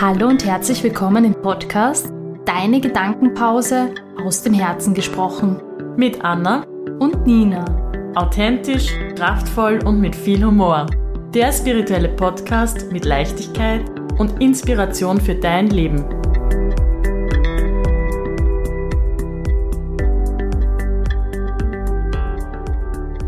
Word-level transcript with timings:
Hallo 0.00 0.28
und 0.28 0.46
herzlich 0.46 0.82
willkommen 0.82 1.26
im 1.26 1.34
Podcast 1.34 2.10
Deine 2.46 2.80
Gedankenpause 2.80 3.94
aus 4.24 4.42
dem 4.42 4.54
Herzen 4.54 4.94
gesprochen. 4.94 5.60
Mit 5.94 6.24
Anna 6.24 6.62
Und 6.98 7.26
Nina. 7.26 7.66
authentisch, 8.14 8.94
kraftvoll 9.14 9.78
und 9.84 10.00
mit 10.00 10.16
viel 10.16 10.42
Humor. 10.42 10.86
Der 11.34 11.52
spirituelle 11.52 12.08
Podcast 12.08 12.90
mit 12.90 13.04
Leichtigkeit 13.04 13.90
und 14.18 14.40
Inspiration 14.40 15.20
für 15.20 15.34
dein 15.34 15.68
Leben. 15.68 16.02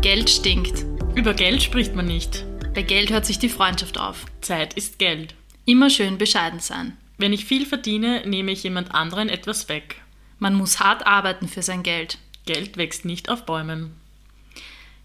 Geld 0.01 0.27
stinkt. 0.27 0.87
Über 1.13 1.35
Geld 1.35 1.61
spricht 1.61 1.93
man 1.95 2.07
nicht. 2.07 2.47
Bei 2.73 2.81
Geld 2.81 3.11
hört 3.11 3.27
sich 3.27 3.37
die 3.37 3.49
Freundschaft 3.49 3.99
auf. 3.99 4.25
Zeit 4.41 4.73
ist 4.73 4.97
Geld. 4.97 5.35
Immer 5.65 5.89
schön 5.89 6.17
bescheiden 6.17 6.59
sein. 6.59 6.97
Wenn 7.17 7.33
ich 7.33 7.45
viel 7.45 7.65
verdiene, 7.65 8.23
nehme 8.27 8.51
ich 8.51 8.63
jemand 8.63 8.93
anderen 8.93 9.29
etwas 9.29 9.69
weg. 9.69 9.95
Man 10.39 10.55
muss 10.55 10.79
hart 10.79 11.05
arbeiten 11.07 11.47
für 11.47 11.61
sein 11.61 11.83
Geld. 11.83 12.17
Geld 12.45 12.75
wächst 12.77 13.05
nicht 13.05 13.29
auf 13.29 13.45
Bäumen. 13.45 13.95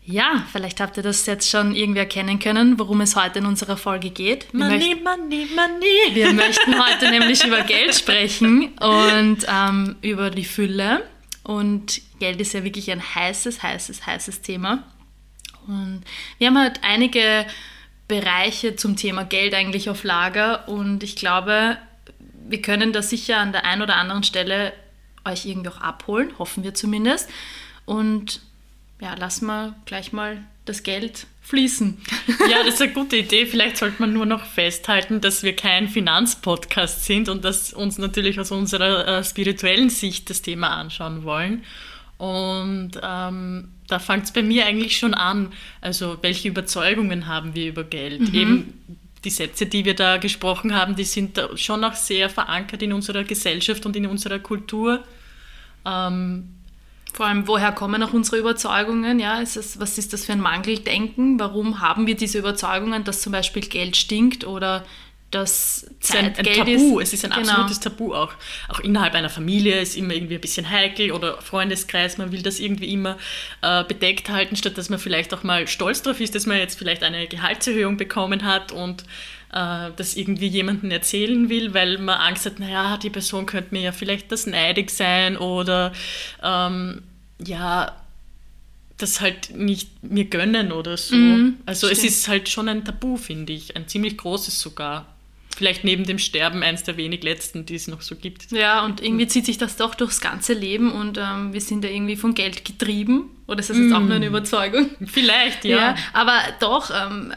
Ja, 0.05 0.43
vielleicht 0.51 0.81
habt 0.81 0.97
ihr 0.97 1.03
das 1.03 1.27
jetzt 1.27 1.51
schon 1.51 1.75
irgendwie 1.75 1.99
erkennen 2.01 2.39
können, 2.39 2.79
worum 2.79 3.03
es 3.03 3.15
heute 3.15 3.41
in 3.41 3.47
unserer 3.47 3.77
Folge 3.77 4.09
geht. 4.11 4.47
Wir 4.53 4.65
möchten- 4.65 5.03
money, 5.05 5.47
money. 5.55 6.15
Wir 6.15 6.33
möchten 6.33 6.83
heute 6.83 7.11
nämlich 7.11 7.45
über 7.45 7.61
Geld 7.61 7.95
sprechen 7.95 8.69
und 8.79 9.45
ähm, 9.47 9.97
über 10.01 10.31
die 10.31 10.47
Fülle. 10.47 11.05
Und 11.45 12.01
Geld 12.19 12.41
ist 12.41 12.55
ja 12.55 12.65
wirklich 12.65 12.91
ein 12.91 13.03
heißes, 13.15 13.63
heißes, 13.63 14.07
heißes 14.07 14.41
Thema. 14.41 14.83
Und 15.67 16.03
wir 16.39 16.47
haben 16.47 16.59
halt 16.59 16.81
einige 16.83 17.47
Bereiche 18.09 18.75
zum 18.75 18.97
Thema 18.97 19.25
Geld 19.25 19.55
eigentlich 19.55 19.91
auf 19.91 20.03
Lager 20.03 20.69
und 20.69 21.03
ich 21.03 21.15
glaube, 21.15 21.77
wir 22.49 22.63
können 22.63 22.93
da 22.93 23.03
sicher 23.03 23.37
an 23.37 23.53
der 23.53 23.65
einen 23.65 23.83
oder 23.83 23.97
anderen 23.97 24.25
Stelle 24.25 24.73
euch 25.25 25.47
irgendwie 25.47 25.69
auch 25.69 25.81
abholen, 25.81 26.33
hoffen 26.39 26.65
wir 26.65 26.75
zumindest. 26.75 27.29
Und 27.85 28.41
ja, 29.01 29.15
lass 29.19 29.43
mal 29.43 29.75
gleich 29.85 30.13
mal 30.13 30.43
das 30.65 30.83
Geld 30.83 31.27
fließen. 31.43 31.99
Ja, 32.49 32.63
das 32.65 32.75
ist 32.75 32.83
eine 32.83 32.93
gute 32.93 33.17
Idee. 33.17 33.47
Vielleicht 33.47 33.79
sollte 33.79 34.01
man 34.01 34.13
nur 34.13 34.27
noch 34.27 34.45
festhalten, 34.45 35.21
dass 35.21 35.43
wir 35.43 35.57
kein 35.57 35.89
Finanzpodcast 35.89 37.05
sind 37.05 37.29
und 37.29 37.45
dass 37.45 37.73
uns 37.73 37.99
natürlich 37.99 38.39
aus 38.39 38.51
unserer 38.51 39.07
äh, 39.07 39.25
spirituellen 39.25 39.91
Sicht 39.91 40.29
das 40.29 40.43
Thema 40.43 40.77
anschauen 40.77 41.25
wollen. 41.25 41.65
Und 42.19 42.93
ähm, 43.03 43.69
da 43.89 43.99
fängt 43.99 44.25
es 44.25 44.33
bei 44.33 44.43
mir 44.43 44.67
eigentlich 44.67 44.97
schon 44.97 45.15
an. 45.15 45.53
Also, 45.81 46.19
welche 46.21 46.49
Überzeugungen 46.49 47.27
haben 47.27 47.55
wir 47.55 47.69
über 47.69 47.85
Geld? 47.85 48.33
Eben 48.35 48.75
die 49.25 49.31
Sätze, 49.31 49.67
die 49.67 49.85
wir 49.85 49.95
da 49.95 50.19
gesprochen 50.19 50.75
haben, 50.75 50.95
die 50.95 51.05
sind 51.05 51.41
schon 51.57 51.83
auch 51.83 51.95
sehr 51.95 52.31
verankert 52.31 52.83
in 52.83 52.93
unserer 52.93 53.25
Gesellschaft 53.25 53.85
und 53.85 53.97
in 53.97 54.07
unserer 54.07 54.39
Kultur. 54.39 55.03
Ähm, 55.85 56.55
Vor 57.13 57.27
allem, 57.27 57.49
woher 57.49 57.73
kommen 57.73 58.03
auch 58.03 58.13
unsere 58.13 58.39
Überzeugungen? 58.39 59.19
Ja, 59.19 59.41
ist 59.41 59.57
es, 59.57 59.81
was 59.81 59.99
ist 59.99 60.13
das 60.13 60.27
für 60.27 60.33
ein 60.33 60.41
Mangeldenken? 60.41 61.41
Warum 61.41 61.81
haben 61.81 62.07
wir 62.07 62.15
diese 62.15 62.39
Überzeugungen, 62.39 63.03
dass 63.03 63.23
zum 63.23 63.33
Beispiel 63.33 63.63
Geld 63.63 63.97
stinkt 63.97 64.47
oder 64.47 64.85
Es 65.31 65.87
ein, 65.89 66.01
Zeit 66.01 66.39
ein 66.39 66.45
Geld 66.45 66.57
Tabu, 66.57 66.99
ist? 67.01 67.09
es 67.09 67.13
ist 67.21 67.25
ein 67.27 67.31
Genau. 67.33 67.51
absolutes 67.51 67.81
Tabu 67.81 68.15
auch. 68.15 68.33
Auch 68.69 68.81
innerhalb 68.81 69.15
einer 69.15 69.29
Familie 69.29 69.81
ist 69.81 69.97
immer 69.97 70.15
irgendwie 70.15 70.37
ein 70.37 70.41
bisschen 70.41 70.69
heikel 70.71 71.13
oder 71.13 71.41
Freundeskreis, 71.43 72.17
man 72.17 72.33
will 72.33 72.43
das 72.43 72.59
irgendwie 72.61 72.93
immer 72.93 73.19
äh, 73.61 73.85
bedeckt 73.85 74.31
halten, 74.31 74.57
statt 74.57 74.79
dass 74.79 74.89
man 74.89 74.99
vielleicht 74.99 75.35
auch 75.35 75.43
mal 75.43 75.69
stolz 75.69 76.03
drauf 76.03 76.21
ist, 76.21 76.35
dass 76.35 76.47
man 76.47 76.57
jetzt 76.57 76.79
vielleicht 76.79 77.03
eine 77.03 77.27
Gehaltserhöhung 77.27 77.97
bekommen 77.99 78.45
hat 78.45 78.73
und 78.73 79.03
äh, 79.53 79.91
das 79.97 80.17
irgendwie 80.17 80.47
jemandem 80.49 80.91
erzählen 80.91 81.49
will, 81.51 81.75
weil 81.75 81.99
man 81.99 82.19
Angst 82.21 82.47
hat, 82.47 82.59
naja, 82.59 82.97
die 82.97 83.11
Person 83.11 83.45
könnte 83.45 83.75
mir 83.75 83.83
ja 83.83 83.93
vielleicht 83.93 84.33
das 84.33 84.47
neidig 84.47 84.91
sein 84.91 85.37
oder 85.37 85.93
ähm, 86.43 87.03
ja, 87.45 87.93
das 88.97 89.21
halt 89.21 89.55
nicht 89.55 90.03
mir 90.03 90.25
gönnen 90.25 90.73
oder 90.73 90.97
so. 90.97 91.15
Mhm, 91.15 91.59
also 91.67 91.87
es 91.87 91.99
stimmt. 91.99 92.13
ist 92.13 92.29
halt 92.29 92.49
schon 92.49 92.69
ein 92.69 92.85
Tabu, 92.85 93.17
finde 93.17 93.53
ich, 93.53 93.77
ein 93.77 93.87
ziemlich 93.87 94.17
großes 94.17 94.59
sogar. 94.61 95.07
Vielleicht 95.59 95.83
neben 95.83 96.05
dem 96.05 96.21
Sterben 96.21 96.63
eins 96.63 96.85
der 96.85 96.97
wenig 96.97 97.25
letzten, 97.25 97.67
die 97.67 97.75
es 97.75 97.89
noch 97.89 98.01
so 98.01 98.15
gibt. 98.15 98.53
Ja, 98.53 98.85
und 98.85 99.03
irgendwie 99.03 99.27
zieht 99.27 99.45
sich 99.45 99.59
das 99.59 99.77
doch 99.77 99.97
durchs 99.97 100.21
ganze 100.21 100.53
Leben 100.53 100.93
und 100.93 101.19
ähm, 101.19 101.53
wir 101.53 101.61
sind 101.61 101.83
ja 101.83 101.91
irgendwie 101.91 102.15
von 102.15 102.35
Geld 102.35 102.65
getrieben. 102.65 103.25
Oder 103.49 103.59
ist 103.59 103.69
das 103.69 103.77
jetzt 103.77 103.93
auch 103.93 103.99
nur 103.99 104.15
eine 104.15 104.29
Überzeugung? 104.29 104.91
Vielleicht, 105.05 105.65
Ja, 105.65 105.77
ja. 105.77 105.97
aber 106.13 106.39
doch, 106.61 106.93
ähm, 106.93 107.33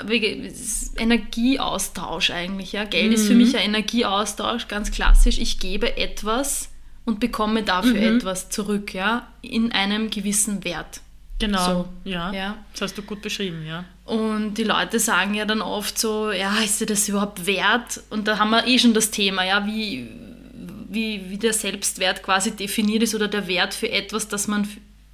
Energieaustausch 1.00 2.30
eigentlich. 2.30 2.74
Ja? 2.74 2.84
Geld 2.84 3.12
ist 3.12 3.26
für 3.26 3.34
mich 3.34 3.58
ein 3.58 3.64
Energieaustausch, 3.64 4.68
ganz 4.68 4.92
klassisch. 4.92 5.40
Ich 5.40 5.58
gebe 5.58 5.98
etwas 5.98 6.70
und 7.06 7.20
bekomme 7.20 7.64
dafür 7.64 7.96
etwas 8.00 8.50
zurück, 8.50 8.94
ja, 8.94 9.30
in 9.42 9.72
einem 9.72 10.12
gewissen 10.12 10.64
Wert. 10.64 11.02
Genau. 11.42 11.66
So, 11.66 11.88
ja. 12.04 12.32
ja. 12.32 12.58
Das 12.74 12.82
hast 12.82 12.98
du 13.00 13.02
gut 13.02 13.24
beschrieben, 13.24 13.66
ja. 13.66 13.84
Und 14.06 14.54
die 14.54 14.64
Leute 14.64 15.00
sagen 15.00 15.34
ja 15.34 15.46
dann 15.46 15.64
oft 15.64 15.98
so, 15.98 16.32
ja, 16.32 16.56
ist 16.64 16.80
dir 16.80 16.86
das 16.86 17.10
überhaupt 17.10 17.48
wert? 17.48 18.02
Und 18.12 18.28
da 18.28 18.38
haben 18.38 18.52
wir 18.52 18.68
eh 18.68 18.78
schon 18.78 18.94
das 18.94 19.10
Thema, 19.10 19.44
ja, 19.44 19.66
wie, 19.66 20.08
wie, 20.88 21.32
wie 21.32 21.38
der 21.38 21.54
Selbstwert 21.54 22.22
quasi 22.22 22.52
definiert 22.52 23.02
ist 23.02 23.16
oder 23.16 23.28
der 23.28 23.48
Wert 23.48 23.74
für 23.74 23.90
etwas, 23.92 24.28
das 24.28 24.48
man 24.48 24.68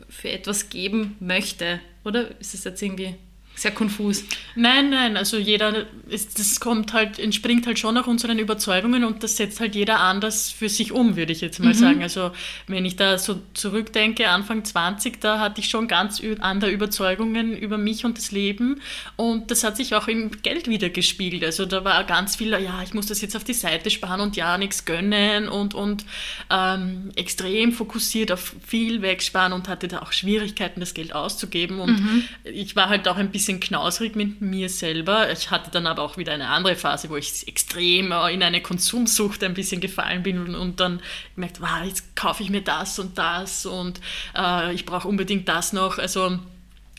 für 0.10 0.30
etwas 0.30 0.68
geben 0.68 1.16
möchte. 1.22 1.80
Oder 2.04 2.30
ist 2.42 2.54
das 2.54 2.66
jetzt 2.66 2.82
irgendwie 2.82 3.16
sehr 3.58 3.72
konfus? 3.72 4.24
Nein, 4.56 4.92
nein, 4.92 5.18
also 5.18 5.38
jeder, 5.38 5.88
ist, 6.08 6.40
das 6.40 6.60
kommt 6.60 6.94
halt, 6.94 7.18
entspringt 7.18 7.66
halt 7.66 7.80
schon 7.80 7.96
nach 7.96 8.06
unseren 8.06 8.38
Überzeugungen 8.38 9.04
und 9.04 9.24
das 9.24 9.36
setzt 9.38 9.60
halt 9.60 9.74
jeder 9.74 10.00
anders 10.00 10.52
für 10.52 10.70
sich 10.70 10.92
um, 10.92 11.16
würde 11.16 11.32
ich 11.32 11.42
jetzt 11.42 11.60
mal 11.60 11.74
sagen. 11.74 12.04
Also 12.04 12.32
wenn 12.68 12.86
ich 12.86 12.96
da 12.96 13.18
so 13.18 13.42
zurückdenke, 13.54 14.30
Anfang 14.30 14.64
20, 14.64 15.20
da 15.20 15.40
hatte 15.40 15.60
ich 15.62 15.70
schon 15.70 15.88
ganz 15.88 16.22
andere 16.40 16.70
Überzeugungen 16.70 17.58
über 17.58 17.78
mich 17.78 18.06
und 18.06 18.18
das 18.18 18.32
Leben 18.32 18.80
und 19.16 19.50
das 19.50 19.64
hat 19.64 19.76
sich 19.76 19.96
auch 19.96 20.08
im 20.08 20.32
Geld 20.44 20.68
wieder 20.68 20.90
gespiegelt. 20.90 21.44
Also 21.44 21.66
da 21.66 21.84
war 21.84 22.04
ganz 22.04 22.36
viel, 22.36 22.52
ja, 22.52 22.82
ich 22.84 22.94
muss 22.94 23.08
das 23.08 23.22
jetzt 23.22 23.36
auf 23.36 23.44
die 23.44 23.54
Seite 23.54 23.90
sparen 23.90 24.22
und 24.22 24.36
ja, 24.36 24.58
nichts 24.60 24.86
gönnen 24.86 25.50
und, 25.50 25.74
und 25.74 26.06
ähm, 26.52 27.10
extrem 27.16 27.72
fokussiert 27.72 28.32
auf 28.32 28.56
viel 28.66 29.02
wegsparen 29.02 29.52
und 29.52 29.68
hatte 29.68 29.88
da 29.88 30.04
auch 30.04 30.12
Schwierigkeiten, 30.12 30.80
das 30.80 30.94
Geld 30.94 31.16
auszugeben 31.16 31.80
und 31.80 32.28
ich 32.44 32.76
war 32.76 32.90
halt 32.90 33.08
auch 33.08 33.18
ein 33.18 33.32
bisschen 33.32 33.47
knausrig 33.56 34.16
mit 34.16 34.42
mir 34.42 34.70
selber. 34.70 35.32
Ich 35.32 35.50
hatte 35.50 35.72
dann 35.72 35.88
aber 35.88 36.04
auch 36.04 36.18
wieder 36.18 36.34
eine 36.34 36.50
andere 36.50 36.76
Phase, 36.76 37.10
wo 37.10 37.16
ich 37.16 37.48
extrem 37.48 38.12
äh, 38.12 38.34
in 38.34 38.44
eine 38.44 38.62
Konsumsucht 38.62 39.44
ein 39.44 39.54
bisschen 39.54 39.82
gefallen 39.82 40.24
bin 40.24 40.40
und, 40.40 40.56
und 40.56 40.80
dann 40.80 41.02
gemerkt, 41.36 41.62
wow, 41.62 41.84
jetzt 41.86 42.16
kaufe 42.16 42.44
ich 42.44 42.50
mir 42.50 42.62
das 42.62 43.00
und 43.00 43.18
das 43.18 43.66
und 43.66 44.00
äh, 44.36 44.74
ich 44.74 44.86
brauche 44.86 45.08
unbedingt 45.08 45.48
das 45.48 45.74
noch. 45.74 45.98
Also 45.98 46.40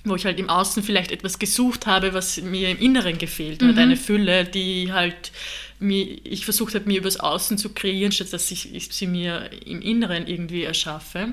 wo 0.04 0.16
ich 0.16 0.24
halt 0.24 0.38
im 0.38 0.48
Außen 0.48 0.82
vielleicht 0.82 1.10
etwas 1.10 1.38
gesucht 1.38 1.86
habe, 1.86 2.14
was 2.14 2.40
mir 2.40 2.70
im 2.70 2.78
Inneren 2.78 3.18
gefehlt 3.18 3.62
hat. 3.62 3.76
Eine 3.76 3.96
Fülle, 3.96 4.44
die 4.44 4.92
halt 4.92 5.32
mir, 5.80 6.18
ich 6.24 6.44
versucht 6.44 6.74
habe, 6.74 6.86
mir 6.86 6.98
übers 6.98 7.20
Außen 7.20 7.58
zu 7.58 7.70
kreieren, 7.70 8.12
statt 8.12 8.32
dass 8.32 8.50
ich, 8.50 8.74
ich 8.74 8.88
sie 8.92 9.06
mir 9.06 9.50
im 9.66 9.82
Inneren 9.82 10.26
irgendwie 10.26 10.64
erschaffe. 10.64 11.28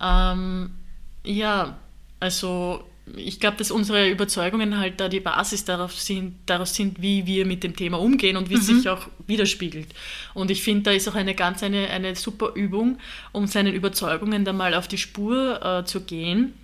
Ähm, 0.00 0.70
ja, 1.24 1.76
also 2.20 2.88
ich 3.14 3.38
glaube, 3.38 3.56
dass 3.56 3.70
unsere 3.70 4.08
Überzeugungen 4.08 4.78
halt 4.78 4.98
da 4.98 5.08
die 5.08 5.20
Basis 5.20 5.64
darauf 5.64 5.98
sind, 5.98 6.36
darauf 6.46 6.68
sind, 6.68 7.00
wie 7.00 7.26
wir 7.26 7.46
mit 7.46 7.62
dem 7.62 7.76
Thema 7.76 8.00
umgehen 8.00 8.36
und 8.36 8.50
wie 8.50 8.54
es 8.54 8.66
sich 8.66 8.88
auch 8.88 9.08
widerspiegelt. 9.26 9.88
Und 10.34 10.50
ich 10.50 10.62
finde, 10.62 10.84
da 10.84 10.90
ist 10.90 11.08
auch 11.08 11.14
eine 11.14 11.34
ganz 11.34 11.62
eine, 11.62 11.88
eine 11.90 12.16
super 12.16 12.52
Übung, 12.54 12.98
um 13.32 13.46
seinen 13.46 13.74
Überzeugungen 13.74 14.44
da 14.44 14.52
mal 14.52 14.74
auf 14.74 14.88
die 14.88 14.98
Spur 14.98 15.64
äh, 15.64 15.84
zu 15.84 16.00
gehen 16.00 16.54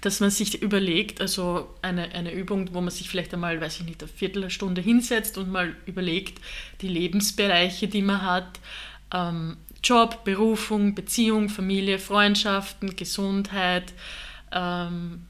dass 0.00 0.20
man 0.20 0.30
sich 0.30 0.62
überlegt, 0.62 1.20
also 1.20 1.68
eine, 1.82 2.12
eine 2.12 2.32
Übung, 2.32 2.72
wo 2.72 2.80
man 2.80 2.90
sich 2.90 3.10
vielleicht 3.10 3.34
einmal, 3.34 3.60
weiß 3.60 3.80
ich 3.80 3.86
nicht, 3.86 4.02
eine 4.02 4.10
Viertelstunde 4.10 4.80
hinsetzt 4.80 5.36
und 5.36 5.50
mal 5.50 5.74
überlegt, 5.84 6.40
die 6.80 6.88
Lebensbereiche, 6.88 7.88
die 7.88 8.00
man 8.00 8.22
hat, 8.22 8.60
ähm, 9.12 9.56
Job, 9.82 10.24
Berufung, 10.24 10.94
Beziehung, 10.94 11.48
Familie, 11.48 11.98
Freundschaften, 11.98 12.96
Gesundheit, 12.96 13.92
ähm, 14.52 15.26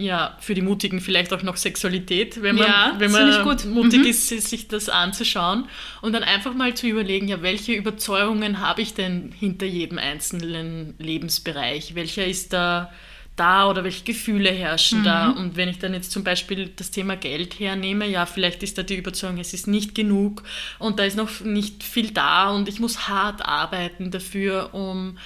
ja, 0.00 0.36
für 0.40 0.54
die 0.54 0.62
Mutigen 0.62 1.00
vielleicht 1.00 1.32
auch 1.32 1.42
noch 1.42 1.56
Sexualität, 1.56 2.42
wenn 2.42 2.56
man, 2.56 2.66
Ja, 2.66 2.94
wenn 2.98 3.10
man 3.12 3.44
gut. 3.44 3.64
mutig 3.66 4.00
Mhm. 4.00 4.06
ist, 4.06 4.28
sich 4.28 4.68
das 4.68 4.88
anzuschauen 4.88 5.66
und 6.02 6.12
dann 6.12 6.22
einfach 6.24 6.54
mal 6.54 6.74
zu 6.74 6.86
überlegen, 6.86 7.28
ja, 7.28 7.42
welche 7.42 7.72
Überzeugungen 7.72 8.60
habe 8.60 8.82
ich 8.82 8.94
denn 8.94 9.32
hinter 9.38 9.66
jedem 9.66 9.98
einzelnen 9.98 10.94
Lebensbereich? 10.98 11.94
Welcher 11.94 12.26
ist 12.26 12.52
da 12.52 12.92
da 13.36 13.68
oder 13.70 13.84
welche 13.84 14.04
Gefühle 14.04 14.50
herrschen 14.50 15.02
da? 15.04 15.28
Mhm. 15.28 15.36
Und 15.36 15.56
wenn 15.56 15.68
ich 15.68 15.78
dann 15.78 15.94
jetzt 15.94 16.12
zum 16.12 16.24
Beispiel 16.24 16.70
das 16.76 16.90
Thema 16.90 17.16
Geld 17.16 17.58
hernehme, 17.58 18.06
ja, 18.08 18.26
vielleicht 18.26 18.62
ist 18.62 18.76
da 18.76 18.82
die 18.82 18.96
Überzeugung, 18.96 19.38
es 19.38 19.54
ist 19.54 19.66
nicht 19.66 19.94
genug 19.94 20.42
und 20.78 20.98
da 20.98 21.04
ist 21.04 21.16
noch 21.16 21.40
nicht 21.40 21.82
viel 21.82 22.10
da 22.10 22.50
und 22.50 22.68
ich 22.68 22.80
muss 22.80 23.08
hart 23.08 23.44
arbeiten 23.46 24.10
dafür, 24.10 24.74
um 24.74 25.16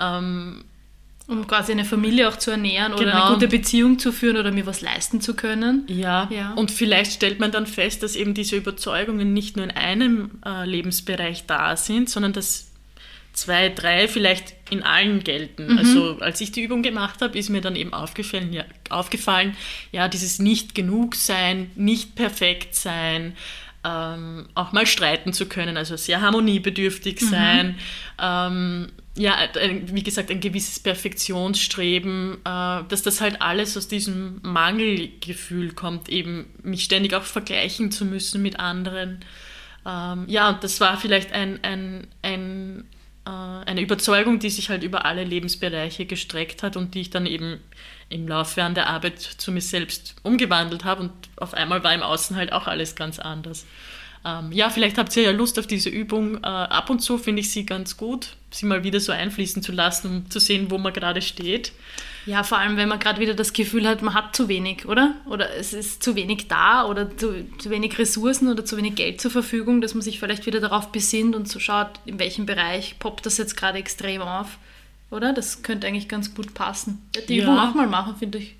ähm, 0.00 0.64
Um 1.28 1.46
quasi 1.46 1.72
eine 1.72 1.84
Familie 1.84 2.28
auch 2.28 2.36
zu 2.36 2.52
ernähren 2.52 2.92
oder 2.94 3.04
Genau. 3.04 3.24
eine 3.24 3.34
gute 3.34 3.48
Beziehung 3.48 3.98
zu 3.98 4.12
führen 4.12 4.36
oder 4.36 4.52
mir 4.52 4.64
was 4.66 4.80
leisten 4.80 5.20
zu 5.20 5.34
können. 5.34 5.84
Ja. 5.88 6.28
Ja. 6.30 6.52
und 6.54 6.70
vielleicht 6.70 7.12
stellt 7.12 7.40
man 7.40 7.50
dann 7.50 7.66
fest, 7.66 8.02
dass 8.04 8.14
eben 8.14 8.32
diese 8.34 8.56
Überzeugungen 8.56 9.32
nicht 9.32 9.56
nur 9.56 9.64
in 9.64 9.72
einem 9.72 10.30
äh, 10.46 10.64
Lebensbereich 10.64 11.44
da 11.46 11.76
sind, 11.76 12.08
sondern 12.08 12.32
dass 12.32 12.70
zwei, 13.32 13.68
drei 13.68 14.08
vielleicht 14.08 14.54
in 14.70 14.82
allen 14.82 15.22
gelten. 15.24 15.72
Mhm. 15.72 15.78
Also 15.78 16.18
als 16.20 16.40
ich 16.40 16.52
die 16.52 16.62
Übung 16.62 16.82
gemacht 16.82 17.20
habe, 17.20 17.36
ist 17.36 17.50
mir 17.50 17.60
dann 17.60 17.76
eben 17.76 17.92
aufgefallen, 17.92 18.52
ja, 18.52 18.64
aufgefallen, 18.88 19.56
ja, 19.92 20.08
dieses 20.08 20.38
nicht 20.38 20.74
genug 20.74 21.14
sein, 21.16 21.70
nicht 21.74 22.14
perfekt 22.14 22.74
sein, 22.74 23.34
ähm, 23.84 24.46
auch 24.54 24.72
mal 24.72 24.86
streiten 24.86 25.32
zu 25.32 25.46
können, 25.46 25.76
also 25.76 25.96
sehr 25.96 26.20
harmoniebedürftig 26.20 27.20
Mhm. 27.20 27.26
sein, 27.28 27.78
ähm, 28.22 28.88
ja, 29.16 29.36
wie 29.86 30.02
gesagt, 30.02 30.30
ein 30.30 30.40
gewisses 30.40 30.78
Perfektionsstreben, 30.78 32.34
äh, 32.44 32.82
dass 32.88 33.02
das 33.02 33.20
halt 33.20 33.40
alles 33.40 33.76
aus 33.76 33.88
diesem 33.88 34.40
Mangelgefühl 34.42 35.72
kommt, 35.72 36.08
eben 36.08 36.46
mich 36.62 36.84
ständig 36.84 37.14
auch 37.14 37.22
vergleichen 37.22 37.90
zu 37.90 38.04
müssen 38.04 38.42
mit 38.42 38.60
anderen. 38.60 39.20
Ähm, 39.86 40.24
ja, 40.28 40.50
und 40.50 40.62
das 40.62 40.80
war 40.80 40.98
vielleicht 40.98 41.32
ein, 41.32 41.60
ein, 41.62 42.06
ein, 42.22 42.84
äh, 43.24 43.30
eine 43.30 43.80
Überzeugung, 43.80 44.38
die 44.38 44.50
sich 44.50 44.68
halt 44.68 44.82
über 44.82 45.06
alle 45.06 45.24
Lebensbereiche 45.24 46.04
gestreckt 46.04 46.62
hat 46.62 46.76
und 46.76 46.94
die 46.94 47.00
ich 47.00 47.10
dann 47.10 47.24
eben 47.24 47.60
im 48.08 48.28
Laufe 48.28 48.62
an 48.62 48.74
der 48.74 48.88
Arbeit 48.88 49.20
zu 49.20 49.50
mir 49.50 49.62
selbst 49.62 50.16
umgewandelt 50.22 50.84
habe 50.84 51.04
und 51.04 51.12
auf 51.36 51.54
einmal 51.54 51.82
war 51.82 51.94
im 51.94 52.02
Außen 52.02 52.36
halt 52.36 52.52
auch 52.52 52.66
alles 52.66 52.96
ganz 52.96 53.18
anders. 53.18 53.66
Ähm, 54.26 54.50
ja, 54.50 54.70
vielleicht 54.70 54.98
habt 54.98 55.16
ihr 55.16 55.22
ja 55.22 55.30
Lust 55.30 55.56
auf 55.58 55.68
diese 55.68 55.88
Übung. 55.88 56.38
Äh, 56.42 56.46
ab 56.48 56.90
und 56.90 56.98
zu 56.98 57.16
finde 57.16 57.40
ich 57.40 57.52
sie 57.52 57.64
ganz 57.64 57.96
gut, 57.96 58.30
sie 58.50 58.66
mal 58.66 58.82
wieder 58.82 58.98
so 58.98 59.12
einfließen 59.12 59.62
zu 59.62 59.70
lassen, 59.70 60.08
um 60.10 60.30
zu 60.30 60.40
sehen, 60.40 60.68
wo 60.70 60.78
man 60.78 60.92
gerade 60.92 61.22
steht. 61.22 61.70
Ja, 62.26 62.42
vor 62.42 62.58
allem, 62.58 62.76
wenn 62.76 62.88
man 62.88 62.98
gerade 62.98 63.20
wieder 63.20 63.34
das 63.34 63.52
Gefühl 63.52 63.86
hat, 63.86 64.02
man 64.02 64.12
hat 64.14 64.34
zu 64.34 64.48
wenig, 64.48 64.86
oder? 64.86 65.14
Oder 65.26 65.54
es 65.54 65.72
ist 65.72 66.02
zu 66.02 66.16
wenig 66.16 66.48
da 66.48 66.84
oder 66.84 67.16
zu, 67.16 67.44
zu 67.58 67.70
wenig 67.70 67.96
Ressourcen 68.00 68.48
oder 68.48 68.64
zu 68.64 68.76
wenig 68.76 68.96
Geld 68.96 69.20
zur 69.20 69.30
Verfügung, 69.30 69.80
dass 69.80 69.94
man 69.94 70.02
sich 70.02 70.18
vielleicht 70.18 70.44
wieder 70.44 70.58
darauf 70.58 70.90
besinnt 70.90 71.36
und 71.36 71.46
so 71.48 71.60
schaut, 71.60 72.00
in 72.04 72.18
welchem 72.18 72.44
Bereich 72.44 72.98
poppt 72.98 73.26
das 73.26 73.38
jetzt 73.38 73.56
gerade 73.56 73.78
extrem 73.78 74.22
auf, 74.22 74.58
oder? 75.12 75.32
Das 75.34 75.62
könnte 75.62 75.86
eigentlich 75.86 76.08
ganz 76.08 76.34
gut 76.34 76.52
passen. 76.52 77.00
Die 77.28 77.36
Ja. 77.36 77.44
Übung 77.44 77.60
auch 77.60 77.74
mal 77.74 77.86
machen, 77.86 78.16
finde 78.18 78.38
ich 78.38 78.55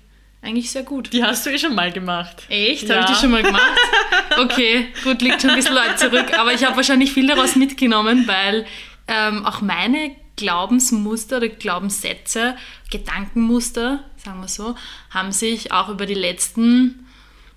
eigentlich 0.47 0.71
sehr 0.71 0.83
gut. 0.83 1.11
Die 1.13 1.23
hast 1.23 1.45
du 1.45 1.51
eh 1.51 1.57
schon 1.57 1.75
mal 1.75 1.91
gemacht. 1.91 2.43
Echt? 2.49 2.87
Ja. 2.89 2.95
Habe 2.95 3.11
ich 3.11 3.17
die 3.17 3.21
schon 3.21 3.31
mal 3.31 3.43
gemacht? 3.43 3.63
Okay, 4.39 4.89
gut, 5.03 5.23
liegt 5.23 5.41
schon 5.41 5.49
ein 5.49 5.55
bisschen 5.55 5.75
weit 5.75 5.97
zurück. 5.97 6.37
Aber 6.37 6.53
ich 6.53 6.63
habe 6.63 6.75
wahrscheinlich 6.75 7.11
viel 7.11 7.25
daraus 7.25 7.55
mitgenommen, 7.55 8.27
weil 8.27 8.67
ähm, 9.07 9.43
auch 9.47 9.61
meine 9.61 10.15
Glaubensmuster 10.35 11.37
oder 11.37 11.47
Glaubenssätze, 11.47 12.55
Gedankenmuster, 12.91 14.03
sagen 14.17 14.39
wir 14.39 14.47
so, 14.47 14.75
haben 15.09 15.31
sich 15.31 15.71
auch 15.71 15.89
über 15.89 16.05
die 16.05 16.13
letzten 16.13 17.06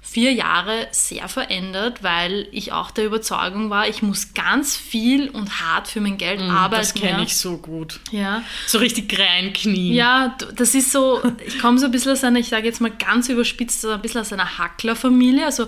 vier 0.03 0.33
Jahre 0.33 0.89
sehr 0.93 1.29
verändert, 1.29 2.03
weil 2.03 2.49
ich 2.53 2.73
auch 2.73 2.91
der 2.91 3.07
Überzeugung 3.07 3.71
war, 3.71 3.87
ich 3.87 4.03
muss 4.03 4.35
ganz 4.35 4.75
viel 4.77 5.29
und 5.29 5.61
hart 5.61 5.89
für 5.89 6.01
mein 6.01 6.17
Geld 6.17 6.41
arbeiten. 6.41 6.81
Mm, 6.81 6.85
Das 6.85 6.95
kenne 6.95 7.19
ja. 7.19 7.23
ich 7.23 7.37
so 7.37 7.59
gut. 7.59 8.01
Ja. 8.11 8.43
So 8.67 8.79
richtig 8.79 9.17
reinknien. 9.19 9.95
Ja, 9.95 10.37
das 10.55 10.75
ist 10.75 10.91
so, 10.91 11.23
ich 11.47 11.59
komme 11.59 11.79
so 11.79 11.87
ein 11.87 11.93
bisschen 11.93 12.13
aus 12.13 12.25
einer, 12.25 12.39
ich 12.39 12.49
sage 12.49 12.67
jetzt 12.67 12.81
mal 12.81 12.91
ganz 12.91 13.29
überspitzt, 13.29 13.83
so 13.83 13.91
ein 13.91 14.01
bisschen 14.01 14.23
aus 14.23 14.33
einer 14.33 14.59
Hacklerfamilie. 14.59 15.45
Also 15.45 15.67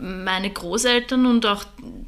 meine 0.00 0.50
Großeltern 0.50 1.26
und 1.26 1.46
auch 1.46 1.64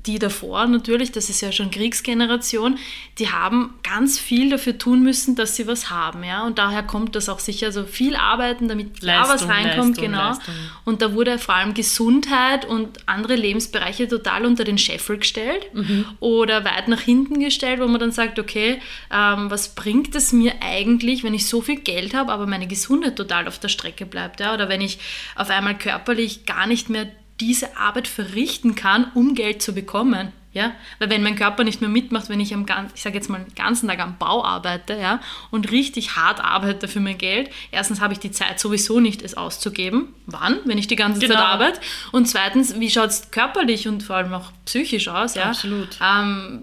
die 0.06 0.18
davor 0.18 0.66
natürlich, 0.66 1.12
das 1.12 1.28
ist 1.30 1.40
ja 1.42 1.52
schon 1.52 1.70
Kriegsgeneration, 1.70 2.78
die 3.18 3.30
haben 3.30 3.74
ganz 3.82 4.18
viel 4.18 4.50
dafür 4.50 4.76
tun 4.78 5.02
müssen, 5.02 5.36
dass 5.36 5.56
sie 5.56 5.66
was 5.66 5.90
haben. 5.90 6.24
Ja? 6.24 6.44
Und 6.44 6.58
daher 6.58 6.82
kommt 6.82 7.14
das 7.14 7.28
auch 7.28 7.38
sicher, 7.38 7.70
so 7.70 7.84
viel 7.84 8.16
arbeiten, 8.16 8.68
damit 8.68 9.02
ja 9.02 9.28
was 9.28 9.46
reinkommt. 9.48 9.96
Leistung, 9.96 10.04
genau. 10.04 10.28
Leistung. 10.30 10.54
Und 10.84 11.02
da 11.02 11.14
wurde 11.14 11.38
vor 11.38 11.54
allem 11.54 11.74
Gesundheit 11.74 12.64
und 12.64 12.98
andere 13.06 13.36
Lebensbereiche 13.36 14.08
total 14.08 14.44
unter 14.46 14.64
den 14.64 14.78
Scheffel 14.78 15.18
gestellt 15.18 15.66
Mhm. 15.72 16.04
oder 16.20 16.64
weit 16.64 16.88
nach 16.88 17.00
hinten 17.00 17.38
gestellt, 17.40 17.80
wo 17.80 17.86
man 17.86 18.00
dann 18.00 18.12
sagt, 18.12 18.38
okay, 18.38 18.80
ähm, 19.10 19.50
was 19.50 19.74
bringt 19.74 20.14
es 20.14 20.32
mir 20.32 20.54
eigentlich, 20.60 21.22
wenn 21.22 21.34
ich 21.34 21.46
so 21.46 21.60
viel 21.60 21.76
Geld 21.80 22.14
habe, 22.14 22.32
aber 22.32 22.46
meine 22.46 22.66
Gesundheit 22.66 23.16
total 23.16 23.46
auf 23.48 23.58
der 23.58 23.68
Strecke 23.68 24.06
bleibt, 24.06 24.40
ja? 24.40 24.54
oder 24.54 24.68
wenn 24.68 24.80
ich 24.80 24.98
auf 25.36 25.50
einmal 25.50 25.76
körperlich 25.78 26.46
gar 26.46 26.66
nicht 26.66 26.88
mehr 26.88 27.06
diese 27.40 27.76
Arbeit 27.76 28.08
verrichten 28.08 28.74
kann, 28.74 29.10
um 29.14 29.34
Geld 29.34 29.62
zu 29.62 29.74
bekommen. 29.74 30.32
Ja? 30.52 30.72
Weil 30.98 31.08
wenn 31.08 31.22
mein 31.22 31.34
Körper 31.34 31.64
nicht 31.64 31.80
mehr 31.80 31.88
mitmacht, 31.88 32.28
wenn 32.28 32.38
ich 32.38 32.52
am 32.52 32.66
ich 32.94 33.00
sage 33.02 33.14
jetzt 33.16 33.30
mal 33.30 33.42
den 33.42 33.54
ganzen 33.54 33.88
Tag 33.88 34.00
am 34.00 34.18
Bau 34.18 34.44
arbeite 34.44 34.94
ja, 34.94 35.18
und 35.50 35.70
richtig 35.70 36.14
hart 36.16 36.40
arbeite 36.44 36.88
für 36.88 37.00
mein 37.00 37.16
Geld, 37.16 37.48
erstens 37.70 38.00
habe 38.02 38.12
ich 38.12 38.18
die 38.18 38.32
Zeit 38.32 38.60
sowieso 38.60 39.00
nicht, 39.00 39.22
es 39.22 39.34
auszugeben. 39.34 40.14
Wann? 40.26 40.58
Wenn 40.66 40.76
ich 40.76 40.86
die 40.88 40.96
ganze 40.96 41.20
Genau. 41.20 41.36
Zeit 41.36 41.42
arbeite. 41.44 41.80
Und 42.12 42.26
zweitens, 42.26 42.78
wie 42.78 42.90
schaut 42.90 43.08
es 43.08 43.30
körperlich 43.30 43.88
und 43.88 44.02
vor 44.02 44.16
allem 44.16 44.34
auch 44.34 44.52
psychisch 44.66 45.08
aus? 45.08 45.34
Ja? 45.36 45.44
Absolut. 45.44 45.88
Ähm, 46.02 46.60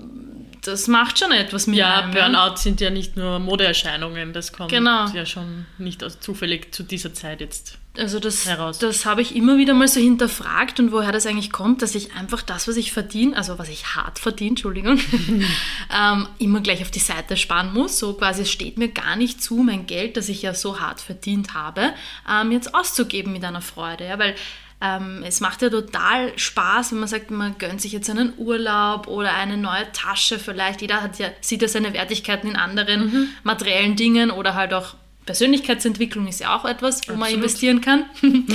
das 0.62 0.88
macht 0.88 1.18
schon 1.18 1.32
etwas 1.32 1.66
mit 1.66 1.78
Ja, 1.80 2.02
einem. 2.02 2.12
Burnout 2.12 2.58
sind 2.58 2.82
ja 2.82 2.92
nicht 2.92 3.16
nur 3.16 3.40
Modeerscheinungen, 3.40 4.34
das 4.34 4.54
kommt 4.54 4.70
Genau. 4.70 5.08
ja 5.08 5.26
schon 5.26 5.66
nicht 5.80 6.04
aus, 6.04 6.20
zufällig 6.20 6.76
zu 6.76 6.84
dieser 6.84 7.16
Zeit 7.16 7.42
jetzt. 7.42 7.79
Also 7.98 8.20
das, 8.20 8.46
heraus. 8.46 8.78
das 8.80 9.06
habe 9.06 9.22
ich 9.22 9.36
immer 9.36 9.58
wieder 9.58 9.74
mal 9.74 9.88
so 9.88 10.00
hinterfragt 10.00 10.80
und 10.80 10.92
woher 10.92 11.12
das 11.12 11.26
eigentlich 11.26 11.52
kommt, 11.52 11.82
dass 11.82 11.96
ich 11.96 12.14
einfach 12.14 12.42
das, 12.42 12.68
was 12.68 12.78
ich 12.78 12.92
verdiene, 12.92 13.36
also 13.36 13.58
was 13.58 13.68
ich 13.68 13.96
hart 13.96 14.20
verdiene, 14.20 14.52
Entschuldigung, 14.52 15.00
ähm, 15.94 16.28
immer 16.38 16.62
gleich 16.62 16.82
auf 16.82 16.92
die 16.92 17.00
Seite 17.00 17.36
sparen 17.36 17.74
muss. 17.74 17.98
So 18.00 18.14
quasi, 18.14 18.44
es 18.44 18.52
steht 18.52 18.78
mir 18.78 18.90
gar 18.90 19.16
nicht 19.16 19.42
zu, 19.42 19.56
mein 19.56 19.86
Geld, 19.88 20.18
das 20.18 20.30
ich 20.30 20.44
ja 20.44 20.54
so 20.54 20.80
hart 20.80 21.02
verdient 21.02 21.56
habe, 21.56 21.94
ähm, 22.30 22.52
jetzt 22.52 22.74
auszugeben 22.76 23.34
mit 23.34 23.44
einer 23.44 23.62
Freude. 23.62 24.06
Ja? 24.06 24.20
Weil 24.20 24.36
ähm, 24.82 25.24
es 25.26 25.42
macht 25.42 25.62
ja 25.62 25.70
total 25.70 26.38
Spaß, 26.38 26.92
wenn 26.92 27.00
man 27.00 27.10
sagt, 27.10 27.32
man 27.32 27.58
gönnt 27.58 27.82
sich 27.82 27.92
jetzt 27.92 28.10
einen 28.10 28.34
Urlaub 28.38 29.08
oder 29.08 29.34
eine 29.34 29.58
neue 29.58 29.92
Tasche 29.92 30.40
vielleicht. 30.40 30.82
Jeder 30.82 31.02
hat 31.02 31.20
ja, 31.20 31.30
sieht 31.42 31.62
ja 31.62 31.68
seine 31.68 31.94
Wertigkeiten 31.94 32.48
in 32.48 32.56
anderen 32.56 33.36
materiellen 33.44 33.98
Dingen 33.98 34.32
oder 34.32 34.54
halt 34.54 34.74
auch 34.74 34.96
Persönlichkeitsentwicklung 35.30 36.28
ist 36.28 36.40
ja 36.40 36.58
auch 36.58 36.66
etwas, 36.66 37.08
wo 37.08 37.12
man 37.12 37.22
Absolut. 37.22 37.44
investieren 37.44 37.82
kann. 37.82 38.06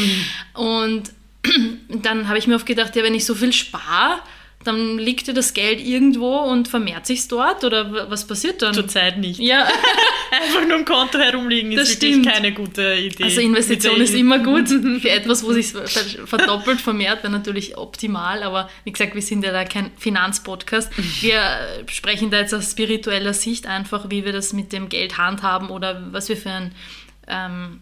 Und 0.54 1.12
dann 1.88 2.26
habe 2.26 2.36
ich 2.36 2.48
mir 2.48 2.56
oft 2.56 2.66
gedacht, 2.66 2.96
ja, 2.96 3.04
wenn 3.04 3.14
ich 3.14 3.24
so 3.24 3.36
viel 3.36 3.52
spare, 3.52 4.18
dann 4.64 4.98
liegt 4.98 5.26
ja 5.28 5.34
das 5.34 5.54
Geld 5.54 5.80
irgendwo 5.80 6.36
und 6.38 6.68
vermehrt 6.68 7.06
sich 7.06 7.28
dort 7.28 7.64
oder 7.64 8.10
was 8.10 8.26
passiert 8.26 8.62
dann? 8.62 8.74
Zurzeit 8.74 9.18
nicht. 9.18 9.38
Ja, 9.40 9.68
Einfach 10.30 10.66
nur 10.66 10.78
im 10.78 10.84
Konto 10.84 11.18
herumliegen 11.18 11.70
ist 11.72 11.80
Das 11.80 11.90
wirklich 11.90 12.14
stimmt. 12.14 12.28
keine 12.32 12.52
gute 12.52 12.94
Idee. 12.94 13.24
also 13.24 13.40
Investition 13.40 14.00
ist 14.00 14.14
immer 14.14 14.38
gut. 14.40 14.68
Für 15.00 15.10
etwas, 15.10 15.44
wo 15.44 15.52
sich 15.52 15.72
verdoppelt, 16.24 16.80
vermehrt, 16.80 17.22
wäre 17.22 17.32
natürlich 17.32 17.76
optimal. 17.76 18.42
Aber 18.42 18.68
wie 18.84 18.92
gesagt, 18.92 19.14
wir 19.14 19.22
sind 19.22 19.44
ja 19.44 19.52
da 19.52 19.64
kein 19.64 19.92
Finanzpodcast. 19.96 20.90
Wir 21.22 21.36
äh, 21.38 21.90
sprechen 21.90 22.30
da 22.30 22.38
jetzt 22.38 22.54
aus 22.54 22.70
spiritueller 22.70 23.34
Sicht 23.34 23.66
einfach, 23.66 24.10
wie 24.10 24.24
wir 24.24 24.32
das 24.32 24.52
mit 24.52 24.72
dem 24.72 24.88
Geld 24.88 25.18
handhaben 25.18 25.68
oder 25.70 26.02
was 26.10 26.28
wir 26.28 26.36
für 26.36 26.50
einen 26.50 26.74
ähm, 27.26 27.80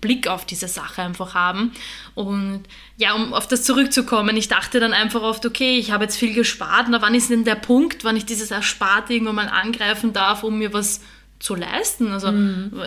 Blick 0.00 0.28
auf 0.28 0.44
diese 0.44 0.68
Sache 0.68 1.02
einfach 1.02 1.34
haben. 1.34 1.72
Und 2.14 2.64
ja, 2.96 3.14
um 3.14 3.32
auf 3.34 3.48
das 3.48 3.64
zurückzukommen, 3.64 4.36
ich 4.36 4.48
dachte 4.48 4.80
dann 4.80 4.92
einfach 4.92 5.22
oft, 5.22 5.44
okay, 5.46 5.78
ich 5.78 5.90
habe 5.90 6.04
jetzt 6.04 6.16
viel 6.16 6.34
gespart, 6.34 6.86
na 6.90 7.00
wann 7.02 7.14
ist 7.14 7.30
denn 7.30 7.44
der 7.44 7.54
Punkt, 7.54 8.04
wann 8.04 8.16
ich 8.16 8.26
dieses 8.26 8.50
Ersparte 8.50 9.12
irgendwann 9.12 9.36
mal 9.36 9.48
angreifen 9.48 10.12
darf, 10.12 10.42
um 10.42 10.58
mir 10.58 10.72
was 10.72 11.00
zu 11.38 11.54
leisten? 11.54 12.12
Also 12.12 12.32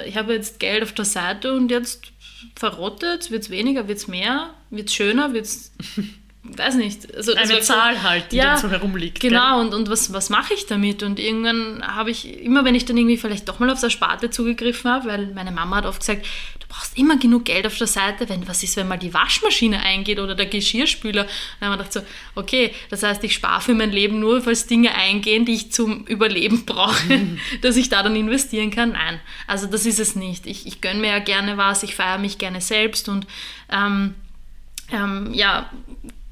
ich 0.05 0.17
habe 0.17 0.33
jetzt 0.33 0.59
Geld 0.59 0.83
auf 0.83 0.93
der 0.93 1.05
Seite 1.05 1.53
und 1.53 1.69
jetzt 1.69 2.11
verrottet, 2.55 3.31
wird 3.31 3.43
es 3.43 3.49
weniger, 3.49 3.87
wird 3.87 3.97
es 3.97 4.07
mehr, 4.07 4.51
wird 4.69 4.89
es 4.89 4.95
schöner, 4.95 5.33
wird 5.33 5.45
es, 5.45 5.71
weiß 6.43 6.75
nicht. 6.75 7.13
Also, 7.15 7.33
Eine 7.35 7.49
war 7.49 7.61
so- 7.61 7.73
Zahl 7.73 8.03
halt, 8.03 8.31
die 8.31 8.37
Ja, 8.37 8.53
dann 8.53 8.57
so 8.61 8.69
herumliegt. 8.69 9.19
Genau, 9.19 9.59
und, 9.59 9.73
und 9.73 9.89
was, 9.89 10.13
was 10.13 10.29
mache 10.29 10.53
ich 10.53 10.65
damit? 10.65 11.03
Und 11.03 11.19
irgendwann 11.19 11.83
habe 11.85 12.09
ich, 12.11 12.39
immer 12.41 12.63
wenn 12.63 12.75
ich 12.75 12.85
dann 12.85 12.97
irgendwie 12.97 13.17
vielleicht 13.17 13.47
doch 13.49 13.59
mal 13.59 13.69
auf 13.69 13.81
der 13.81 13.89
Sparte 13.89 14.29
zugegriffen 14.29 14.89
habe, 14.89 15.07
weil 15.09 15.27
meine 15.33 15.51
Mama 15.51 15.77
hat 15.77 15.85
oft 15.85 15.99
gesagt, 15.99 16.25
du 16.59 16.67
brauchst 16.69 16.97
immer 16.97 17.17
genug 17.17 17.45
Geld 17.45 17.65
auf 17.67 17.77
der 17.77 17.87
Seite, 17.87 18.29
wenn 18.29 18.47
was 18.47 18.63
ist, 18.63 18.77
wenn 18.77 18.87
mal 18.87 18.97
die 18.97 19.13
Waschmaschine 19.13 19.81
eingeht 19.81 20.19
oder 20.19 20.35
der 20.35 20.45
Geschirrspüler. 20.45 21.27
Dann 21.59 21.69
habe 21.71 21.81
ich 21.83 21.89
gedacht 21.89 22.05
so, 22.07 22.39
okay, 22.39 22.73
das 22.89 23.03
heißt, 23.03 23.23
ich 23.25 23.33
spare 23.33 23.59
für 23.61 23.73
mein 23.73 23.91
Leben 23.91 24.19
nur, 24.19 24.41
falls 24.41 24.67
Dinge 24.67 24.93
eingehen, 24.95 25.43
die 25.43 25.53
ich 25.55 25.71
zum 25.73 26.05
Überleben 26.05 26.65
brauche, 26.65 27.19
dass 27.61 27.75
ich 27.75 27.89
da 27.89 28.03
dann 28.03 28.15
investieren 28.15 28.71
kann. 28.71 28.93
Nein, 28.93 29.19
also 29.47 29.67
das 29.67 29.85
ist 29.85 29.99
es 29.99 30.15
nicht. 30.15 30.45
Ich, 30.45 30.65
ich 30.65 30.79
gönne 30.79 31.01
mir 31.01 31.09
ja 31.09 31.19
gerne 31.19 31.57
was, 31.57 31.83
ich 31.83 31.93
feiere 31.95 32.19
mich 32.19 32.37
gerne 32.37 32.61
selbst 32.61 33.09
und 33.09 33.27
ähm, 33.69 34.13
ähm, 34.91 35.33
ja, 35.33 35.69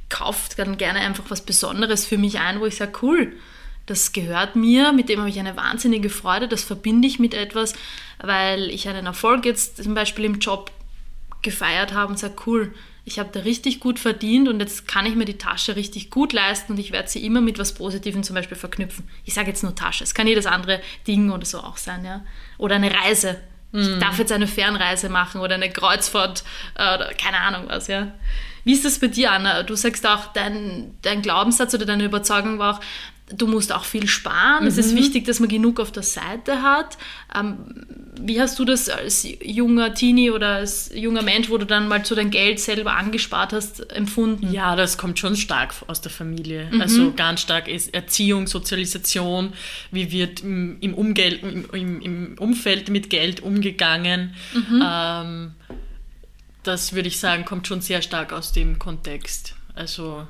kauft 0.09 0.59
dann 0.59 0.77
gerne 0.77 0.99
einfach 0.99 1.25
was 1.29 1.41
Besonderes 1.41 2.05
für 2.05 2.17
mich 2.17 2.39
ein, 2.39 2.59
wo 2.59 2.65
ich 2.65 2.75
sage, 2.75 2.99
cool, 3.01 3.33
das 3.85 4.13
gehört 4.13 4.55
mir, 4.55 4.93
mit 4.93 5.09
dem 5.09 5.19
habe 5.19 5.29
ich 5.29 5.39
eine 5.39 5.57
wahnsinnige 5.57 6.09
Freude, 6.09 6.47
das 6.47 6.63
verbinde 6.63 7.07
ich 7.07 7.19
mit 7.19 7.33
etwas, 7.33 7.73
weil 8.19 8.69
ich 8.69 8.87
einen 8.87 9.05
Erfolg 9.05 9.45
jetzt 9.45 9.83
zum 9.83 9.93
Beispiel 9.93 10.25
im 10.25 10.39
Job 10.39 10.71
gefeiert 11.41 11.93
habe 11.93 12.11
und 12.11 12.19
sage, 12.19 12.35
cool, 12.47 12.73
ich 13.07 13.19
habe 13.19 13.29
da 13.31 13.41
richtig 13.41 13.79
gut 13.79 13.99
verdient 13.99 14.47
und 14.47 14.59
jetzt 14.59 14.87
kann 14.87 15.05
ich 15.05 15.15
mir 15.15 15.25
die 15.25 15.37
Tasche 15.37 15.75
richtig 15.75 16.09
gut 16.09 16.33
leisten 16.33 16.73
und 16.73 16.79
ich 16.79 16.91
werde 16.91 17.07
sie 17.07 17.23
immer 17.23 17.39
mit 17.39 17.59
was 17.59 17.75
Positivem 17.75 18.23
zum 18.23 18.33
Beispiel 18.33 18.57
verknüpfen. 18.57 19.07
Ich 19.25 19.35
sage 19.35 19.49
jetzt 19.49 19.61
nur 19.61 19.75
Tasche, 19.75 20.03
es 20.03 20.15
kann 20.15 20.25
jedes 20.25 20.47
andere 20.47 20.81
Ding 21.07 21.31
oder 21.31 21.45
so 21.45 21.59
auch 21.59 21.77
sein, 21.77 22.03
ja. 22.03 22.25
Oder 22.57 22.75
eine 22.75 22.91
Reise. 22.91 23.39
ich 23.71 23.87
mhm. 23.87 23.99
darf 23.99 24.17
jetzt 24.17 24.31
eine 24.31 24.47
Fernreise 24.47 25.09
machen 25.09 25.39
oder 25.39 25.53
eine 25.53 25.69
Kreuzfahrt 25.69 26.43
äh, 26.73 26.95
oder 26.95 27.13
keine 27.13 27.37
Ahnung 27.41 27.65
was, 27.67 27.87
ja. 27.87 28.11
Wie 28.65 28.73
ist 28.73 28.83
das 28.83 28.99
bei 28.99 29.07
dir, 29.07 29.31
Anna? 29.31 29.63
Du 29.63 29.75
sagst 29.75 30.05
auch, 30.05 30.33
dein, 30.33 30.95
dein 31.03 31.21
Glaubenssatz 31.21 31.73
oder 31.73 31.85
deine 31.85 32.03
Überzeugung 32.03 32.59
war 32.59 32.75
auch, 32.75 32.81
du 33.33 33.47
musst 33.47 33.71
auch 33.71 33.85
viel 33.85 34.07
sparen. 34.07 34.63
Mhm. 34.63 34.67
Es 34.67 34.77
ist 34.77 34.93
mhm. 34.93 34.97
wichtig, 34.97 35.25
dass 35.25 35.39
man 35.39 35.49
genug 35.49 35.79
auf 35.79 35.91
der 35.91 36.03
Seite 36.03 36.61
hat. 36.61 36.97
Ähm, 37.33 37.57
wie 38.19 38.39
hast 38.39 38.57
du 38.57 38.65
das 38.65 38.89
als 38.89 39.27
junger 39.43 39.93
Teenie 39.93 40.31
oder 40.31 40.55
als 40.55 40.91
junger 40.93 41.21
Mensch, 41.21 41.49
wo 41.49 41.57
du 41.57 41.65
dann 41.65 41.87
mal 41.87 42.03
so 42.05 42.15
dein 42.15 42.31
Geld 42.31 42.59
selber 42.59 42.95
angespart 42.95 43.53
hast, 43.53 43.91
empfunden? 43.91 44.51
Ja, 44.51 44.75
das 44.75 44.97
kommt 44.97 45.19
schon 45.19 45.35
stark 45.35 45.73
aus 45.87 46.01
der 46.01 46.11
Familie. 46.11 46.67
Mhm. 46.71 46.81
Also 46.81 47.13
ganz 47.15 47.41
stark 47.41 47.67
ist 47.67 47.93
Erziehung, 47.93 48.47
Sozialisation, 48.47 49.53
wie 49.91 50.11
wird 50.11 50.41
im, 50.41 50.77
im, 50.81 50.93
im, 51.73 52.01
im 52.01 52.35
Umfeld 52.39 52.89
mit 52.89 53.09
Geld 53.09 53.41
umgegangen. 53.41 54.33
Mhm. 54.53 54.83
Ähm, 54.83 55.51
das 56.67 56.93
würde 56.93 57.07
ich 57.07 57.19
sagen, 57.19 57.45
kommt 57.45 57.67
schon 57.67 57.81
sehr 57.81 58.01
stark 58.01 58.33
aus 58.33 58.51
dem 58.51 58.79
Kontext. 58.79 59.55
Also 59.73 60.27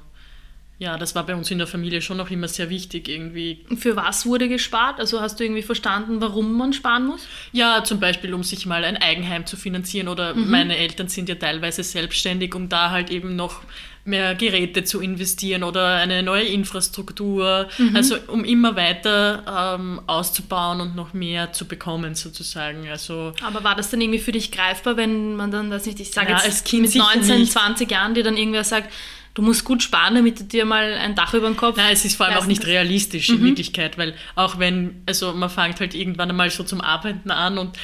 ja, 0.77 0.97
das 0.97 1.15
war 1.15 1.25
bei 1.25 1.35
uns 1.35 1.49
in 1.51 1.57
der 1.57 1.67
Familie 1.67 2.01
schon 2.01 2.17
noch 2.17 2.29
immer 2.31 2.49
sehr 2.49 2.69
wichtig 2.69 3.07
irgendwie. 3.07 3.65
Für 3.77 3.95
was 3.95 4.25
wurde 4.25 4.49
gespart? 4.49 4.99
Also 4.99 5.21
hast 5.21 5.39
du 5.39 5.45
irgendwie 5.45 5.61
verstanden, 5.61 6.19
warum 6.19 6.57
man 6.57 6.73
sparen 6.73 7.07
muss? 7.07 7.25
Ja, 7.53 7.83
zum 7.83 8.01
Beispiel, 8.01 8.33
um 8.33 8.43
sich 8.43 8.65
mal 8.65 8.83
ein 8.83 8.97
Eigenheim 8.97 9.45
zu 9.45 9.55
finanzieren 9.55 10.09
oder 10.09 10.35
mhm. 10.35 10.49
meine 10.49 10.77
Eltern 10.77 11.07
sind 11.07 11.29
ja 11.29 11.35
teilweise 11.35 11.81
selbstständig, 11.81 12.53
um 12.55 12.67
da 12.67 12.91
halt 12.91 13.09
eben 13.09 13.37
noch 13.37 13.61
mehr 14.03 14.35
Geräte 14.35 14.83
zu 14.83 15.01
investieren 15.01 15.63
oder 15.63 15.95
eine 15.95 16.21
neue 16.21 16.43
Infrastruktur, 16.43 17.67
mhm. 17.77 17.95
also 17.95 18.17
um 18.27 18.43
immer 18.43 18.75
weiter 18.75 19.77
ähm, 19.79 19.99
auszubauen 20.05 20.79
und 20.79 20.95
noch 20.95 21.13
mehr 21.13 21.53
zu 21.53 21.65
bekommen 21.65 22.13
sozusagen. 22.13 22.87
Also, 22.87 23.33
Aber 23.41 23.63
war 23.63 23.75
das 23.75 23.89
dann 23.89 24.01
irgendwie 24.01 24.19
für 24.19 24.31
dich 24.31 24.51
greifbar, 24.51 24.95
wenn 24.95 25.35
man 25.35 25.49
dann, 25.49 25.71
das 25.71 25.87
nicht, 25.87 25.99
ich 25.99 26.11
sage 26.11 26.31
ja, 26.31 26.35
jetzt 26.35 26.45
als 26.45 26.63
kind 26.63 26.83
mit 26.83 26.95
19, 26.95 27.39
nicht. 27.39 27.51
20 27.53 27.89
Jahren, 27.89 28.13
dir 28.13 28.23
dann 28.23 28.37
irgendwer 28.37 28.63
sagt, 28.63 28.93
du 29.35 29.41
musst 29.41 29.65
gut 29.65 29.83
sparen, 29.83 30.15
damit 30.15 30.39
du 30.39 30.43
dir 30.45 30.65
mal 30.65 30.93
ein 30.93 31.13
Dach 31.13 31.33
über 31.33 31.47
den 31.47 31.57
Kopf. 31.57 31.77
Nein, 31.77 31.93
es 31.93 32.05
ist 32.05 32.15
vor 32.15 32.25
allem 32.25 32.37
auch 32.37 32.47
nicht 32.47 32.65
realistisch 32.65 33.29
mhm. 33.29 33.35
in 33.35 33.43
Wirklichkeit, 33.43 33.97
weil 33.97 34.15
auch 34.33 34.57
wenn, 34.59 35.01
also 35.05 35.33
man 35.33 35.49
fängt 35.49 35.79
halt 35.81 35.93
irgendwann 35.93 36.29
einmal 36.29 36.49
so 36.49 36.63
zum 36.63 36.81
Arbeiten 36.81 37.29
an 37.29 37.57
und 37.57 37.77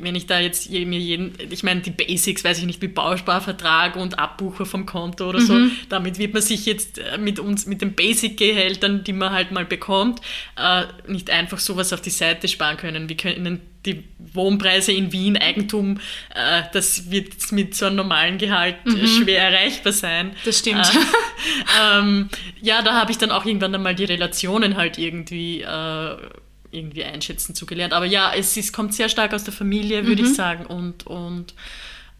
wenn 0.00 0.14
ich 0.14 0.26
da 0.26 0.38
jetzt 0.38 0.70
mir 0.70 0.98
jeden, 0.98 1.34
ich 1.50 1.64
meine, 1.64 1.80
die 1.80 1.90
Basics, 1.90 2.44
weiß 2.44 2.58
ich 2.58 2.66
nicht, 2.66 2.80
wie 2.80 2.88
Bausparvertrag 2.88 3.96
und 3.96 4.18
Abbucher 4.18 4.64
vom 4.64 4.86
Konto 4.86 5.28
oder 5.28 5.40
mhm. 5.40 5.44
so, 5.46 5.58
damit 5.88 6.18
wird 6.18 6.34
man 6.34 6.42
sich 6.42 6.66
jetzt 6.66 6.98
äh, 6.98 7.18
mit 7.18 7.40
uns, 7.40 7.66
mit 7.66 7.82
den 7.82 7.94
Basic-Gehältern, 7.94 9.02
die 9.02 9.12
man 9.12 9.32
halt 9.32 9.50
mal 9.50 9.64
bekommt, 9.64 10.20
äh, 10.56 10.84
nicht 11.10 11.30
einfach 11.30 11.58
sowas 11.58 11.92
auf 11.92 12.00
die 12.00 12.10
Seite 12.10 12.46
sparen 12.46 12.76
können. 12.76 13.08
Wir 13.08 13.16
können 13.16 13.60
die 13.84 14.04
Wohnpreise 14.18 14.92
in 14.92 15.12
Wien, 15.12 15.36
Eigentum, 15.36 15.98
äh, 16.34 16.62
das 16.72 17.10
wird 17.10 17.52
mit 17.52 17.74
so 17.74 17.86
einem 17.86 17.96
normalen 17.96 18.38
Gehalt 18.38 18.76
mhm. 18.84 19.06
schwer 19.06 19.50
erreichbar 19.50 19.92
sein. 19.92 20.32
Das 20.44 20.58
stimmt. 20.58 20.86
Äh, 20.86 21.98
ähm, 21.98 22.28
ja, 22.60 22.82
da 22.82 22.94
habe 22.94 23.10
ich 23.10 23.18
dann 23.18 23.30
auch 23.30 23.44
irgendwann 23.44 23.74
einmal 23.74 23.94
die 23.94 24.04
Relationen 24.04 24.76
halt 24.76 24.98
irgendwie, 24.98 25.62
äh, 25.62 26.16
irgendwie 26.70 27.04
einschätzen 27.04 27.54
zugelernt. 27.54 27.92
Aber 27.92 28.06
ja, 28.06 28.32
es 28.34 28.56
ist, 28.56 28.72
kommt 28.72 28.94
sehr 28.94 29.08
stark 29.08 29.34
aus 29.34 29.44
der 29.44 29.52
Familie, 29.52 30.06
würde 30.06 30.22
mhm. 30.22 30.28
ich 30.28 30.34
sagen. 30.34 30.66
Und, 30.66 31.06
und 31.06 31.54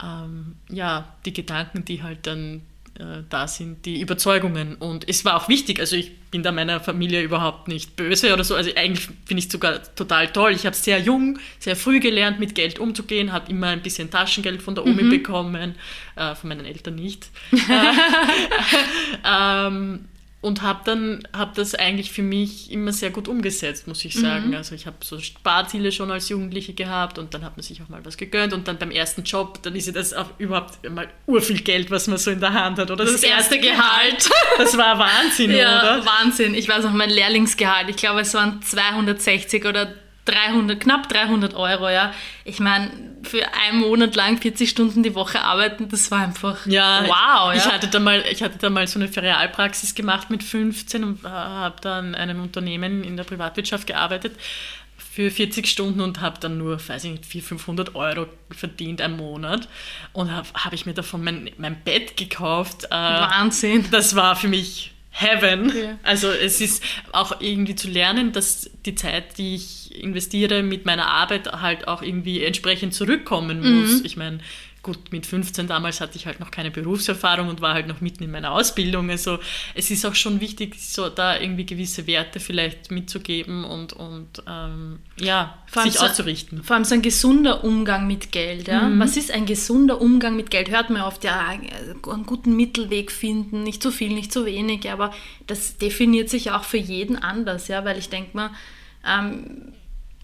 ähm, 0.02 0.56
ja, 0.68 1.14
die 1.24 1.32
Gedanken, 1.32 1.84
die 1.84 2.02
halt 2.02 2.26
dann 2.26 2.62
äh, 2.98 3.22
da 3.28 3.48
sind 3.48 3.86
die 3.86 4.00
Überzeugungen. 4.00 4.76
Und 4.76 5.08
es 5.08 5.24
war 5.24 5.36
auch 5.36 5.48
wichtig, 5.48 5.80
also 5.80 5.96
ich 5.96 6.12
bin 6.30 6.42
da 6.42 6.52
meiner 6.52 6.80
Familie 6.80 7.22
überhaupt 7.22 7.68
nicht 7.68 7.96
böse 7.96 8.32
oder 8.32 8.44
so. 8.44 8.54
Also 8.54 8.70
eigentlich 8.74 9.06
finde 9.24 9.40
ich 9.40 9.46
es 9.46 9.52
sogar 9.52 9.82
total 9.94 10.28
toll. 10.28 10.52
Ich 10.52 10.66
habe 10.66 10.76
sehr 10.76 10.98
jung, 11.00 11.38
sehr 11.58 11.76
früh 11.76 12.00
gelernt, 12.00 12.38
mit 12.38 12.54
Geld 12.54 12.78
umzugehen, 12.78 13.32
habe 13.32 13.50
immer 13.50 13.68
ein 13.68 13.82
bisschen 13.82 14.10
Taschengeld 14.10 14.62
von 14.62 14.74
der 14.74 14.84
Omi 14.84 15.02
mhm. 15.04 15.10
bekommen, 15.10 15.74
äh, 16.16 16.34
von 16.34 16.48
meinen 16.48 16.66
Eltern 16.66 16.96
nicht. 16.96 17.28
ähm, 19.24 20.06
und 20.42 20.60
habe 20.60 20.80
dann 20.84 21.26
hab 21.32 21.54
das 21.54 21.76
eigentlich 21.76 22.10
für 22.10 22.22
mich 22.22 22.70
immer 22.72 22.92
sehr 22.92 23.10
gut 23.10 23.28
umgesetzt, 23.28 23.86
muss 23.86 24.04
ich 24.04 24.14
sagen. 24.14 24.48
Mhm. 24.48 24.54
Also 24.54 24.74
ich 24.74 24.86
habe 24.86 24.96
so 25.02 25.20
Sparziele 25.20 25.92
schon 25.92 26.10
als 26.10 26.28
Jugendliche 26.28 26.74
gehabt 26.74 27.16
und 27.18 27.32
dann 27.32 27.44
hat 27.44 27.56
man 27.56 27.62
sich 27.62 27.80
auch 27.80 27.88
mal 27.88 28.04
was 28.04 28.16
gegönnt 28.16 28.52
und 28.52 28.66
dann 28.66 28.76
beim 28.76 28.90
ersten 28.90 29.22
Job, 29.22 29.62
dann 29.62 29.76
ist 29.76 29.86
ja 29.86 29.92
das 29.92 30.12
auch 30.12 30.26
überhaupt 30.38 30.90
mal 30.90 31.08
urviel 31.26 31.60
Geld, 31.60 31.92
was 31.92 32.08
man 32.08 32.18
so 32.18 32.32
in 32.32 32.40
der 32.40 32.52
Hand 32.52 32.80
hat. 32.80 32.90
Oder 32.90 33.04
das, 33.04 33.14
das 33.14 33.22
erste 33.22 33.58
Gehalt. 33.58 34.28
Das 34.58 34.76
war 34.76 34.98
Wahnsinn, 34.98 35.50
ja, 35.50 35.80
oder? 35.80 36.06
Wahnsinn. 36.06 36.54
Ich 36.54 36.68
weiß 36.68 36.84
noch, 36.84 36.92
mein 36.92 37.10
Lehrlingsgehalt, 37.10 37.88
ich 37.88 37.96
glaube, 37.96 38.20
es 38.20 38.34
waren 38.34 38.60
260 38.60 39.64
oder 39.64 39.94
300, 40.24 40.78
knapp 40.78 41.08
300 41.08 41.54
Euro, 41.54 41.88
ja. 41.88 42.12
Ich 42.44 42.60
meine, 42.60 42.90
für 43.24 43.42
einen 43.54 43.80
Monat 43.80 44.14
lang 44.14 44.38
40 44.38 44.70
Stunden 44.70 45.02
die 45.02 45.14
Woche 45.14 45.42
arbeiten, 45.42 45.88
das 45.88 46.10
war 46.10 46.20
einfach 46.20 46.64
ja, 46.66 47.04
wow. 47.06 47.54
Ich, 47.54 47.64
ja. 47.64 47.72
hatte 47.72 47.88
da 47.88 47.98
mal, 47.98 48.24
ich 48.30 48.42
hatte 48.42 48.58
da 48.58 48.70
mal 48.70 48.86
so 48.86 48.98
eine 48.98 49.08
Ferialpraxis 49.08 49.94
gemacht 49.94 50.30
mit 50.30 50.42
15 50.42 51.02
und 51.02 51.24
äh, 51.24 51.28
habe 51.28 51.76
dann 51.80 52.08
in 52.08 52.14
einem 52.14 52.42
Unternehmen 52.42 53.02
in 53.02 53.16
der 53.16 53.24
Privatwirtschaft 53.24 53.86
gearbeitet 53.86 54.36
für 55.12 55.30
40 55.30 55.66
Stunden 55.66 56.00
und 56.00 56.20
habe 56.20 56.40
dann 56.40 56.56
nur, 56.56 56.76
weiß 56.88 57.04
ich 57.04 57.10
nicht, 57.10 57.26
400, 57.26 57.48
500 57.60 57.94
Euro 57.94 58.26
verdient 58.50 59.02
am 59.02 59.18
Monat. 59.18 59.68
Und 60.14 60.30
habe 60.30 60.48
hab 60.54 60.72
ich 60.72 60.86
mir 60.86 60.94
davon 60.94 61.22
mein, 61.22 61.50
mein 61.58 61.82
Bett 61.82 62.16
gekauft. 62.16 62.84
Äh, 62.86 62.90
Wahnsinn. 62.90 63.84
Das 63.90 64.16
war 64.16 64.36
für 64.36 64.48
mich 64.48 64.91
Heaven. 65.12 65.72
Ja. 65.76 65.98
Also 66.02 66.30
es 66.30 66.60
ist 66.60 66.82
auch 67.12 67.40
irgendwie 67.40 67.74
zu 67.74 67.88
lernen, 67.88 68.32
dass 68.32 68.70
die 68.86 68.94
Zeit, 68.94 69.38
die 69.38 69.54
ich 69.56 70.02
investiere 70.02 70.62
mit 70.62 70.86
meiner 70.86 71.06
Arbeit, 71.06 71.46
halt 71.52 71.86
auch 71.86 72.02
irgendwie 72.02 72.42
entsprechend 72.42 72.94
zurückkommen 72.94 73.58
muss. 73.60 74.00
Mhm. 74.00 74.04
Ich 74.04 74.16
meine, 74.16 74.38
gut, 74.82 75.12
mit 75.12 75.26
15 75.26 75.68
damals 75.68 76.00
hatte 76.00 76.16
ich 76.16 76.26
halt 76.26 76.40
noch 76.40 76.50
keine 76.50 76.70
Berufserfahrung 76.70 77.48
und 77.48 77.60
war 77.60 77.74
halt 77.74 77.86
noch 77.86 78.00
mitten 78.00 78.24
in 78.24 78.32
meiner 78.32 78.50
Ausbildung. 78.50 79.10
Also 79.10 79.38
es 79.74 79.90
ist 79.90 80.04
auch 80.04 80.14
schon 80.14 80.40
wichtig, 80.40 80.74
so 80.80 81.08
da 81.08 81.38
irgendwie 81.38 81.64
gewisse 81.64 82.06
Werte 82.06 82.40
vielleicht 82.40 82.90
mitzugeben 82.90 83.64
und, 83.64 83.92
und 83.92 84.42
ähm, 84.48 84.98
ja, 85.18 85.58
sich 85.84 85.94
so, 85.94 86.04
auszurichten. 86.06 86.64
Vor 86.64 86.74
allem 86.74 86.84
so 86.84 86.94
ein 86.94 87.02
gesunder 87.02 87.62
Umgang 87.62 88.08
mit 88.08 88.32
Geld. 88.32 88.66
Ja? 88.66 88.88
Mhm. 88.88 88.98
Was 88.98 89.16
ist 89.16 89.30
ein 89.30 89.46
gesunder 89.46 90.00
Umgang 90.00 90.34
mit 90.34 90.50
Geld? 90.50 90.70
Hört 90.70 90.90
man 90.90 91.02
oft, 91.02 91.22
ja, 91.22 91.38
einen 91.46 92.26
guten 92.26 92.56
Mittelweg 92.56 93.12
finden, 93.12 93.62
nicht 93.62 93.82
zu 93.82 93.92
viel, 93.92 94.12
nicht 94.12 94.32
zu 94.32 94.46
wenig, 94.46 94.90
aber 94.90 95.12
das 95.46 95.78
definiert 95.78 96.28
sich 96.28 96.50
auch 96.50 96.64
für 96.64 96.78
jeden 96.78 97.16
anders, 97.16 97.68
ja, 97.68 97.84
weil 97.84 97.98
ich 97.98 98.08
denke 98.08 98.36
mal, 98.36 98.50
ähm, 99.06 99.72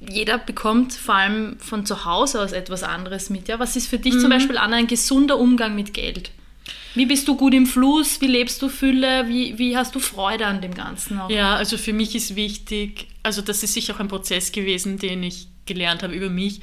jeder 0.01 0.39
bekommt 0.39 0.93
vor 0.93 1.17
allem 1.17 1.59
von 1.59 1.85
zu 1.85 2.05
Hause 2.05 2.41
aus 2.41 2.53
etwas 2.53 2.83
anderes 2.83 3.31
mit. 3.31 3.49
Ja? 3.49 3.59
Was 3.59 3.77
ist 3.77 3.89
für 3.89 3.99
dich 3.99 4.15
mhm. 4.15 4.21
zum 4.21 4.31
Beispiel, 4.31 4.59
Anna, 4.59 4.77
ein 4.77 4.87
gesunder 4.87 5.39
Umgang 5.39 5.75
mit 5.75 5.93
Geld? 5.93 6.31
Wie 6.95 7.07
bist 7.07 7.29
du 7.29 7.37
gut 7.37 7.55
im 7.55 7.67
Fluss? 7.67 8.21
Wie 8.21 8.27
lebst 8.27 8.63
du 8.63 8.69
Fülle? 8.69 9.29
Wie, 9.29 9.59
wie 9.59 9.77
hast 9.77 9.95
du 9.95 10.01
Freude 10.01 10.47
an 10.47 10.61
dem 10.61 10.75
Ganzen 10.75 11.19
auch? 11.19 11.31
Ja, 11.31 11.57
also 11.57 11.77
für 11.77 11.93
mich 11.93 12.15
ist 12.15 12.37
wichtig, 12.37 13.09
also 13.23 13.43
das 13.43 13.63
ist 13.63 13.75
sicher 13.75 13.95
auch 13.95 14.01
ein 14.01 14.09
Prozess 14.09 14.53
gewesen, 14.53 14.99
den 14.99 15.23
ich 15.23 15.49
gelernt 15.67 16.03
habe 16.03 16.15
über 16.15 16.31
mich, 16.31 16.61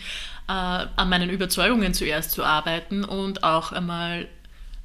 äh, 0.47 0.51
an 0.51 1.09
meinen 1.09 1.29
Überzeugungen 1.29 1.93
zuerst 1.93 2.31
zu 2.31 2.43
arbeiten 2.43 3.03
und 3.03 3.43
auch 3.43 3.71
einmal, 3.71 4.27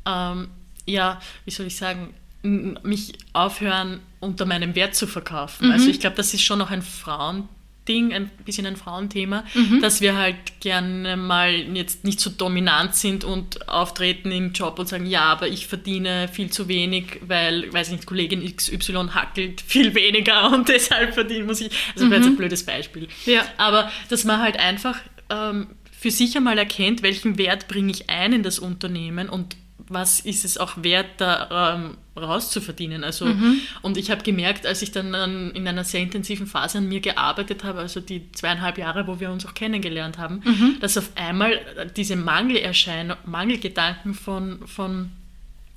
ähm, 0.06 0.48
ja, 0.86 1.20
wie 1.44 1.50
soll 1.50 1.66
ich 1.66 1.76
sagen, 1.76 2.14
mich 2.42 3.12
aufhören, 3.32 4.00
unter 4.18 4.46
meinem 4.46 4.74
Wert 4.74 4.94
zu 4.94 5.06
verkaufen. 5.06 5.68
Mhm. 5.68 5.72
Also 5.72 5.88
ich 5.88 6.00
glaube, 6.00 6.16
das 6.16 6.32
ist 6.32 6.42
schon 6.42 6.58
noch 6.58 6.70
ein 6.70 6.82
Frauen 6.82 7.48
Ding, 7.90 8.12
ein 8.12 8.30
bisschen 8.44 8.66
ein 8.66 8.76
Frauenthema, 8.76 9.44
mhm. 9.52 9.80
dass 9.80 10.00
wir 10.00 10.16
halt 10.16 10.36
gerne 10.60 11.16
mal 11.16 11.52
jetzt 11.76 12.04
nicht 12.04 12.20
so 12.20 12.30
dominant 12.30 12.94
sind 12.94 13.24
und 13.24 13.68
auftreten 13.68 14.30
im 14.30 14.52
Job 14.52 14.78
und 14.78 14.86
sagen, 14.86 15.06
ja, 15.06 15.22
aber 15.24 15.48
ich 15.48 15.66
verdiene 15.66 16.28
viel 16.28 16.50
zu 16.50 16.68
wenig, 16.68 17.20
weil, 17.26 17.72
weiß 17.72 17.88
ich 17.88 17.94
nicht, 17.94 18.06
Kollegin 18.06 18.44
XY 18.56 19.08
hackelt 19.12 19.60
viel 19.60 19.94
weniger 19.96 20.50
und 20.52 20.68
deshalb 20.68 21.14
verdienen 21.14 21.46
muss 21.46 21.60
ich. 21.60 21.72
Also 21.94 22.06
mhm. 22.06 22.10
wäre 22.10 22.20
jetzt 22.20 22.30
ein 22.30 22.36
blödes 22.36 22.64
Beispiel. 22.64 23.08
Ja. 23.26 23.44
Aber 23.56 23.90
dass 24.08 24.24
man 24.24 24.40
halt 24.40 24.56
einfach 24.58 24.96
ähm, 25.28 25.66
für 25.90 26.12
sich 26.12 26.36
einmal 26.36 26.58
erkennt, 26.58 27.02
welchen 27.02 27.38
Wert 27.38 27.66
bringe 27.66 27.90
ich 27.90 28.08
ein 28.08 28.32
in 28.32 28.42
das 28.44 28.60
Unternehmen 28.60 29.28
und 29.28 29.56
was 29.90 30.20
ist 30.20 30.44
es 30.44 30.56
auch 30.56 30.82
wert, 30.82 31.06
da 31.18 31.74
ähm, 31.74 31.96
rauszuverdienen. 32.16 33.02
Also, 33.02 33.26
mhm. 33.26 33.60
Und 33.82 33.96
ich 33.96 34.10
habe 34.10 34.22
gemerkt, 34.22 34.64
als 34.64 34.82
ich 34.82 34.92
dann 34.92 35.14
an, 35.16 35.50
in 35.50 35.66
einer 35.66 35.82
sehr 35.82 36.00
intensiven 36.00 36.46
Phase 36.46 36.78
an 36.78 36.88
mir 36.88 37.00
gearbeitet 37.00 37.64
habe, 37.64 37.80
also 37.80 38.00
die 38.00 38.30
zweieinhalb 38.30 38.78
Jahre, 38.78 39.08
wo 39.08 39.18
wir 39.18 39.30
uns 39.30 39.44
auch 39.44 39.54
kennengelernt 39.54 40.16
haben, 40.16 40.42
mhm. 40.44 40.76
dass 40.80 40.96
auf 40.96 41.10
einmal 41.16 41.58
diese 41.96 42.14
Mangelerscheinung, 42.14 43.16
Mangelgedanken 43.26 44.14
von, 44.14 44.66
von 44.66 45.10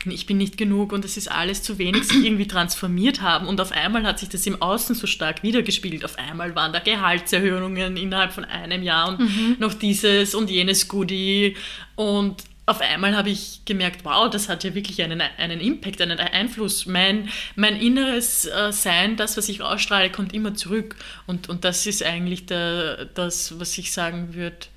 ich 0.05 0.27
bin 0.27 0.37
nicht 0.37 0.57
genug 0.57 0.91
und 0.91 1.05
es 1.05 1.17
ist 1.17 1.31
alles 1.31 1.63
zu 1.63 1.77
wenig, 1.79 2.03
sich 2.03 2.23
irgendwie 2.25 2.47
transformiert 2.47 3.21
haben. 3.21 3.47
Und 3.47 3.59
auf 3.61 3.71
einmal 3.71 4.03
hat 4.03 4.19
sich 4.19 4.29
das 4.29 4.45
im 4.45 4.61
Außen 4.61 4.95
so 4.95 5.07
stark 5.07 5.43
wiedergespiegelt. 5.43 6.05
Auf 6.05 6.19
einmal 6.19 6.55
waren 6.55 6.73
da 6.73 6.79
Gehaltserhöhungen 6.79 7.97
innerhalb 7.97 8.33
von 8.33 8.45
einem 8.45 8.83
Jahr 8.83 9.09
und 9.09 9.21
mhm. 9.21 9.55
noch 9.59 9.73
dieses 9.73 10.35
und 10.35 10.51
jenes 10.51 10.87
Goodie. 10.87 11.55
Und 11.95 12.43
auf 12.65 12.79
einmal 12.79 13.15
habe 13.15 13.29
ich 13.29 13.61
gemerkt, 13.65 14.05
wow, 14.05 14.29
das 14.29 14.47
hat 14.47 14.63
ja 14.63 14.73
wirklich 14.73 15.01
einen, 15.01 15.21
einen 15.21 15.59
Impact, 15.59 16.01
einen 16.01 16.17
Einfluss. 16.19 16.85
Mein, 16.85 17.29
mein 17.55 17.75
inneres 17.75 18.45
äh, 18.45 18.71
Sein, 18.71 19.17
das, 19.17 19.35
was 19.35 19.49
ich 19.49 19.61
ausstrahle, 19.61 20.09
kommt 20.09 20.33
immer 20.33 20.53
zurück. 20.53 20.95
Und, 21.27 21.49
und 21.49 21.65
das 21.65 21.85
ist 21.85 22.03
eigentlich 22.03 22.45
der, 22.45 23.05
das, 23.05 23.59
was 23.59 23.77
ich 23.77 23.91
sagen 23.91 24.33
würde, 24.33 24.67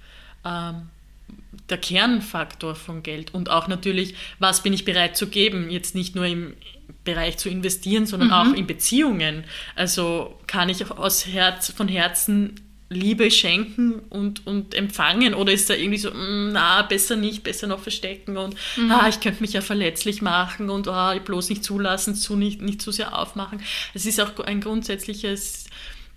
ähm, 0.44 0.88
der 1.68 1.78
Kernfaktor 1.78 2.74
von 2.74 3.04
Geld. 3.04 3.32
Und 3.32 3.50
auch 3.50 3.68
natürlich, 3.68 4.14
was 4.40 4.62
bin 4.62 4.72
ich 4.72 4.84
bereit 4.84 5.16
zu 5.16 5.28
geben? 5.28 5.70
Jetzt 5.70 5.94
nicht 5.94 6.16
nur 6.16 6.26
im 6.26 6.54
Bereich 7.04 7.36
zu 7.38 7.48
investieren, 7.48 8.06
sondern 8.06 8.28
mhm. 8.28 8.34
auch 8.34 8.52
in 8.52 8.66
Beziehungen. 8.66 9.44
Also 9.76 10.36
kann 10.48 10.68
ich 10.68 10.90
aus 10.90 11.26
Herz, 11.26 11.70
von 11.70 11.86
Herzen 11.86 12.60
Liebe 12.88 13.30
schenken 13.32 13.94
und, 14.10 14.46
und 14.46 14.74
empfangen 14.74 15.34
oder 15.34 15.52
ist 15.52 15.68
da 15.68 15.74
irgendwie 15.74 15.98
so, 15.98 16.10
mm, 16.10 16.52
na, 16.52 16.82
besser 16.82 17.16
nicht, 17.16 17.42
besser 17.42 17.66
noch 17.66 17.80
verstecken 17.80 18.36
und 18.36 18.54
mhm. 18.76 18.92
ah, 18.92 19.08
ich 19.08 19.20
könnte 19.20 19.40
mich 19.40 19.54
ja 19.54 19.60
verletzlich 19.60 20.22
machen 20.22 20.70
und 20.70 20.86
ah, 20.86 21.18
bloß 21.18 21.48
nicht 21.48 21.64
zulassen, 21.64 22.14
zu 22.14 22.36
nicht, 22.36 22.62
nicht 22.62 22.80
zu 22.80 22.92
sehr 22.92 23.18
aufmachen. 23.18 23.60
Es 23.92 24.06
ist 24.06 24.20
auch 24.20 24.38
ein 24.40 24.60
grundsätzliches 24.60 25.66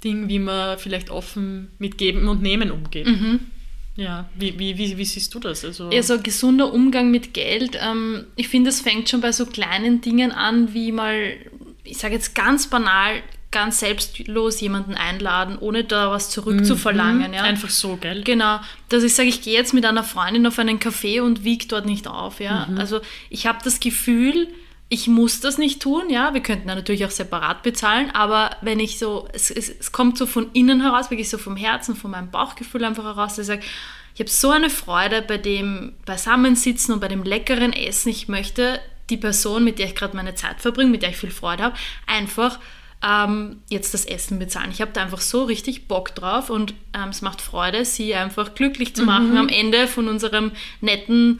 Ding, 0.03 0.29
wie 0.29 0.39
man 0.39 0.77
vielleicht 0.77 1.09
offen 1.09 1.69
mit 1.79 1.97
Geben 1.97 2.27
und 2.27 2.41
Nehmen 2.41 2.71
umgeht. 2.71 3.07
Mhm. 3.07 3.39
Ja, 3.95 4.29
wie, 4.35 4.57
wie, 4.57 4.77
wie, 4.77 4.97
wie, 4.97 5.05
siehst 5.05 5.33
du 5.33 5.39
das? 5.39 5.65
Also 5.65 5.91
ja, 5.91 6.01
so 6.03 6.13
ein 6.13 6.23
gesunder 6.23 6.71
Umgang 6.71 7.11
mit 7.11 7.33
Geld. 7.33 7.77
Ähm, 7.81 8.25
ich 8.35 8.47
finde, 8.47 8.69
es 8.69 8.79
fängt 8.79 9.09
schon 9.09 9.19
bei 9.19 9.31
so 9.31 9.45
kleinen 9.45 10.01
Dingen 10.01 10.31
an, 10.31 10.73
wie 10.73 10.91
mal, 10.93 11.33
ich 11.83 11.97
sage 11.97 12.13
jetzt 12.13 12.33
ganz 12.33 12.67
banal, 12.67 13.21
ganz 13.51 13.79
selbstlos 13.79 14.61
jemanden 14.61 14.93
einladen, 14.93 15.57
ohne 15.59 15.83
da 15.83 16.11
was 16.11 16.29
zurückzuverlangen. 16.29 17.29
Mhm. 17.29 17.33
Ja. 17.33 17.43
Einfach 17.43 17.69
so, 17.69 17.97
gell? 17.97 18.23
Genau. 18.23 18.59
Dass 18.89 19.03
ich 19.03 19.15
sage, 19.15 19.29
ich 19.29 19.41
gehe 19.41 19.53
jetzt 19.53 19.73
mit 19.73 19.85
einer 19.85 20.03
Freundin 20.03 20.45
auf 20.45 20.59
einen 20.59 20.79
Café 20.79 21.21
und 21.21 21.43
wiege 21.43 21.65
dort 21.67 21.85
nicht 21.85 22.07
auf. 22.07 22.39
Ja. 22.39 22.67
Mhm. 22.69 22.77
Also 22.77 23.01
ich 23.29 23.47
habe 23.47 23.59
das 23.63 23.79
Gefühl, 23.79 24.47
ich 24.87 25.07
muss 25.07 25.39
das 25.39 25.57
nicht 25.57 25.81
tun, 25.81 26.09
ja. 26.09 26.33
Wir 26.33 26.41
könnten 26.41 26.67
da 26.67 26.75
natürlich 26.75 27.05
auch 27.05 27.11
separat 27.11 27.63
bezahlen, 27.63 28.11
aber 28.11 28.51
wenn 28.61 28.79
ich 28.79 28.97
so, 28.97 29.27
es, 29.33 29.51
es, 29.51 29.69
es 29.69 29.91
kommt 29.91 30.17
so 30.17 30.25
von 30.25 30.51
innen 30.53 30.81
heraus, 30.81 31.11
wirklich 31.11 31.29
so 31.29 31.37
vom 31.37 31.55
Herzen, 31.55 31.95
von 31.95 32.11
meinem 32.11 32.31
Bauchgefühl 32.31 32.83
einfach 32.83 33.03
heraus, 33.03 33.35
dass 33.35 33.39
ich 33.39 33.47
sage, 33.47 33.61
ich 34.15 34.19
habe 34.19 34.29
so 34.29 34.49
eine 34.49 34.69
Freude 34.69 35.21
bei 35.21 35.37
dem 35.37 35.93
Beisammensitzen 36.05 36.93
und 36.93 36.99
bei 36.99 37.07
dem 37.07 37.23
leckeren 37.23 37.71
Essen. 37.71 38.09
Ich 38.09 38.27
möchte 38.27 38.81
die 39.09 39.17
Person, 39.17 39.63
mit 39.63 39.79
der 39.79 39.85
ich 39.85 39.95
gerade 39.95 40.15
meine 40.15 40.35
Zeit 40.35 40.59
verbringe, 40.59 40.91
mit 40.91 41.03
der 41.03 41.09
ich 41.09 41.17
viel 41.17 41.31
Freude 41.31 41.63
habe, 41.63 41.75
einfach 42.05 42.59
ähm, 43.01 43.61
jetzt 43.69 43.93
das 43.93 44.05
Essen 44.05 44.39
bezahlen. 44.39 44.71
Ich 44.71 44.81
habe 44.81 44.91
da 44.91 45.01
einfach 45.01 45.21
so 45.21 45.43
richtig 45.43 45.87
Bock 45.87 46.13
drauf 46.15 46.49
und 46.49 46.73
ähm, 46.93 47.09
es 47.09 47.21
macht 47.21 47.41
Freude, 47.41 47.85
sie 47.85 48.13
einfach 48.13 48.55
glücklich 48.55 48.95
zu 48.95 49.03
machen 49.03 49.31
mhm. 49.31 49.37
am 49.37 49.49
Ende 49.49 49.87
von 49.87 50.07
unserem 50.07 50.51
netten 50.81 51.39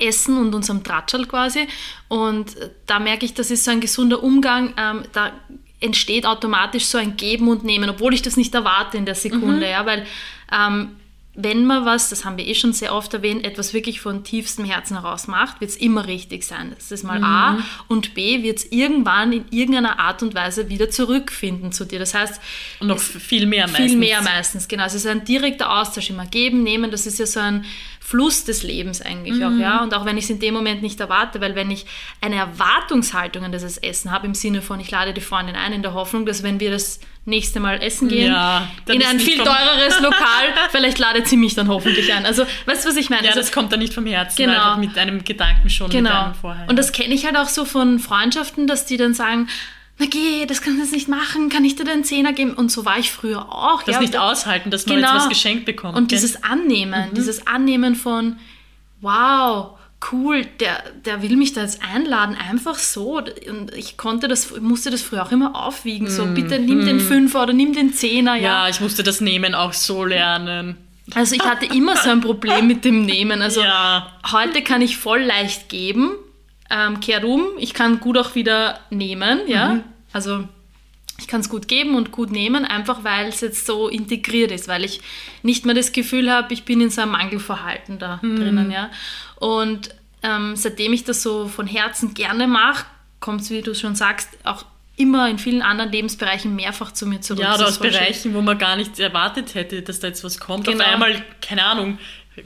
Essen 0.00 0.38
und 0.38 0.54
unserem 0.54 0.82
Tratschal 0.82 1.26
quasi. 1.26 1.66
Und 2.08 2.56
da 2.86 2.98
merke 2.98 3.26
ich, 3.26 3.34
das 3.34 3.50
ist 3.50 3.64
so 3.64 3.70
ein 3.70 3.80
gesunder 3.80 4.22
Umgang. 4.22 4.74
Ähm, 4.76 5.02
da 5.12 5.32
entsteht 5.80 6.24
automatisch 6.24 6.86
so 6.86 6.96
ein 6.96 7.16
Geben 7.16 7.48
und 7.48 7.62
Nehmen, 7.62 7.90
obwohl 7.90 8.14
ich 8.14 8.22
das 8.22 8.36
nicht 8.36 8.54
erwarte 8.54 8.96
in 8.96 9.04
der 9.04 9.14
Sekunde, 9.14 9.56
mhm. 9.56 9.62
ja, 9.62 9.84
weil 9.84 10.06
ähm, 10.50 10.96
wenn 11.36 11.66
man 11.66 11.84
was, 11.84 12.10
das 12.10 12.24
haben 12.24 12.36
wir 12.36 12.46
eh 12.46 12.54
schon 12.54 12.72
sehr 12.72 12.94
oft 12.94 13.12
erwähnt, 13.12 13.44
etwas 13.44 13.74
wirklich 13.74 14.00
von 14.00 14.22
tiefstem 14.22 14.64
Herzen 14.64 15.00
heraus 15.00 15.26
macht, 15.26 15.60
wird 15.60 15.70
es 15.70 15.76
immer 15.76 16.06
richtig 16.06 16.44
sein. 16.44 16.72
Das 16.76 16.92
ist 16.92 17.02
mal 17.02 17.18
mhm. 17.18 17.24
A. 17.24 17.58
Und 17.88 18.14
B 18.14 18.42
wird 18.42 18.58
es 18.58 18.70
irgendwann 18.70 19.32
in 19.32 19.44
irgendeiner 19.50 19.98
Art 19.98 20.22
und 20.22 20.34
Weise 20.34 20.68
wieder 20.68 20.90
zurückfinden 20.90 21.72
zu 21.72 21.84
dir. 21.84 21.98
Das 21.98 22.14
heißt. 22.14 22.40
Und 22.78 22.86
noch 22.86 23.00
viel 23.00 23.46
mehr 23.46 23.66
meistens. 23.66 23.90
Viel 23.90 23.98
mehr 23.98 24.22
meistens, 24.22 24.68
genau. 24.68 24.84
Es 24.84 24.94
ist 24.94 25.06
ein 25.06 25.24
direkter 25.24 25.76
Austausch, 25.80 26.10
immer 26.10 26.26
geben, 26.26 26.62
nehmen. 26.62 26.92
Das 26.92 27.06
ist 27.06 27.18
ja 27.18 27.26
so 27.26 27.40
ein 27.40 27.64
Fluss 28.04 28.44
des 28.44 28.62
Lebens 28.62 29.00
eigentlich 29.00 29.36
mhm. 29.36 29.42
auch, 29.42 29.58
ja. 29.58 29.82
Und 29.82 29.94
auch 29.94 30.04
wenn 30.04 30.18
ich 30.18 30.24
es 30.24 30.30
in 30.30 30.38
dem 30.38 30.52
Moment 30.52 30.82
nicht 30.82 31.00
erwarte, 31.00 31.40
weil 31.40 31.54
wenn 31.54 31.70
ich 31.70 31.86
eine 32.20 32.36
Erwartungshaltung 32.36 33.44
an 33.44 33.50
dieses 33.50 33.78
Essen 33.78 34.10
habe, 34.10 34.26
im 34.26 34.34
Sinne 34.34 34.60
von, 34.60 34.78
ich 34.78 34.90
lade 34.90 35.14
die 35.14 35.22
Freundin 35.22 35.56
ein, 35.56 35.72
in 35.72 35.80
der 35.80 35.94
Hoffnung, 35.94 36.26
dass 36.26 36.42
wenn 36.42 36.60
wir 36.60 36.70
das 36.70 37.00
nächste 37.24 37.60
Mal 37.60 37.82
essen 37.82 38.08
gehen, 38.08 38.30
ja, 38.30 38.68
in 38.86 39.02
ein 39.02 39.18
viel 39.18 39.38
teureres 39.38 40.00
Lokal, 40.00 40.52
vielleicht 40.70 40.98
ladet 41.24 41.28
sie 41.28 41.36
mich 41.36 41.54
dann 41.54 41.68
hoffentlich 41.68 42.12
ein. 42.12 42.26
Also, 42.26 42.44
weißt 42.66 42.84
du, 42.84 42.88
was 42.90 42.96
ich 42.96 43.10
meine? 43.10 43.24
Ja, 43.24 43.30
also, 43.30 43.40
das 43.40 43.52
kommt 43.52 43.72
dann 43.72 43.80
nicht 43.80 43.94
vom 43.94 44.06
Herzen, 44.06 44.36
genau. 44.36 44.52
einfach 44.52 44.76
mit 44.78 44.96
einem 44.98 45.24
Gedanken 45.24 45.70
schon 45.70 45.90
genau. 45.90 46.32
vorher. 46.40 46.68
Und 46.68 46.78
das 46.78 46.92
kenne 46.92 47.14
ich 47.14 47.24
halt 47.24 47.36
auch 47.36 47.48
so 47.48 47.64
von 47.64 47.98
Freundschaften, 47.98 48.66
dass 48.66 48.86
die 48.86 48.96
dann 48.96 49.14
sagen, 49.14 49.48
na 49.98 50.06
geh, 50.06 50.44
das 50.46 50.60
kannst 50.60 50.78
du 50.78 50.82
jetzt 50.82 50.92
nicht 50.92 51.08
machen, 51.08 51.48
kann 51.50 51.64
ich 51.64 51.76
dir 51.76 51.84
den 51.84 52.02
Zehner 52.02 52.32
geben? 52.32 52.54
Und 52.54 52.72
so 52.72 52.84
war 52.84 52.98
ich 52.98 53.12
früher 53.12 53.52
auch. 53.52 53.82
Das 53.84 53.96
ja, 53.96 54.00
nicht 54.00 54.16
aushalten, 54.16 54.70
dass 54.70 54.86
man 54.86 54.96
genau. 54.96 55.08
jetzt 55.08 55.22
was 55.22 55.28
geschenkt 55.28 55.66
bekommt. 55.66 55.96
Und 55.96 56.08
gell? 56.08 56.18
dieses 56.18 56.42
Annehmen, 56.42 57.10
mhm. 57.10 57.14
dieses 57.14 57.46
Annehmen 57.46 57.94
von, 57.94 58.36
wow, 59.00 59.78
cool, 60.10 60.44
der, 60.58 60.82
der 61.04 61.22
will 61.22 61.36
mich 61.36 61.52
da 61.52 61.62
jetzt 61.62 61.80
einladen, 61.82 62.36
einfach 62.36 62.76
so. 62.76 63.18
Und 63.18 63.72
ich 63.76 63.96
konnte 63.96 64.26
das, 64.26 64.60
musste 64.60 64.90
das 64.90 65.00
früher 65.00 65.22
auch 65.22 65.30
immer 65.30 65.54
aufwiegen. 65.54 66.10
So, 66.10 66.26
mhm. 66.26 66.34
bitte 66.34 66.58
nimm 66.58 66.84
den 66.84 66.96
mhm. 66.96 67.00
Fünfer 67.00 67.44
oder 67.44 67.52
nimm 67.52 67.72
den 67.72 67.92
Zehner. 67.92 68.34
Ja. 68.34 68.64
ja, 68.64 68.68
ich 68.68 68.80
musste 68.80 69.04
das 69.04 69.20
Nehmen 69.20 69.54
auch 69.54 69.72
so 69.72 70.04
lernen. 70.04 70.76
Also 71.14 71.34
ich 71.34 71.44
hatte 71.44 71.66
immer 71.66 71.96
so 71.96 72.10
ein 72.10 72.20
Problem 72.20 72.66
mit 72.66 72.84
dem 72.84 73.04
Nehmen. 73.04 73.42
Also 73.42 73.62
ja. 73.62 74.10
heute 74.32 74.62
kann 74.62 74.80
ich 74.80 74.96
voll 74.96 75.20
leicht 75.20 75.68
geben, 75.68 76.12
ähm, 76.70 77.00
kehrt 77.00 77.24
um, 77.24 77.44
ich 77.58 77.74
kann 77.74 78.00
gut 78.00 78.16
auch 78.16 78.34
wieder 78.34 78.80
nehmen, 78.90 79.40
ja. 79.46 79.74
Mhm. 79.74 79.84
Also 80.12 80.48
ich 81.18 81.28
kann 81.28 81.40
es 81.40 81.48
gut 81.48 81.68
geben 81.68 81.94
und 81.94 82.10
gut 82.10 82.30
nehmen, 82.30 82.64
einfach 82.64 83.04
weil 83.04 83.28
es 83.28 83.40
jetzt 83.40 83.66
so 83.66 83.88
integriert 83.88 84.50
ist, 84.50 84.66
weil 84.66 84.84
ich 84.84 85.00
nicht 85.42 85.64
mehr 85.64 85.74
das 85.74 85.92
Gefühl 85.92 86.30
habe, 86.30 86.52
ich 86.52 86.64
bin 86.64 86.80
in 86.80 86.90
so 86.90 87.02
einem 87.02 87.12
Mangelverhalten 87.12 87.98
da 87.98 88.18
mhm. 88.22 88.36
drinnen, 88.36 88.70
ja. 88.70 88.90
Und 89.36 89.90
ähm, 90.22 90.56
seitdem 90.56 90.92
ich 90.92 91.04
das 91.04 91.22
so 91.22 91.48
von 91.48 91.66
Herzen 91.66 92.14
gerne 92.14 92.48
mache, 92.48 92.86
kommt 93.20 93.42
es, 93.42 93.50
wie 93.50 93.62
du 93.62 93.74
schon 93.74 93.94
sagst, 93.94 94.28
auch 94.44 94.64
immer 94.96 95.28
in 95.28 95.38
vielen 95.38 95.62
anderen 95.62 95.90
Lebensbereichen 95.90 96.54
mehrfach 96.54 96.92
zu 96.92 97.06
mir 97.06 97.20
zurück. 97.20 97.42
Ja, 97.42 97.54
oder 97.54 97.66
aus 97.66 97.78
Bereichen, 97.78 98.34
wo 98.34 98.42
man 98.42 98.58
gar 98.58 98.76
nicht 98.76 98.98
erwartet 99.00 99.54
hätte, 99.54 99.82
dass 99.82 100.00
da 100.00 100.08
jetzt 100.08 100.22
was 100.22 100.38
kommt. 100.38 100.66
Genau. 100.66 100.82
Auf 100.82 100.90
einmal, 100.90 101.24
keine 101.40 101.64
Ahnung, 101.64 101.98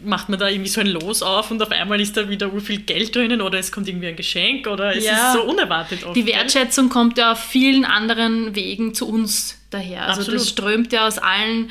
macht 0.04 0.28
man 0.28 0.38
da 0.38 0.48
irgendwie 0.48 0.68
so 0.68 0.80
ein 0.80 0.87
Los 0.87 1.22
auf 1.22 1.50
und 1.50 1.62
auf 1.62 1.70
einmal 1.70 2.00
ist 2.00 2.16
da 2.16 2.28
wieder 2.28 2.50
viel 2.61 2.80
Geld 2.80 3.14
drinnen 3.14 3.40
oder 3.40 3.58
es 3.58 3.72
kommt 3.72 3.88
irgendwie 3.88 4.08
ein 4.08 4.16
Geschenk 4.16 4.66
oder 4.66 4.94
es 4.94 5.04
ja. 5.04 5.28
ist 5.28 5.34
so 5.34 5.44
unerwartet. 5.44 6.04
Oft, 6.04 6.16
Die 6.16 6.26
Wertschätzung 6.26 6.87
gell? 6.87 6.92
kommt 6.92 7.18
ja 7.18 7.32
auf 7.32 7.42
vielen 7.42 7.84
anderen 7.84 8.54
Wegen 8.54 8.94
zu 8.94 9.08
uns 9.08 9.58
daher. 9.70 10.06
Also 10.06 10.20
Absolut. 10.20 10.40
das 10.40 10.48
strömt 10.48 10.92
ja 10.92 11.06
aus 11.06 11.18
allen 11.18 11.70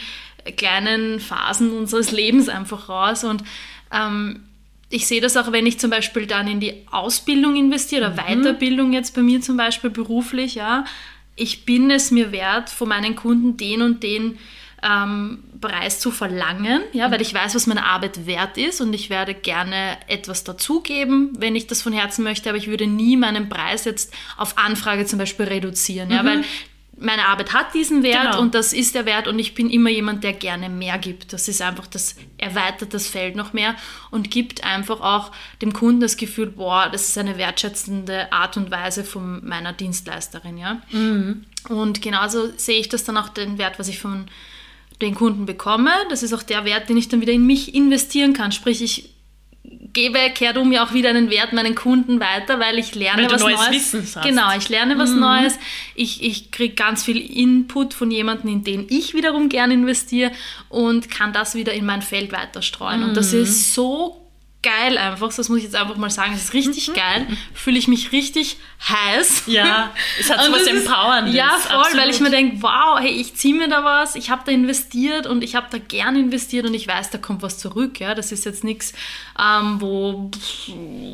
kleinen 0.55 1.19
Phasen 1.19 1.71
unseres 1.71 2.11
Lebens 2.11 2.49
einfach 2.49 2.89
raus 2.89 3.23
und 3.23 3.43
ähm, 3.91 4.46
ich 4.89 5.07
sehe 5.07 5.21
das 5.21 5.35
auch, 5.35 5.51
wenn 5.51 5.65
ich 5.65 5.79
zum 5.79 5.89
Beispiel 5.89 6.27
dann 6.27 6.47
in 6.47 6.59
die 6.59 6.85
Ausbildung 6.91 7.55
investiere 7.55 8.11
oder 8.11 8.23
mhm. 8.23 8.43
Weiterbildung 8.43 8.93
jetzt 8.93 9.15
bei 9.15 9.21
mir 9.21 9.41
zum 9.41 9.57
Beispiel 9.57 9.89
beruflich, 9.89 10.55
ja. 10.55 10.85
Ich 11.35 11.65
bin 11.65 11.91
es 11.91 12.09
mir 12.09 12.31
wert, 12.31 12.69
von 12.69 12.89
meinen 12.89 13.15
Kunden 13.15 13.57
den 13.57 13.81
und 13.81 14.01
den 14.01 14.39
ähm, 14.83 15.43
Preis 15.59 15.99
zu 15.99 16.11
verlangen, 16.11 16.81
ja, 16.93 17.07
mhm. 17.07 17.11
weil 17.11 17.21
ich 17.21 17.33
weiß, 17.33 17.55
was 17.55 17.67
meine 17.67 17.85
Arbeit 17.85 18.25
wert 18.25 18.57
ist 18.57 18.79
und 18.79 18.93
ich 18.93 19.09
werde 19.09 19.33
gerne 19.33 19.97
etwas 20.07 20.43
dazugeben, 20.43 21.33
wenn 21.37 21.55
ich 21.55 21.67
das 21.67 21.81
von 21.81 21.93
Herzen 21.93 22.23
möchte, 22.23 22.49
aber 22.49 22.57
ich 22.57 22.67
würde 22.67 22.87
nie 22.87 23.17
meinen 23.17 23.49
Preis 23.49 23.85
jetzt 23.85 24.13
auf 24.37 24.57
Anfrage 24.57 25.05
zum 25.05 25.19
Beispiel 25.19 25.45
reduzieren, 25.45 26.11
ja, 26.11 26.23
mhm. 26.23 26.27
weil 26.27 26.43
meine 26.99 27.27
Arbeit 27.27 27.53
hat 27.53 27.73
diesen 27.73 28.01
Wert 28.03 28.31
genau. 28.31 28.41
und 28.41 28.55
das 28.55 28.73
ist 28.73 28.95
der 28.95 29.05
Wert 29.05 29.27
und 29.27 29.37
ich 29.37 29.53
bin 29.53 29.69
immer 29.69 29.89
jemand, 29.89 30.23
der 30.23 30.33
gerne 30.33 30.67
mehr 30.67 30.97
gibt. 30.97 31.31
Das 31.31 31.47
ist 31.47 31.61
einfach, 31.61 31.87
das 31.87 32.15
erweitert 32.37 32.93
das 32.93 33.07
Feld 33.07 33.35
noch 33.35 33.53
mehr 33.53 33.75
und 34.09 34.31
gibt 34.31 34.63
einfach 34.63 35.01
auch 35.01 35.31
dem 35.61 35.73
Kunden 35.73 36.01
das 36.01 36.17
Gefühl, 36.17 36.47
boah, 36.47 36.89
das 36.91 37.09
ist 37.09 37.17
eine 37.17 37.37
wertschätzende 37.37 38.31
Art 38.31 38.57
und 38.57 38.71
Weise 38.71 39.03
von 39.03 39.45
meiner 39.47 39.73
Dienstleisterin, 39.73 40.57
ja. 40.57 40.81
Mhm. 40.91 41.45
Und 41.69 42.01
genauso 42.01 42.49
sehe 42.57 42.79
ich 42.79 42.89
das 42.89 43.03
dann 43.03 43.17
auch 43.17 43.29
den 43.29 43.57
Wert, 43.57 43.77
was 43.77 43.87
ich 43.87 43.99
von 43.99 44.27
den 45.01 45.15
Kunden 45.15 45.45
bekomme. 45.45 45.91
Das 46.09 46.23
ist 46.23 46.33
auch 46.33 46.43
der 46.43 46.65
Wert, 46.65 46.89
den 46.89 46.97
ich 46.97 47.09
dann 47.09 47.21
wieder 47.21 47.33
in 47.33 47.45
mich 47.45 47.75
investieren 47.75 48.33
kann. 48.33 48.51
Sprich, 48.51 48.81
ich 48.81 49.09
gebe, 49.93 50.19
kehrt 50.33 50.57
um 50.57 50.71
ja 50.71 50.85
auch 50.85 50.93
wieder 50.93 51.09
einen 51.09 51.29
Wert 51.29 51.53
meinen 51.53 51.75
Kunden 51.75 52.19
weiter, 52.19 52.59
weil 52.59 52.77
ich 52.77 52.93
lerne 52.95 53.23
weil 53.23 53.31
was 53.31 53.41
neues, 53.41 53.59
neues. 53.59 53.71
Wissen 53.71 54.01
hast. 54.15 54.23
Genau, 54.23 54.55
ich 54.55 54.69
lerne 54.69 54.97
was 54.97 55.11
mhm. 55.11 55.19
Neues. 55.19 55.57
Ich, 55.95 56.23
ich 56.23 56.51
kriege 56.51 56.75
ganz 56.75 57.03
viel 57.03 57.17
Input 57.17 57.93
von 57.93 58.11
jemandem, 58.11 58.51
in 58.51 58.63
den 58.63 58.85
ich 58.89 59.13
wiederum 59.13 59.49
gerne 59.49 59.73
investiere 59.73 60.31
und 60.69 61.09
kann 61.09 61.33
das 61.33 61.55
wieder 61.55 61.73
in 61.73 61.85
mein 61.85 62.01
Feld 62.01 62.31
weiterstreuen. 62.31 63.01
Mhm. 63.01 63.07
Und 63.07 63.17
das 63.17 63.33
mhm. 63.33 63.41
ist 63.41 63.73
so 63.73 64.26
geil 64.67 64.97
einfach, 64.97 65.33
das 65.33 65.47
muss 65.49 65.59
ich 65.59 65.63
jetzt 65.65 65.75
einfach 65.75 65.95
mal 65.95 66.09
sagen, 66.09 66.33
es 66.35 66.43
ist 66.43 66.53
richtig 66.53 66.89
mhm. 66.89 66.93
geil, 66.93 67.27
fühle 67.53 67.77
ich 67.77 67.87
mich 67.87 68.11
richtig 68.11 68.57
heiß. 68.87 69.43
Ja, 69.47 69.91
es 70.19 70.29
hat 70.29 70.43
so 70.43 70.51
was 70.51 70.63
Empowerndes. 70.63 71.33
Ja, 71.33 71.49
voll, 71.49 71.77
absolut. 71.77 72.01
weil 72.01 72.09
ich 72.09 72.19
mir 72.19 72.29
denke, 72.29 72.61
wow, 72.61 72.99
hey, 72.99 73.11
ich 73.11 73.35
ziehe 73.35 73.55
mir 73.55 73.69
da 73.69 73.83
was, 73.83 74.15
ich 74.15 74.29
habe 74.29 74.41
da 74.45 74.51
investiert 74.51 75.25
und 75.25 75.43
ich 75.43 75.55
habe 75.55 75.67
da 75.71 75.77
gern 75.77 76.15
investiert 76.15 76.65
und 76.65 76.73
ich 76.73 76.87
weiß, 76.87 77.11
da 77.11 77.17
kommt 77.17 77.41
was 77.41 77.57
zurück, 77.57 77.99
ja, 77.99 78.13
das 78.13 78.31
ist 78.31 78.45
jetzt 78.45 78.63
nichts, 78.63 78.93
ähm, 79.39 79.79
wo, 79.79 80.29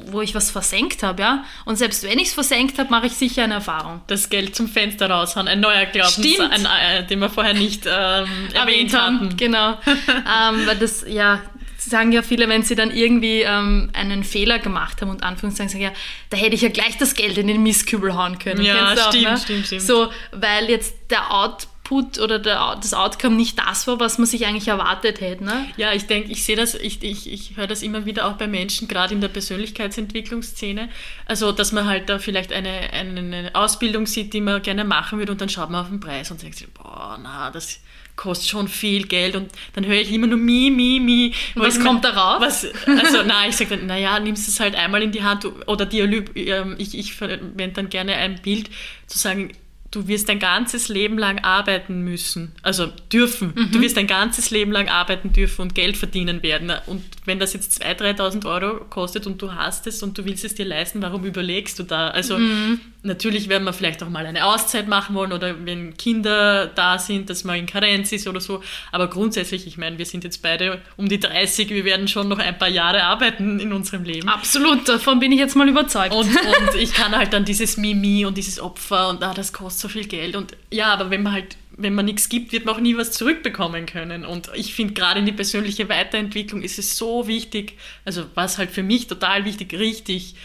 wo 0.07 0.21
ich 0.21 0.33
was 0.33 0.49
versenkt 0.49 1.03
habe, 1.03 1.21
ja, 1.21 1.45
und 1.65 1.75
selbst 1.75 2.03
wenn 2.03 2.17
ich 2.17 2.29
es 2.29 2.33
versenkt 2.33 2.79
habe, 2.79 2.89
mache 2.89 3.07
ich 3.07 3.13
sicher 3.13 3.43
eine 3.43 3.55
Erfahrung. 3.55 4.01
Das 4.07 4.29
Geld 4.29 4.55
zum 4.55 4.67
Fenster 4.67 5.09
raushauen, 5.09 5.47
ein 5.47 5.59
neuer 5.59 5.85
Glaubenssatz, 5.85 6.63
äh, 6.63 7.03
den 7.03 7.19
wir 7.19 7.29
vorher 7.29 7.53
nicht 7.53 7.85
ähm, 7.85 8.27
erwähnt 8.53 8.93
hatten. 8.97 9.37
Genau, 9.37 9.77
ähm, 9.85 10.65
weil 10.65 10.77
das, 10.77 11.05
ja, 11.07 11.41
sagen 11.89 12.11
ja 12.11 12.21
viele, 12.21 12.47
wenn 12.49 12.63
sie 12.63 12.75
dann 12.75 12.91
irgendwie 12.91 13.41
ähm, 13.41 13.89
einen 13.93 14.23
Fehler 14.23 14.59
gemacht 14.59 15.01
haben 15.01 15.09
und 15.09 15.23
Anführungszeichen 15.23 15.69
sagen, 15.69 15.83
ja, 15.83 15.91
da 16.29 16.37
hätte 16.37 16.55
ich 16.55 16.61
ja 16.61 16.69
gleich 16.69 16.97
das 16.97 17.15
Geld 17.15 17.37
in 17.37 17.47
den 17.47 17.63
Mistkübel 17.63 18.15
hauen 18.15 18.39
können. 18.39 18.63
Ja, 18.63 18.95
stimmt, 18.95 19.25
auch, 19.25 19.31
ne? 19.31 19.37
stimmt, 19.37 19.65
stimmt. 19.67 19.81
So, 19.81 20.11
weil 20.31 20.69
jetzt 20.69 20.95
der 21.09 21.31
Output 21.31 22.19
oder 22.19 22.39
der, 22.39 22.75
das 22.81 22.93
Outcome 22.93 23.35
nicht 23.35 23.59
das 23.59 23.87
war, 23.87 23.99
was 23.99 24.17
man 24.17 24.27
sich 24.27 24.45
eigentlich 24.45 24.67
erwartet 24.67 25.21
hätte. 25.21 25.43
Ne? 25.43 25.67
Ja, 25.77 25.93
ich 25.93 26.05
denke, 26.07 26.31
ich 26.31 26.43
sehe 26.43 26.55
das, 26.55 26.75
ich, 26.75 27.03
ich, 27.03 27.31
ich 27.31 27.57
höre 27.57 27.67
das 27.67 27.83
immer 27.83 28.05
wieder 28.05 28.27
auch 28.27 28.33
bei 28.33 28.47
Menschen, 28.47 28.87
gerade 28.87 29.13
in 29.13 29.21
der 29.21 29.27
Persönlichkeitsentwicklungsszene. 29.27 30.89
Also, 31.25 31.51
dass 31.51 31.71
man 31.71 31.85
halt 31.85 32.09
da 32.09 32.19
vielleicht 32.19 32.51
eine, 32.53 32.69
eine 32.93 33.51
Ausbildung 33.53 34.07
sieht, 34.07 34.33
die 34.33 34.41
man 34.41 34.61
gerne 34.61 34.85
machen 34.85 35.19
würde 35.19 35.31
und 35.31 35.41
dann 35.41 35.49
schaut 35.49 35.69
man 35.69 35.81
auf 35.81 35.89
den 35.89 35.99
Preis 35.99 36.31
und 36.31 36.41
denkt 36.41 36.57
sich, 36.57 36.67
boah, 36.69 37.19
na, 37.21 37.51
das 37.51 37.79
kostet 38.15 38.49
schon 38.49 38.67
viel 38.67 39.07
Geld 39.07 39.35
und 39.35 39.51
dann 39.73 39.85
höre 39.85 39.99
ich 39.99 40.11
immer 40.11 40.27
nur 40.27 40.37
mi, 40.37 40.69
mi, 40.69 40.99
mi. 40.99 41.33
Was 41.55 41.79
kommt 41.79 42.05
da 42.05 42.09
raus? 42.09 42.41
Was, 42.41 42.65
also, 42.85 43.23
na, 43.25 43.47
ich 43.47 43.55
sage 43.55 43.77
dann, 43.77 43.87
naja, 43.87 44.19
nimmst 44.19 44.47
es 44.47 44.59
halt 44.59 44.75
einmal 44.75 45.01
in 45.01 45.11
die 45.11 45.23
Hand 45.23 45.45
oder 45.67 45.85
Dialyp, 45.85 46.35
ähm, 46.35 46.75
ich, 46.77 46.97
ich 46.97 47.15
verwende 47.15 47.69
dann 47.69 47.89
gerne 47.89 48.15
ein 48.15 48.41
Bild, 48.41 48.69
zu 49.07 49.17
sagen, 49.17 49.51
du 49.93 50.07
wirst 50.07 50.27
dein 50.27 50.39
ganzes 50.39 50.89
Leben 50.89 51.19
lang 51.19 51.39
arbeiten 51.43 52.01
müssen, 52.01 52.51
also 52.63 52.87
dürfen. 53.11 53.53
Mhm. 53.55 53.71
Du 53.71 53.79
wirst 53.79 53.95
dein 53.95 54.07
ganzes 54.07 54.49
Leben 54.49 54.71
lang 54.71 54.89
arbeiten 54.89 55.33
dürfen 55.33 55.61
und 55.61 55.75
Geld 55.75 55.97
verdienen 55.97 56.41
werden. 56.41 56.71
Und 56.87 57.03
wenn 57.25 57.37
das 57.37 57.53
jetzt 57.53 57.83
2.000, 57.83 58.17
3.000 58.17 58.45
Euro 58.47 58.85
kostet 58.85 59.27
und 59.27 59.39
du 59.39 59.53
hast 59.53 59.85
es 59.85 60.01
und 60.01 60.17
du 60.17 60.25
willst 60.25 60.43
es 60.45 60.55
dir 60.55 60.65
leisten, 60.65 61.01
warum 61.03 61.25
überlegst 61.25 61.77
du 61.77 61.83
da? 61.83 62.07
Also 62.07 62.39
mhm. 62.39 62.79
natürlich 63.03 63.49
werden 63.49 63.65
wir 63.65 63.73
vielleicht 63.73 64.01
auch 64.01 64.09
mal 64.09 64.25
eine 64.25 64.45
Auszeit 64.45 64.87
machen 64.87 65.15
wollen 65.15 65.31
oder 65.31 65.63
wenn 65.63 65.95
Kinder 65.95 66.65
da 66.65 66.97
sind, 66.97 67.29
dass 67.29 67.43
man 67.43 67.57
in 67.57 67.67
Karenz 67.67 68.11
ist 68.11 68.27
oder 68.27 68.41
so. 68.41 68.63
Aber 68.91 69.07
grundsätzlich, 69.07 69.67
ich 69.67 69.77
meine, 69.77 69.99
wir 69.99 70.07
sind 70.07 70.23
jetzt 70.23 70.41
beide 70.41 70.81
um 70.97 71.07
die 71.07 71.19
30, 71.19 71.69
wir 71.69 71.85
werden 71.85 72.07
schon 72.07 72.27
noch 72.27 72.39
ein 72.39 72.57
paar 72.57 72.69
Jahre 72.69 73.03
arbeiten 73.03 73.59
in 73.59 73.71
unserem 73.71 74.05
Leben. 74.05 74.27
Absolut, 74.27 74.89
davon 74.89 75.19
bin 75.19 75.31
ich 75.31 75.39
jetzt 75.39 75.55
mal 75.55 75.69
überzeugt. 75.69 76.15
Und, 76.15 76.27
und 76.29 76.75
ich 76.79 76.93
kann 76.93 77.15
halt 77.15 77.31
dann 77.31 77.45
dieses 77.45 77.77
Mimi 77.77 78.25
und 78.25 78.39
dieses 78.39 78.59
Opfer 78.59 79.09
und 79.09 79.21
ah, 79.21 79.35
das 79.35 79.53
kostet 79.53 79.82
so 79.83 79.89
viel 79.89 80.07
Geld. 80.07 80.35
Und 80.35 80.57
ja, 80.71 80.91
aber 80.91 81.11
wenn 81.11 81.21
man 81.21 81.33
halt, 81.33 81.57
wenn 81.77 81.93
man 81.93 82.05
nichts 82.05 82.29
gibt, 82.29 82.51
wird 82.51 82.65
man 82.65 82.75
auch 82.75 82.79
nie 82.79 82.97
was 82.97 83.11
zurückbekommen 83.11 83.85
können. 83.85 84.25
Und 84.25 84.49
ich 84.55 84.73
finde, 84.73 84.95
gerade 84.95 85.19
in 85.19 85.27
die 85.27 85.31
persönliche 85.31 85.87
Weiterentwicklung 85.89 86.63
ist 86.63 86.79
es 86.79 86.97
so 86.97 87.27
wichtig, 87.27 87.77
also 88.05 88.25
was 88.33 88.57
halt 88.57 88.71
für 88.71 88.83
mich 88.83 89.05
total 89.05 89.45
wichtig, 89.45 89.73
richtig 89.73 90.35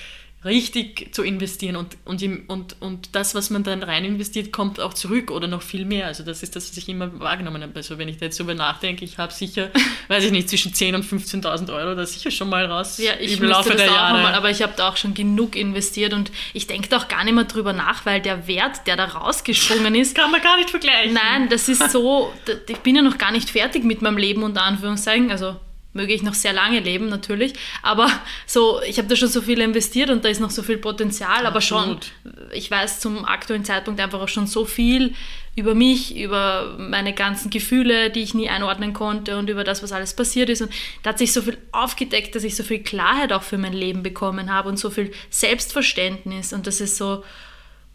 richtig 0.45 1.13
zu 1.13 1.25
investieren 1.25 1.75
und, 1.75 1.97
und, 2.05 2.23
und, 2.49 2.77
und 2.81 3.17
das, 3.17 3.35
was 3.35 3.51
man 3.51 3.65
dann 3.65 3.83
rein 3.83 4.05
investiert, 4.05 4.53
kommt 4.53 4.79
auch 4.79 4.95
zurück 4.95 5.33
oder 5.33 5.49
noch 5.49 5.63
viel 5.63 5.85
mehr. 5.85 6.07
Also 6.07 6.23
das 6.23 6.45
ist 6.45 6.55
das, 6.55 6.71
was 6.71 6.77
ich 6.77 6.89
immer 6.89 7.19
wahrgenommen 7.19 7.61
habe. 7.63 7.73
Also 7.75 7.99
wenn 7.99 8.09
ich 8.09 8.19
da 8.19 8.27
jetzt 8.27 8.39
darüber 8.39 8.55
nachdenke, 8.55 9.05
ich 9.05 9.19
habe 9.19 9.33
sicher, 9.33 9.71
weiß 10.09 10.25
ich 10.25 10.31
nicht, 10.31 10.49
zwischen 10.49 10.73
10.000 10.73 10.95
und 10.95 11.05
15.000 11.05 11.75
Euro 11.75 11.97
da 11.97 12.07
sicher 12.07 12.31
schon 12.31 12.51
mal 12.51 12.65
raus 12.67 12.99
ja, 12.99 13.13
ich 13.19 13.41
im 13.41 13.49
Laufe 13.49 13.71
das 13.71 13.79
der 13.79 13.91
auch 13.91 13.97
Jahre. 13.97 14.23
Mal, 14.23 14.35
aber 14.35 14.51
ich 14.51 14.63
habe 14.63 14.75
da 14.77 14.89
auch 14.89 14.97
schon 14.97 15.13
genug 15.13 15.57
investiert 15.57 16.15
und 16.15 16.31
ich 16.55 16.69
denke 16.69 16.89
da 16.89 16.99
auch 16.99 17.09
gar 17.09 17.25
nicht 17.25 17.35
mehr 17.35 17.45
drüber 17.45 17.73
nach, 17.73 18.07
weil 18.07 18.21
der 18.21 18.47
Wert, 18.47 18.87
der 18.87 18.97
da 18.97 19.07
rausgesprungen 19.07 19.97
ist... 19.97 20.15
Kann 20.19 20.31
man 20.31 20.41
gar 20.41 20.57
nicht 20.57 20.71
vergleichen. 20.71 21.15
Nein, 21.15 21.49
das 21.49 21.69
ist 21.69 21.91
so, 21.91 22.33
ich 22.69 22.79
bin 22.79 22.95
ja 22.95 23.03
noch 23.03 23.19
gar 23.19 23.33
nicht 23.33 23.51
fertig 23.51 23.83
mit 23.83 24.03
meinem 24.03 24.19
Leben, 24.19 24.45
unter 24.45 24.63
Anführungszeichen, 24.63 25.33
also 25.33 25.57
möge 25.93 26.13
ich 26.13 26.23
noch 26.23 26.35
sehr 26.35 26.53
lange 26.53 26.81
leben 26.81 27.09
natürlich, 27.09 27.55
aber 27.83 28.11
so, 28.47 28.81
ich 28.83 28.99
habe 28.99 29.09
da 29.09 29.17
schon 29.17 29.29
so 29.29 29.43
viel 29.43 29.61
investiert 29.61 30.11
und 30.11 30.25
da 30.25 30.29
ist 30.29 30.41
noch 30.41 30.51
so 30.51 30.63
viel 30.63 30.79
Potenzial, 30.79 31.47
aber 31.47 31.57
Absolut. 31.57 32.07
schon, 32.23 32.33
ich 32.53 32.71
weiß 32.71 33.01
zum 33.01 33.25
aktuellen 33.25 33.65
Zeitpunkt 33.65 34.01
einfach 34.01 34.21
auch 34.21 34.29
schon 34.29 34.47
so 34.47 34.65
viel 34.65 35.15
über 35.57 35.75
mich, 35.75 36.17
über 36.17 36.77
meine 36.79 37.13
ganzen 37.13 37.51
Gefühle, 37.51 38.11
die 38.11 38.21
ich 38.21 38.33
nie 38.33 38.49
einordnen 38.49 38.93
konnte 38.93 39.37
und 39.39 39.51
über 39.51 39.65
das, 39.65 39.83
was 39.83 39.93
alles 39.93 40.15
passiert 40.15 40.49
ist. 40.51 40.63
Und 40.63 40.73
da 41.03 41.11
hat 41.11 41.19
sich 41.19 41.33
so 41.33 41.43
viel 41.43 41.59
aufgedeckt, 41.73 42.35
dass 42.35 42.45
ich 42.45 42.55
so 42.55 42.63
viel 42.63 42.79
Klarheit 42.81 43.33
auch 43.33 43.43
für 43.43 43.59
mein 43.59 43.73
Leben 43.73 44.05
bekommen 44.05 44.53
habe 44.53 44.69
und 44.69 44.79
so 44.79 44.89
viel 44.89 45.13
Selbstverständnis. 45.31 46.53
Und 46.53 46.69
das 46.69 46.81
ist 46.81 46.97
so, 46.97 47.25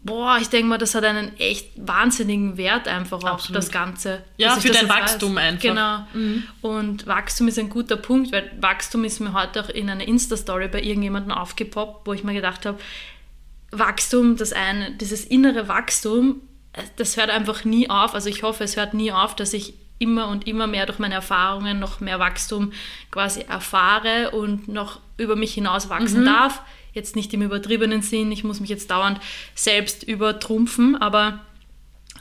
boah, 0.04 0.36
ich 0.40 0.50
denke 0.50 0.68
mal, 0.68 0.78
das 0.78 0.94
hat 0.94 1.04
einen 1.04 1.36
echt 1.38 1.70
wahnsinnigen 1.76 2.56
Wert 2.56 2.86
einfach 2.86 3.24
auch, 3.24 3.34
Absolut. 3.34 3.56
das 3.56 3.70
Ganze. 3.70 4.22
Ja, 4.36 4.56
für 4.56 4.68
dein 4.68 4.88
Wachstum 4.88 5.34
weiß. 5.34 5.44
einfach. 5.44 5.62
Genau. 5.62 6.06
Mhm. 6.12 6.44
Und 6.60 7.06
Wachstum 7.06 7.48
ist 7.48 7.58
ein 7.58 7.70
guter 7.70 7.96
Punkt, 7.96 8.30
weil 8.30 8.52
Wachstum 8.60 9.04
ist 9.04 9.20
mir 9.20 9.32
heute 9.32 9.64
auch 9.64 9.70
in 9.70 9.88
einer 9.88 10.06
Insta-Story 10.06 10.68
bei 10.68 10.82
irgendjemandem 10.82 11.32
aufgepoppt, 11.32 12.06
wo 12.06 12.12
ich 12.12 12.22
mir 12.22 12.34
gedacht 12.34 12.66
habe, 12.66 12.78
Wachstum, 13.70 14.36
das 14.36 14.52
eine, 14.52 14.92
dieses 14.92 15.24
innere 15.24 15.68
Wachstum, 15.68 16.42
das 16.96 17.16
hört 17.16 17.30
einfach 17.30 17.64
nie 17.64 17.88
auf. 17.88 18.14
Also 18.14 18.28
ich 18.28 18.42
hoffe, 18.42 18.62
es 18.62 18.76
hört 18.76 18.92
nie 18.94 19.10
auf, 19.10 19.34
dass 19.34 19.54
ich 19.54 19.74
immer 19.98 20.28
und 20.28 20.46
immer 20.46 20.66
mehr 20.66 20.86
durch 20.86 20.98
meine 20.98 21.14
Erfahrungen 21.14 21.78
noch 21.78 22.00
mehr 22.00 22.18
Wachstum 22.18 22.72
quasi 23.10 23.40
erfahre 23.40 24.32
und 24.32 24.68
noch 24.68 25.00
über 25.16 25.34
mich 25.34 25.54
hinaus 25.54 25.88
wachsen 25.88 26.22
mhm. 26.22 26.26
darf 26.26 26.60
Jetzt 26.94 27.16
nicht 27.16 27.34
im 27.34 27.42
übertriebenen 27.42 28.02
Sinn, 28.02 28.32
ich 28.32 28.44
muss 28.44 28.60
mich 28.60 28.70
jetzt 28.70 28.90
dauernd 28.90 29.20
selbst 29.54 30.04
übertrumpfen, 30.04 30.96
aber 30.96 31.40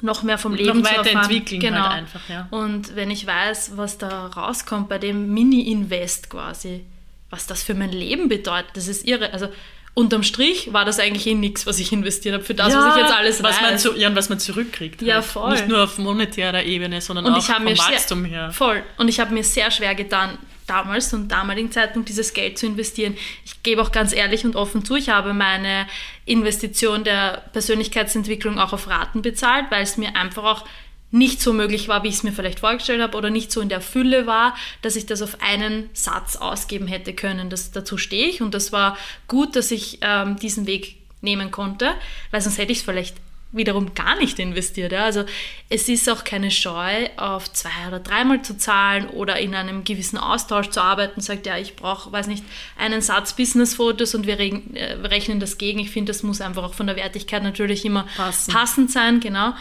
noch 0.01 0.23
mehr 0.23 0.37
vom 0.37 0.53
Leben 0.53 0.81
noch 0.81 0.91
erfahren. 0.91 1.27
Halt 1.27 1.45
genau. 1.45 1.83
Halt 1.83 1.91
einfach, 1.91 2.21
ja. 2.27 2.47
Und 2.51 2.95
wenn 2.95 3.09
ich 3.09 3.25
weiß, 3.25 3.73
was 3.77 3.97
da 3.97 4.27
rauskommt 4.27 4.89
bei 4.89 4.97
dem 4.97 5.33
Mini-Invest 5.33 6.29
quasi, 6.29 6.83
was 7.29 7.47
das 7.47 7.63
für 7.63 7.73
mein 7.73 7.91
Leben 7.91 8.29
bedeutet, 8.29 8.71
das 8.73 8.87
ist 8.87 9.07
irre. 9.07 9.31
Also 9.31 9.47
unterm 9.93 10.23
Strich 10.23 10.73
war 10.73 10.85
das 10.85 10.99
eigentlich 10.99 11.27
eh 11.27 11.35
nichts, 11.35 11.65
was 11.65 11.79
ich 11.79 11.91
investiert 11.91 12.33
habe, 12.33 12.43
für 12.43 12.53
das, 12.55 12.73
ja, 12.73 12.79
was 12.79 12.95
ich 12.95 13.01
jetzt 13.01 13.13
alles 13.13 13.43
was 13.43 13.55
weiß. 13.55 13.61
Man 13.61 13.79
zu, 13.79 13.95
ja, 13.95 14.09
und 14.09 14.15
was 14.15 14.29
man 14.29 14.39
zurückkriegt. 14.39 15.01
Ja, 15.01 15.15
halt. 15.15 15.25
voll. 15.25 15.51
Nicht 15.51 15.67
nur 15.67 15.83
auf 15.83 15.97
monetärer 15.97 16.63
Ebene, 16.63 16.99
sondern 16.99 17.25
und 17.25 17.33
auch 17.33 17.43
vom 17.43 17.65
Wachstum 17.65 18.21
sehr, 18.23 18.29
her. 18.29 18.51
Voll. 18.51 18.83
Und 18.97 19.07
ich 19.07 19.19
habe 19.19 19.33
mir 19.33 19.43
sehr 19.43 19.71
schwer 19.71 19.95
getan, 19.95 20.37
damals 20.67 21.09
zum 21.09 21.27
damaligen 21.27 21.71
Zeitpunkt 21.71 22.09
dieses 22.09 22.33
Geld 22.33 22.57
zu 22.57 22.65
investieren. 22.65 23.15
Ich 23.45 23.63
gebe 23.63 23.81
auch 23.81 23.91
ganz 23.91 24.13
ehrlich 24.13 24.45
und 24.45 24.55
offen 24.55 24.85
zu, 24.85 24.95
ich 24.95 25.09
habe 25.09 25.33
meine 25.33 25.87
Investition 26.25 27.03
der 27.03 27.43
Persönlichkeitsentwicklung 27.53 28.59
auch 28.59 28.73
auf 28.73 28.87
Raten 28.87 29.21
bezahlt, 29.21 29.65
weil 29.69 29.83
es 29.83 29.97
mir 29.97 30.15
einfach 30.15 30.43
auch 30.43 30.65
nicht 31.11 31.41
so 31.41 31.53
möglich 31.53 31.87
war, 31.87 32.03
wie 32.03 32.07
ich 32.07 32.15
es 32.15 32.23
mir 32.23 32.31
vielleicht 32.31 32.59
vorgestellt 32.59 33.01
habe 33.01 33.15
oder 33.15 33.29
nicht 33.29 33.51
so 33.51 33.61
in 33.61 33.69
der 33.69 33.81
Fülle 33.81 34.25
war, 34.25 34.55
dass 34.81 34.95
ich 34.95 35.05
das 35.05 35.21
auf 35.21 35.37
einen 35.41 35.89
Satz 35.93 36.37
ausgeben 36.37 36.87
hätte 36.87 37.13
können. 37.13 37.51
Das, 37.51 37.71
dazu 37.71 37.97
stehe 37.99 38.27
ich 38.27 38.41
und 38.41 38.55
das 38.55 38.71
war 38.71 38.97
gut, 39.27 39.55
dass 39.55 39.69
ich 39.69 39.99
ähm, 40.01 40.37
diesen 40.37 40.65
Weg 40.65 40.95
nehmen 41.21 41.51
konnte, 41.51 41.93
weil 42.31 42.41
sonst 42.41 42.57
hätte 42.57 42.71
ich 42.71 42.79
es 42.79 42.83
vielleicht 42.83 43.15
wiederum 43.53 43.93
gar 43.93 44.17
nicht 44.17 44.39
investiert. 44.39 44.91
Ja? 44.91 45.05
Also 45.05 45.23
es 45.69 45.87
ist 45.87 46.09
auch 46.09 46.23
keine 46.23 46.51
Scheu, 46.51 47.07
auf 47.17 47.51
zwei 47.53 47.87
oder 47.87 47.99
dreimal 47.99 48.41
zu 48.41 48.57
zahlen 48.57 49.07
oder 49.07 49.39
in 49.39 49.55
einem 49.55 49.83
gewissen 49.83 50.17
Austausch 50.17 50.69
zu 50.69 50.81
arbeiten, 50.81 51.21
sagt, 51.21 51.45
ja, 51.45 51.57
ich 51.57 51.75
brauche, 51.75 52.11
weiß 52.11 52.27
nicht, 52.27 52.43
einen 52.77 53.01
Satz 53.01 53.33
Business-Fotos 53.33 54.15
und 54.15 54.27
wir 54.27 54.39
äh, 54.39 54.93
rechnen 55.03 55.39
das 55.39 55.57
gegen. 55.57 55.79
Ich 55.79 55.91
finde, 55.91 56.11
das 56.11 56.23
muss 56.23 56.41
einfach 56.41 56.63
auch 56.63 56.73
von 56.73 56.87
der 56.87 56.95
Wertigkeit 56.95 57.43
natürlich 57.43 57.85
immer 57.85 58.07
Passen. 58.17 58.51
passend 58.51 58.91
sein, 58.91 59.19
genau. 59.19 59.53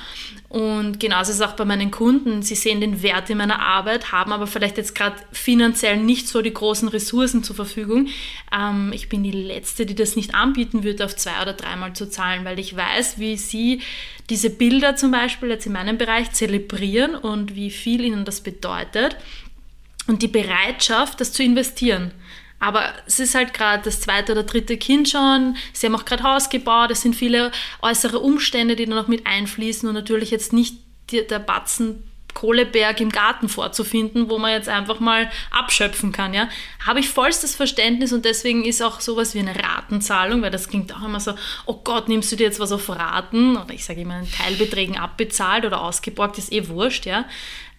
Und 0.53 1.01
genauso 1.01 1.31
ist 1.31 1.37
es 1.37 1.41
auch 1.41 1.55
bei 1.55 1.65
meinen 1.65 1.91
Kunden. 1.91 2.43
Sie 2.43 2.57
sehen 2.57 2.83
den 2.83 3.03
Wert 3.03 3.31
in 3.31 3.39
meiner 3.39 3.61
Arbeit, 3.61 4.13
haben 4.13 4.35
aber 4.35 4.47
vielleicht 4.47 4.77
jetzt 4.77 4.95
gerade 4.95 5.17
finanziell 5.33 5.97
nicht 5.97 6.29
so 6.29 6.43
die 6.43 6.53
großen 6.53 6.89
Ressourcen 6.89 7.43
zur 7.43 7.57
Verfügung. 7.57 8.09
Ähm, 8.55 8.93
ich 8.93 9.09
bin 9.09 9.23
die 9.23 9.31
Letzte, 9.31 9.87
die 9.87 9.95
das 9.95 10.15
nicht 10.15 10.35
anbieten 10.35 10.85
würde, 10.85 11.07
auf 11.07 11.17
zwei 11.17 11.41
oder 11.41 11.55
dreimal 11.55 11.95
zu 11.95 12.07
zahlen, 12.07 12.45
weil 12.45 12.59
ich 12.59 12.77
weiß, 12.77 13.19
wie 13.19 13.39
sie 13.39 13.81
diese 14.29 14.51
Bilder 14.51 14.95
zum 14.95 15.11
Beispiel 15.11 15.49
jetzt 15.49 15.65
in 15.65 15.73
meinem 15.73 15.97
Bereich 15.97 16.33
zelebrieren 16.33 17.15
und 17.15 17.55
wie 17.55 17.71
viel 17.71 18.03
ihnen 18.03 18.27
das 18.27 18.43
bedeutet 18.43 19.17
und 20.07 20.21
die 20.21 20.29
Bereitschaft, 20.29 21.23
das 21.23 21.33
zu 21.33 21.43
investieren. 21.43 22.11
Aber 22.63 22.85
es 23.07 23.19
ist 23.19 23.35
halt 23.35 23.55
gerade 23.55 23.83
das 23.83 24.01
zweite 24.01 24.31
oder 24.33 24.45
dritte 24.45 24.77
Kind 24.77 25.09
schon. 25.09 25.57
Sie 25.73 25.85
haben 25.85 25.97
auch 25.97 26.05
gerade 26.05 26.23
Haus 26.23 26.49
gebaut. 26.49 26.93
Es 26.93 27.03
sind 27.03 27.17
viele 27.17 27.51
äußere 27.83 28.21
Umstände, 28.21 28.77
die 28.77 28.87
da 28.87 28.95
noch 28.95 29.09
mit 29.09 29.27
einfließen 29.27 29.89
und 29.89 29.97
natürlich 29.97 30.31
jetzt 30.31 30.53
nicht 30.53 30.77
der 31.11 31.41
Batzen 31.41 32.05
Kohleberg 32.35 33.01
im 33.01 33.11
Garten 33.11 33.49
vorzufinden, 33.49 34.31
wo 34.31 34.39
man 34.39 34.53
jetzt 34.53 34.69
einfach 34.69 35.01
mal 35.01 35.29
abschöpfen 35.51 36.13
kann. 36.13 36.33
Ja? 36.35 36.49
Habe 36.87 37.01
ich 37.01 37.09
vollstes 37.09 37.57
Verständnis 37.57 38.13
und 38.13 38.25
deswegen 38.25 38.65
ist 38.65 38.81
auch 38.81 39.01
sowas 39.01 39.35
wie 39.35 39.41
eine 39.41 39.57
Ratenzahlung, 39.57 40.41
weil 40.41 40.51
das 40.53 40.69
klingt 40.69 40.95
auch 40.95 41.05
immer 41.05 41.21
so, 41.21 41.35
oh 41.67 41.81
Gott, 41.83 42.09
nimmst 42.09 42.31
du 42.33 42.37
dir 42.37 42.45
jetzt 42.45 42.61
was 42.61 42.73
auf 42.73 42.89
Raten 42.89 43.57
oder 43.57 43.75
ich 43.75 43.85
sage 43.85 44.01
immer 44.03 44.21
in 44.21 44.31
Teilbeträgen 44.31 44.97
abbezahlt 44.97 45.65
oder 45.65 45.83
ausgeborgt, 45.83 46.39
ist 46.39 46.53
eh 46.53 46.69
wurscht. 46.69 47.07
Ja? 47.07 47.25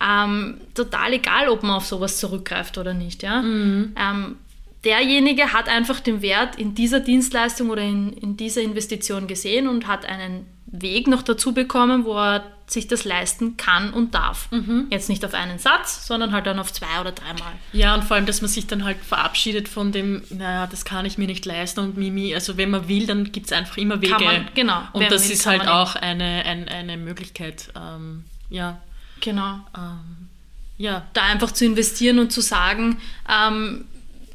Ähm, 0.05 0.61
total 0.75 1.13
egal, 1.13 1.49
ob 1.49 1.63
man 1.63 1.77
auf 1.77 1.87
sowas 1.87 2.19
zurückgreift 2.19 2.77
oder 2.77 2.93
nicht. 2.93 3.23
Ja? 3.23 3.41
Mhm. 3.41 3.95
Ähm, 3.97 4.35
derjenige 4.83 5.53
hat 5.53 5.69
einfach 5.69 5.99
den 5.99 6.21
Wert 6.21 6.55
in 6.55 6.75
dieser 6.75 6.99
Dienstleistung 6.99 7.69
oder 7.69 7.81
in, 7.81 8.13
in 8.13 8.37
dieser 8.37 8.61
Investition 8.61 9.27
gesehen 9.27 9.67
und 9.67 9.87
hat 9.87 10.05
einen 10.05 10.45
Weg 10.65 11.07
noch 11.07 11.21
dazu 11.21 11.53
bekommen, 11.53 12.03
wo 12.03 12.17
er 12.17 12.43
sich 12.65 12.87
das 12.87 13.03
leisten 13.03 13.57
kann 13.57 13.93
und 13.93 14.15
darf. 14.15 14.49
Mhm. 14.51 14.87
Jetzt 14.89 15.09
nicht 15.09 15.23
auf 15.23 15.33
einen 15.33 15.59
Satz, 15.59 16.07
sondern 16.07 16.31
halt 16.31 16.47
dann 16.47 16.57
auf 16.59 16.73
zwei 16.73 16.99
oder 16.99 17.11
dreimal. 17.11 17.51
Ja, 17.71 17.93
und 17.93 18.03
vor 18.03 18.15
allem, 18.15 18.25
dass 18.25 18.41
man 18.41 18.49
sich 18.49 18.65
dann 18.65 18.83
halt 18.83 18.97
verabschiedet 18.97 19.67
von 19.67 19.91
dem, 19.91 20.23
naja, 20.29 20.65
das 20.65 20.83
kann 20.83 21.05
ich 21.05 21.17
mir 21.17 21.27
nicht 21.27 21.45
leisten 21.45 21.81
und 21.81 21.97
Mimi. 21.97 22.33
Also 22.33 22.57
wenn 22.57 22.71
man 22.71 22.87
will, 22.87 23.05
dann 23.05 23.31
gibt 23.31 23.47
es 23.47 23.51
einfach 23.51 23.77
immer 23.77 24.01
Wege. 24.01 24.23
Man, 24.23 24.47
genau. 24.55 24.81
Und 24.93 25.11
das 25.11 25.25
will, 25.25 25.35
ist 25.35 25.45
halt 25.45 25.67
auch 25.67 25.95
eine, 25.95 26.43
eine, 26.45 26.67
eine 26.71 26.97
Möglichkeit. 26.97 27.71
Ähm, 27.75 28.23
ja. 28.49 28.81
Genau. 29.19 29.59
Ähm, 29.77 30.29
ja. 30.77 31.05
Da 31.13 31.23
einfach 31.23 31.51
zu 31.51 31.65
investieren 31.65 32.17
und 32.17 32.31
zu 32.31 32.41
sagen, 32.41 32.97
ähm, 33.29 33.85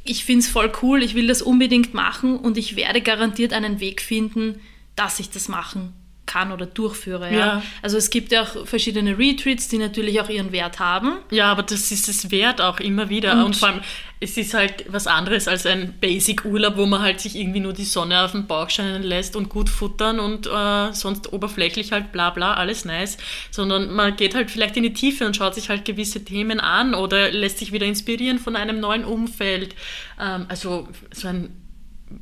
ich 0.04 0.24
finde 0.24 0.40
es 0.40 0.48
voll 0.48 0.72
cool, 0.82 1.02
ich 1.02 1.14
will 1.14 1.26
das 1.26 1.42
unbedingt 1.42 1.94
machen 1.94 2.38
und 2.38 2.56
ich 2.56 2.76
werde 2.76 3.00
garantiert 3.00 3.52
einen 3.52 3.80
Weg 3.80 4.00
finden, 4.00 4.60
dass 4.96 5.20
ich 5.20 5.30
das 5.30 5.48
machen 5.48 5.92
kann 6.28 6.52
oder 6.52 6.66
durchführe. 6.66 7.32
Ja? 7.32 7.38
Ja. 7.38 7.62
Also 7.82 7.96
es 7.96 8.10
gibt 8.10 8.30
ja 8.30 8.42
auch 8.42 8.64
verschiedene 8.66 9.18
Retreats, 9.18 9.66
die 9.68 9.78
natürlich 9.78 10.20
auch 10.20 10.28
ihren 10.28 10.52
Wert 10.52 10.78
haben. 10.78 11.14
Ja, 11.32 11.50
aber 11.50 11.64
das 11.64 11.90
ist 11.90 12.08
es 12.08 12.30
wert 12.30 12.60
auch 12.60 12.78
immer 12.78 13.08
wieder. 13.08 13.32
Und- 13.32 13.46
Und, 13.46 13.56
vor 13.56 13.68
allem, 13.68 13.80
es 14.20 14.36
ist 14.36 14.52
halt 14.52 14.84
was 14.88 15.06
anderes 15.06 15.48
als 15.48 15.64
ein 15.64 15.94
Basic-Urlaub, 16.00 16.76
wo 16.76 16.86
man 16.86 17.00
halt 17.00 17.20
sich 17.20 17.34
irgendwie 17.36 17.60
nur 17.60 17.72
die 17.72 17.84
Sonne 17.84 18.22
auf 18.24 18.32
den 18.32 18.46
Bauch 18.46 18.68
scheinen 18.68 19.02
lässt 19.02 19.36
und 19.36 19.48
gut 19.48 19.68
futtern 19.70 20.18
und 20.20 20.46
äh, 20.46 20.92
sonst 20.92 21.32
oberflächlich 21.32 21.92
halt 21.92 22.12
bla 22.12 22.30
bla, 22.30 22.54
alles 22.54 22.84
nice. 22.84 23.16
Sondern 23.50 23.90
man 23.94 24.16
geht 24.16 24.34
halt 24.34 24.50
vielleicht 24.50 24.76
in 24.76 24.82
die 24.82 24.92
Tiefe 24.92 25.24
und 25.24 25.34
schaut 25.36 25.54
sich 25.54 25.68
halt 25.70 25.84
gewisse 25.84 26.24
Themen 26.24 26.60
an 26.60 26.94
oder 26.94 27.30
lässt 27.30 27.58
sich 27.58 27.72
wieder 27.72 27.86
inspirieren 27.86 28.38
von 28.38 28.54
einem 28.56 28.80
neuen 28.80 29.04
Umfeld. 29.04 29.74
Ähm, 30.20 30.46
also 30.48 30.88
so 31.12 31.28
ein 31.28 31.50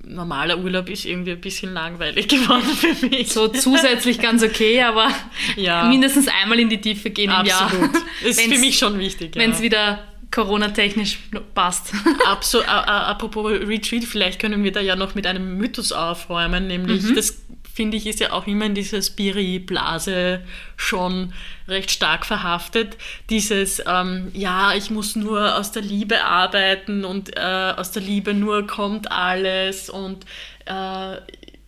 normaler 0.04 0.58
Urlaub 0.58 0.88
ist 0.90 1.04
irgendwie 1.04 1.32
ein 1.32 1.40
bisschen 1.40 1.72
langweilig 1.72 2.28
geworden 2.28 2.62
für 2.64 3.06
mich. 3.06 3.32
So 3.32 3.48
zusätzlich 3.48 4.18
ganz 4.20 4.42
okay, 4.42 4.82
aber 4.82 5.08
Ja. 5.56 5.84
mindestens 5.84 6.28
einmal 6.28 6.58
in 6.60 6.68
die 6.68 6.80
Tiefe 6.80 7.10
gehen 7.10 7.30
im 7.30 7.46
Jahr. 7.46 7.62
Absolut. 7.62 7.90
Ist 8.24 8.40
für 8.40 8.50
Wenn's- 8.50 8.60
mich 8.60 8.78
schon 8.78 8.98
wichtig. 8.98 9.34
ja. 9.36 9.42
Wenn 9.42 9.50
es 9.52 9.60
wieder 9.62 10.02
Corona-technisch 10.32 11.18
passt. 11.54 11.92
Abso 12.26 12.60
a- 12.62 12.64
a- 12.82 13.06
apropos 13.10 13.50
Retreat, 13.50 14.04
vielleicht 14.04 14.40
können 14.40 14.64
wir 14.64 14.72
da 14.72 14.80
ja 14.80 14.96
noch 14.96 15.14
mit 15.14 15.26
einem 15.26 15.56
Mythos 15.56 15.92
aufräumen, 15.92 16.66
nämlich 16.66 17.02
Mhm. 17.04 17.14
das 17.14 17.42
finde 17.76 17.98
ich 17.98 18.06
ist 18.06 18.20
ja 18.20 18.32
auch 18.32 18.46
immer 18.46 18.64
in 18.64 18.74
dieser 18.74 19.02
Spiri-Blase 19.02 20.40
schon 20.78 21.34
recht 21.68 21.90
stark 21.90 22.24
verhaftet. 22.24 22.96
Dieses, 23.28 23.82
ähm, 23.86 24.30
ja, 24.32 24.72
ich 24.74 24.90
muss 24.90 25.14
nur 25.14 25.56
aus 25.56 25.72
der 25.72 25.82
Liebe 25.82 26.24
arbeiten 26.24 27.04
und 27.04 27.36
äh, 27.36 27.74
aus 27.76 27.90
der 27.90 28.00
Liebe 28.00 28.32
nur 28.32 28.66
kommt 28.66 29.12
alles 29.12 29.90
und 29.90 30.24
äh, 30.64 31.16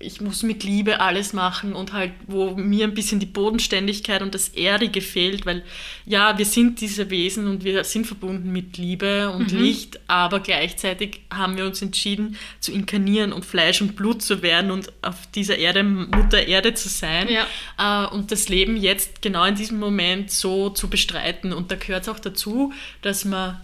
ich 0.01 0.21
muss 0.21 0.45
mit 0.45 0.63
Liebe 0.63 1.01
alles 1.01 1.33
machen 1.33 1.73
und 1.73 1.93
halt, 1.93 2.13
wo 2.29 2.55
mir 2.55 2.85
ein 2.85 2.95
bisschen 2.95 3.19
die 3.19 3.27
Bodenständigkeit 3.27 4.23
und 4.23 4.33
das 4.33 4.49
Erdige 4.51 5.01
fehlt, 5.01 5.45
weil 5.45 5.65
ja, 6.07 6.39
wir 6.39 6.45
sind 6.45 6.81
diese 6.81 7.11
Wesen 7.11 7.49
und 7.49 7.65
wir 7.65 7.83
sind 7.83 8.07
verbunden 8.07 8.53
mit 8.53 8.79
Liebe 8.79 9.29
und 9.31 9.51
Licht, 9.51 9.99
aber 10.07 10.39
gleichzeitig 10.39 11.23
haben 11.35 11.57
wir 11.57 11.65
uns 11.67 11.83
entschieden 11.83 12.37
zu 12.61 12.71
inkarnieren 12.71 13.33
und 13.33 13.45
Fleisch 13.45 13.81
und 13.83 13.97
Blut 13.97 14.23
zu 14.23 14.41
werden 14.41 14.71
und 14.71 14.93
auf 15.03 15.27
dieser 15.35 15.59
Erde 15.59 15.83
Mutter 15.83 16.47
Erde 16.47 16.75
zu 16.75 16.89
sein 16.89 17.29
Ja. 17.29 18.05
äh, 18.07 18.15
und 18.15 18.31
das 18.31 18.49
Leben 18.49 18.77
jetzt 18.77 19.21
genau 19.21 19.45
in 19.47 19.57
diesem 19.57 19.81
Moment 19.81 20.31
so 20.31 20.71
zu 20.71 20.89
bestreiten. 20.89 21.53
Und 21.53 21.73
da 21.73 21.75
gehört 21.75 22.03
es 22.03 22.09
auch 22.09 22.21
dazu, 22.21 22.73
dass 23.03 23.25
man 23.25 23.61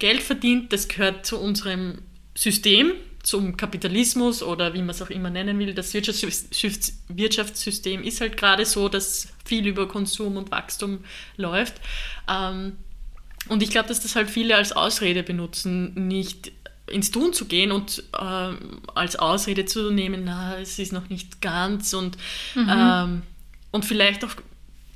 Geld 0.00 0.20
verdient, 0.20 0.72
das 0.72 0.88
gehört 0.88 1.26
zu 1.26 1.38
unserem 1.38 1.98
System, 2.34 2.92
zum 3.28 3.58
Kapitalismus 3.58 4.42
oder 4.42 4.72
wie 4.72 4.78
man 4.78 4.90
es 4.90 5.02
auch 5.02 5.10
immer 5.10 5.28
nennen 5.28 5.58
will. 5.58 5.74
Das 5.74 5.92
Wirtschafts- 5.92 6.92
Wirtschaftssystem 7.08 8.02
ist 8.02 8.22
halt 8.22 8.38
gerade 8.38 8.64
so, 8.64 8.88
dass 8.88 9.28
viel 9.44 9.66
über 9.66 9.86
Konsum 9.86 10.38
und 10.38 10.50
Wachstum 10.50 11.00
läuft. 11.36 11.74
Ähm, 12.26 12.78
und 13.48 13.62
ich 13.62 13.68
glaube, 13.68 13.88
dass 13.88 14.00
das 14.00 14.16
halt 14.16 14.30
viele 14.30 14.56
als 14.56 14.72
Ausrede 14.72 15.22
benutzen, 15.22 16.08
nicht 16.08 16.52
ins 16.86 17.10
Tun 17.10 17.34
zu 17.34 17.44
gehen 17.44 17.70
und 17.70 18.02
ähm, 18.18 18.80
als 18.94 19.16
Ausrede 19.16 19.66
zu 19.66 19.90
nehmen, 19.90 20.22
na, 20.24 20.58
es 20.58 20.78
ist 20.78 20.94
noch 20.94 21.10
nicht 21.10 21.42
ganz 21.42 21.92
und, 21.92 22.16
ähm, 22.56 23.22
und 23.72 23.84
vielleicht 23.84 24.24
auch 24.24 24.34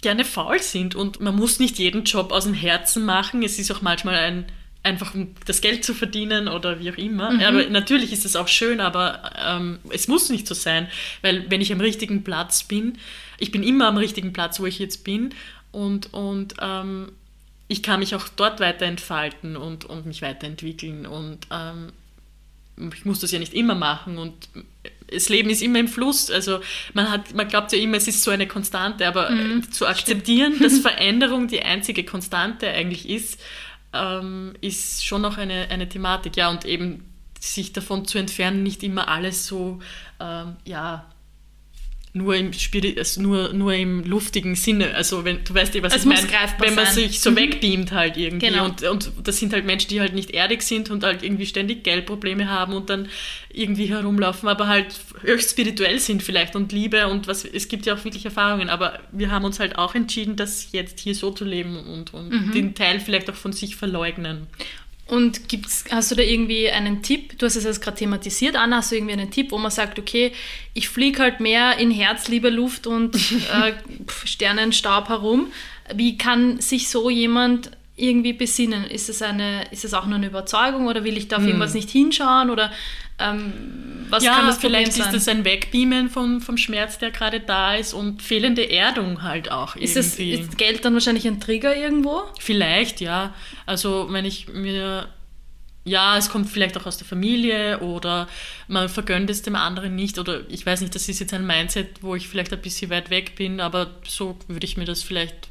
gerne 0.00 0.24
faul 0.24 0.60
sind. 0.62 0.94
Und 0.94 1.20
man 1.20 1.36
muss 1.36 1.58
nicht 1.58 1.78
jeden 1.78 2.04
Job 2.04 2.32
aus 2.32 2.44
dem 2.44 2.54
Herzen 2.54 3.04
machen. 3.04 3.42
Es 3.42 3.58
ist 3.58 3.70
auch 3.70 3.82
manchmal 3.82 4.14
ein, 4.14 4.46
einfach 4.82 5.14
um 5.14 5.34
das 5.46 5.60
Geld 5.60 5.84
zu 5.84 5.94
verdienen 5.94 6.48
oder 6.48 6.80
wie 6.80 6.90
auch 6.90 6.96
immer. 6.96 7.32
Ja, 7.40 7.48
aber 7.48 7.64
natürlich 7.68 8.12
ist 8.12 8.24
es 8.24 8.34
auch 8.34 8.48
schön, 8.48 8.80
aber 8.80 9.30
ähm, 9.44 9.78
es 9.90 10.08
muss 10.08 10.28
nicht 10.28 10.46
so 10.46 10.54
sein, 10.54 10.88
weil 11.22 11.50
wenn 11.50 11.60
ich 11.60 11.72
am 11.72 11.80
richtigen 11.80 12.24
Platz 12.24 12.64
bin, 12.64 12.98
ich 13.38 13.52
bin 13.52 13.62
immer 13.62 13.88
am 13.88 13.96
richtigen 13.96 14.32
Platz, 14.32 14.58
wo 14.60 14.66
ich 14.66 14.78
jetzt 14.78 15.04
bin 15.04 15.34
und, 15.70 16.12
und 16.12 16.54
ähm, 16.60 17.12
ich 17.68 17.82
kann 17.82 18.00
mich 18.00 18.14
auch 18.14 18.28
dort 18.28 18.60
weiter 18.60 18.86
entfalten 18.86 19.56
und, 19.56 19.84
und 19.84 20.06
mich 20.06 20.20
weiterentwickeln 20.20 21.06
und 21.06 21.38
ähm, 21.50 21.92
ich 22.94 23.04
muss 23.04 23.20
das 23.20 23.30
ja 23.30 23.38
nicht 23.38 23.54
immer 23.54 23.74
machen 23.74 24.18
und 24.18 24.48
das 25.12 25.28
Leben 25.28 25.50
ist 25.50 25.62
immer 25.62 25.78
im 25.78 25.88
Fluss. 25.88 26.30
Also 26.30 26.60
man 26.94 27.10
hat, 27.10 27.34
man 27.34 27.46
glaubt 27.46 27.70
ja 27.72 27.78
immer, 27.78 27.98
es 27.98 28.08
ist 28.08 28.22
so 28.22 28.30
eine 28.30 28.48
Konstante, 28.48 29.06
aber 29.06 29.30
äh, 29.30 29.60
zu 29.70 29.86
akzeptieren, 29.86 30.54
dass 30.60 30.78
Veränderung 30.80 31.48
die 31.48 31.62
einzige 31.62 32.04
Konstante 32.04 32.68
eigentlich 32.68 33.08
ist, 33.08 33.38
ähm, 33.92 34.54
ist 34.60 35.04
schon 35.04 35.22
noch 35.22 35.38
eine, 35.38 35.68
eine 35.70 35.88
Thematik. 35.88 36.36
Ja, 36.36 36.50
und 36.50 36.64
eben 36.64 37.08
sich 37.40 37.72
davon 37.72 38.06
zu 38.06 38.18
entfernen, 38.18 38.62
nicht 38.62 38.82
immer 38.82 39.08
alles 39.08 39.46
so, 39.46 39.80
ähm, 40.20 40.56
ja, 40.64 41.06
nur 42.14 42.36
im, 42.36 42.50
also 42.98 43.22
nur, 43.22 43.52
nur 43.54 43.72
im 43.72 44.04
luftigen 44.04 44.54
Sinne. 44.54 44.94
Also 44.94 45.24
wenn 45.24 45.44
du 45.44 45.54
weißt 45.54 45.74
eh, 45.76 45.82
was 45.82 45.94
Es 45.94 46.02
ich 46.02 46.06
meine, 46.06 46.28
wenn 46.58 46.74
man 46.74 46.84
sein. 46.84 46.94
sich 46.94 47.20
so 47.20 47.34
wegbeamt 47.34 47.92
halt 47.92 48.18
irgendwie. 48.18 48.48
Genau. 48.48 48.66
Und, 48.66 48.82
und 48.82 49.12
das 49.24 49.38
sind 49.38 49.54
halt 49.54 49.64
Menschen, 49.64 49.88
die 49.88 50.00
halt 50.00 50.12
nicht 50.14 50.30
erdig 50.30 50.62
sind 50.62 50.90
und 50.90 51.04
halt 51.04 51.22
irgendwie 51.22 51.46
ständig 51.46 51.84
Geldprobleme 51.84 52.50
haben 52.50 52.74
und 52.74 52.90
dann 52.90 53.08
irgendwie 53.50 53.86
herumlaufen, 53.86 54.48
aber 54.48 54.68
halt 54.68 54.94
höchst 55.22 55.50
spirituell 55.52 55.98
sind 55.98 56.22
vielleicht 56.22 56.54
und 56.54 56.72
Liebe 56.72 57.06
und 57.08 57.28
was 57.28 57.44
es 57.44 57.68
gibt 57.68 57.86
ja 57.86 57.94
auch 57.94 58.04
wirklich 58.04 58.24
Erfahrungen, 58.24 58.68
aber 58.70 58.98
wir 59.10 59.30
haben 59.30 59.44
uns 59.44 59.60
halt 59.60 59.76
auch 59.76 59.94
entschieden, 59.94 60.36
das 60.36 60.68
jetzt 60.72 61.00
hier 61.00 61.14
so 61.14 61.30
zu 61.30 61.44
leben 61.44 61.76
und, 61.76 62.12
und 62.14 62.30
Mhm. 62.30 62.52
den 62.52 62.74
Teil 62.74 62.98
vielleicht 63.00 63.30
auch 63.30 63.34
von 63.34 63.52
sich 63.52 63.76
verleugnen. 63.76 64.46
Und 65.06 65.48
gibt's, 65.48 65.84
hast 65.90 66.10
du 66.10 66.14
da 66.14 66.22
irgendwie 66.22 66.70
einen 66.70 67.02
Tipp? 67.02 67.38
Du 67.38 67.46
hast 67.46 67.56
es 67.56 67.64
jetzt 67.64 67.82
gerade 67.82 67.98
thematisiert, 67.98 68.56
Anna, 68.56 68.76
hast 68.76 68.92
du 68.92 68.96
irgendwie 68.96 69.14
einen 69.14 69.30
Tipp, 69.30 69.50
wo 69.50 69.58
man 69.58 69.70
sagt, 69.70 69.98
okay, 69.98 70.32
ich 70.74 70.88
fliege 70.88 71.20
halt 71.20 71.40
mehr 71.40 71.76
in 71.78 71.90
Herz, 71.90 72.28
Liebe, 72.28 72.48
Luft 72.48 72.86
und 72.86 73.14
äh, 73.52 73.72
Sternenstaub 74.24 75.08
herum. 75.08 75.52
Wie 75.94 76.16
kann 76.16 76.60
sich 76.60 76.88
so 76.88 77.10
jemand 77.10 77.72
irgendwie 77.96 78.32
besinnen? 78.32 78.84
Ist 78.84 79.08
es, 79.10 79.20
eine, 79.20 79.64
ist 79.70 79.84
es 79.84 79.92
auch 79.92 80.06
nur 80.06 80.16
eine 80.16 80.26
Überzeugung 80.26 80.86
oder 80.86 81.04
will 81.04 81.16
ich 81.16 81.28
da 81.28 81.36
auf 81.36 81.46
irgendwas 81.46 81.74
nicht 81.74 81.90
hinschauen? 81.90 82.48
Oder 82.48 82.72
ähm, 83.22 83.52
was 84.12 84.24
ja, 84.24 84.34
kann 84.34 84.46
das 84.46 84.58
Problem 84.58 84.84
vielleicht 84.84 84.92
sein? 84.92 85.14
ist 85.14 85.26
das 85.26 85.34
ein 85.34 85.44
Wegbeamen 85.46 86.10
vom, 86.10 86.42
vom 86.42 86.58
Schmerz, 86.58 86.98
der 86.98 87.10
gerade 87.10 87.40
da 87.40 87.76
ist 87.76 87.94
und 87.94 88.20
fehlende 88.20 88.68
Erdung 88.68 89.22
halt 89.22 89.50
auch 89.50 89.74
ist, 89.74 89.96
das, 89.96 90.18
irgendwie. 90.18 90.42
ist 90.42 90.58
Geld 90.58 90.84
dann 90.84 90.92
wahrscheinlich 90.92 91.26
ein 91.26 91.40
Trigger 91.40 91.74
irgendwo? 91.74 92.24
Vielleicht, 92.38 93.00
ja. 93.00 93.34
Also 93.64 94.08
wenn 94.10 94.26
ich 94.26 94.48
mir, 94.48 95.08
ja, 95.84 96.18
es 96.18 96.28
kommt 96.28 96.50
vielleicht 96.50 96.76
auch 96.76 96.84
aus 96.84 96.98
der 96.98 97.06
Familie 97.06 97.78
oder 97.78 98.28
man 98.68 98.90
vergönnt 98.90 99.30
es 99.30 99.40
dem 99.40 99.56
anderen 99.56 99.96
nicht 99.96 100.18
oder 100.18 100.42
ich 100.50 100.66
weiß 100.66 100.82
nicht, 100.82 100.94
das 100.94 101.08
ist 101.08 101.18
jetzt 101.18 101.32
ein 101.32 101.46
Mindset, 101.46 102.02
wo 102.02 102.14
ich 102.14 102.28
vielleicht 102.28 102.52
ein 102.52 102.60
bisschen 102.60 102.90
weit 102.90 103.08
weg 103.08 103.34
bin, 103.34 103.60
aber 103.60 103.92
so 104.06 104.36
würde 104.46 104.66
ich 104.66 104.76
mir 104.76 104.84
das 104.84 105.02
vielleicht 105.02 105.48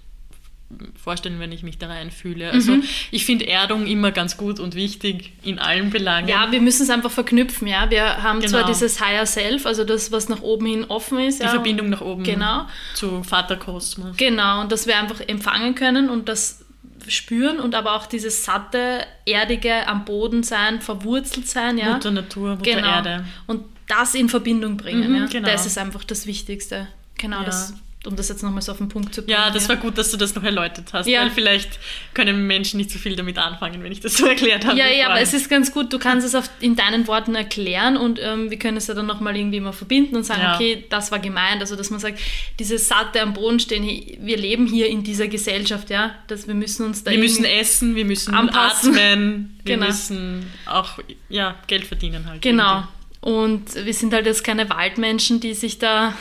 vorstellen, 1.02 1.40
wenn 1.40 1.52
ich 1.52 1.64
mich 1.64 1.78
da 1.78 1.88
reinfühle. 1.88 2.52
Also 2.52 2.74
Mhm. 2.74 2.84
ich 3.12 3.26
finde 3.26 3.48
Erdung 3.48 3.86
immer 3.88 4.12
ganz 4.12 4.38
gut 4.38 4.60
und 4.60 4.76
wichtig 4.76 5.34
in 5.44 5.60
allen 5.60 5.90
Belangen. 5.90 6.28
Ja, 6.28 6.52
wir 6.52 6.62
müssen 6.62 6.84
es 6.84 6.90
einfach 6.90 7.12
verknüpfen, 7.12 7.68
ja. 7.68 7.90
Wir 7.90 8.24
haben 8.24 8.42
zwar 8.42 8.62
Genau. 8.62 8.72
dieses 8.72 9.00
Higher 9.02 9.26
Self, 9.26 9.66
also 9.66 9.84
das, 9.84 10.12
was 10.12 10.30
nach 10.30 10.42
oben 10.42 10.66
hin 10.68 10.86
offen 10.86 11.20
ist. 11.20 11.40
Die 11.40 11.44
ja, 11.46 11.50
Verbindung 11.50 11.90
nach 11.90 12.02
oben 12.02 12.24
Genau. 12.24 12.66
zu 12.94 13.24
Vater 13.24 13.56
Kosmos. 13.58 14.16
Genau, 14.18 14.62
und 14.62 14.72
dass 14.72 14.88
wir 14.88 14.98
einfach 14.98 15.22
empfangen 15.28 15.76
können 15.76 16.10
und 16.10 16.30
das 16.30 16.64
spüren 17.08 17.60
und 17.60 17.74
aber 17.74 17.96
auch 17.96 18.06
dieses 18.06 18.46
satte, 18.46 19.06
erdige, 19.26 19.88
am 19.88 20.06
Boden 20.06 20.44
sein, 20.44 20.82
verwurzelt 20.82 21.48
sein, 21.48 21.78
ja. 21.78 21.94
Mutter 21.94 22.12
Natur, 22.12 22.52
Mutter 22.58 22.76
genau. 22.76 22.88
Erde. 22.88 23.26
Und 23.48 23.64
das 23.88 24.14
in 24.16 24.30
Verbindung 24.30 24.78
bringen, 24.78 25.10
Mhm, 25.12 25.16
ja. 25.18 25.26
genau. 25.26 25.50
Das 25.50 25.66
ist 25.66 25.78
einfach 25.78 26.04
das 26.04 26.26
Wichtigste. 26.28 26.88
Genau, 27.18 27.40
Ja. 27.40 27.44
das, 27.46 27.74
um 28.06 28.16
das 28.16 28.30
jetzt 28.30 28.42
nochmal 28.42 28.62
so 28.64 28.72
auf 28.72 28.80
den 28.80 28.90
Punkt 28.90 29.14
zu 29.14 29.22
bringen. 29.22 29.38
Ja, 29.38 29.52
das 29.52 29.70
war 29.70 29.76
gut, 29.76 29.96
dass 29.98 30.10
du 30.10 30.18
das 30.18 30.34
noch 30.34 30.44
erläutert 30.44 30.86
hast, 30.92 31.08
Ja. 31.08 31.22
weil 31.22 31.30
vielleicht 31.30 31.78
können 32.16 32.48
Menschen 32.48 32.78
nicht 32.78 32.90
so 32.90 32.98
viel 32.98 33.16
damit 33.16 33.38
anfangen, 33.38 33.84
wenn 33.84 33.92
ich 33.92 34.00
das 34.00 34.18
so 34.18 34.26
erklärt 34.28 34.66
habe. 34.66 34.78
Ja, 34.78 34.88
ja, 34.88 35.08
aber 35.10 35.22
es 35.22 35.34
ist 35.36 35.50
ganz 35.50 35.72
gut, 35.72 35.94
du 35.94 36.00
kannst 36.00 36.26
es 36.26 36.34
auf, 36.34 36.50
in 36.62 36.76
deinen 36.76 37.06
Worten 37.08 37.36
erklären 37.36 37.98
und 37.98 38.20
ähm, 38.20 38.50
wir 38.50 38.58
können 38.58 38.78
es 38.78 38.88
ja 38.88 38.96
dann 38.96 39.06
nochmal 39.06 39.38
irgendwie 39.38 39.60
mal 39.60 39.72
verbinden 39.72 40.16
und 40.16 40.24
sagen, 40.24 40.42
Ja. 40.42 40.56
okay, 40.56 40.84
das 40.90 41.12
war 41.12 41.20
gemeint. 41.20 41.62
Also, 41.62 41.76
dass 41.76 41.92
man 41.92 42.00
sagt, 42.00 42.20
dieses 42.60 42.88
satte 42.88 43.22
am 43.22 43.34
Boden 43.34 43.60
stehen, 43.60 43.84
wir 43.84 44.38
leben 44.38 44.66
hier 44.66 44.88
in 44.88 45.04
dieser 45.04 45.28
Gesellschaft, 45.28 45.90
ja, 45.92 46.16
dass 46.28 46.48
wir 46.48 46.56
müssen 46.56 46.86
uns 46.88 47.04
da 47.04 47.12
Wir 47.12 47.20
müssen 47.20 47.44
irgendwie- 47.46 47.60
essen, 47.62 47.96
wir 47.96 48.06
müssen 48.06 48.34
anpassen. 48.34 48.96
atmen, 48.98 49.60
wir 49.64 49.76
Genau. 49.76 49.86
müssen 49.86 50.48
auch 50.66 50.98
ja, 51.30 51.56
Geld 51.68 51.86
verdienen 51.86 52.26
halt. 52.28 52.42
Genau. 52.42 52.84
Und 53.20 53.76
wir 53.76 53.94
sind 53.94 54.12
halt 54.14 54.26
jetzt 54.26 54.44
keine 54.44 54.68
Waldmenschen, 54.72 55.40
die 55.40 55.54
sich 55.54 55.78
da 55.78 56.16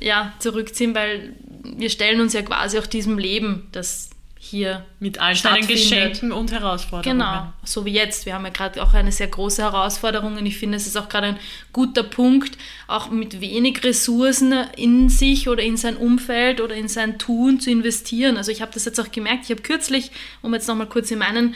ja, 0.00 0.32
zurückziehen, 0.38 0.94
weil 0.94 1.34
wir 1.62 1.90
stellen 1.90 2.20
uns 2.20 2.32
ja 2.32 2.42
quasi 2.42 2.78
auch 2.78 2.86
diesem 2.86 3.18
Leben, 3.18 3.68
das 3.72 4.10
hier 4.42 4.86
Mit 5.00 5.20
all 5.20 5.36
seinen. 5.36 5.66
Geschenken 5.66 6.32
und 6.32 6.50
Herausforderungen. 6.50 7.18
Genau, 7.18 7.52
so 7.62 7.84
wie 7.84 7.92
jetzt. 7.92 8.24
Wir 8.24 8.34
haben 8.34 8.44
ja 8.44 8.50
gerade 8.50 8.82
auch 8.82 8.94
eine 8.94 9.12
sehr 9.12 9.26
große 9.26 9.62
Herausforderung 9.62 10.38
und 10.38 10.46
ich 10.46 10.56
finde, 10.56 10.78
es 10.78 10.86
ist 10.86 10.96
auch 10.96 11.10
gerade 11.10 11.26
ein 11.26 11.38
guter 11.74 12.02
Punkt, 12.02 12.56
auch 12.88 13.10
mit 13.10 13.42
wenig 13.42 13.84
Ressourcen 13.84 14.54
in 14.76 15.10
sich 15.10 15.50
oder 15.50 15.62
in 15.62 15.76
sein 15.76 15.94
Umfeld 15.94 16.62
oder 16.62 16.74
in 16.74 16.88
sein 16.88 17.18
Tun 17.18 17.60
zu 17.60 17.70
investieren. 17.70 18.38
Also 18.38 18.50
ich 18.50 18.62
habe 18.62 18.72
das 18.72 18.86
jetzt 18.86 18.98
auch 18.98 19.12
gemerkt, 19.12 19.44
ich 19.44 19.50
habe 19.50 19.60
kürzlich, 19.60 20.10
um 20.40 20.54
jetzt 20.54 20.66
nochmal 20.66 20.88
kurz 20.88 21.10
in 21.10 21.18
meinen 21.18 21.54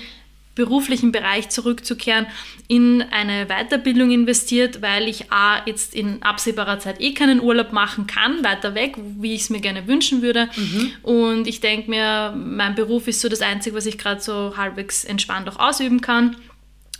beruflichen 0.55 1.12
Bereich 1.12 1.49
zurückzukehren, 1.49 2.27
in 2.69 3.03
eine 3.03 3.47
Weiterbildung 3.47 4.11
investiert, 4.11 4.83
weil 4.83 5.09
ich 5.09 5.33
A, 5.33 5.64
jetzt 5.67 5.95
in 5.95 6.23
absehbarer 6.23 6.79
Zeit 6.79 7.01
eh 7.01 7.12
keinen 7.12 7.40
Urlaub 7.40 7.73
machen 7.73 8.07
kann, 8.07 8.45
weiter 8.45 8.75
weg, 8.75 8.97
wie 9.19 9.35
ich 9.35 9.43
es 9.43 9.51
mir 9.51 9.61
gerne 9.61 9.87
wünschen 9.87 10.23
würde. 10.23 10.49
Mhm. 10.57 10.93
Und 11.03 11.47
ich 11.47 11.61
denke 11.61 11.90
mir, 11.90 12.35
mein 12.37 12.75
Beruf 12.75 13.09
ist 13.09 13.21
so 13.21 13.29
das 13.29 13.43
Einzige, 13.43 13.77
was 13.77 13.87
ich 13.87 13.99
gerade 13.99 14.21
so 14.21 14.57
halbwegs 14.57 15.05
entspannt 15.05 15.49
auch 15.49 15.59
ausüben 15.59 16.01
kann. 16.01 16.37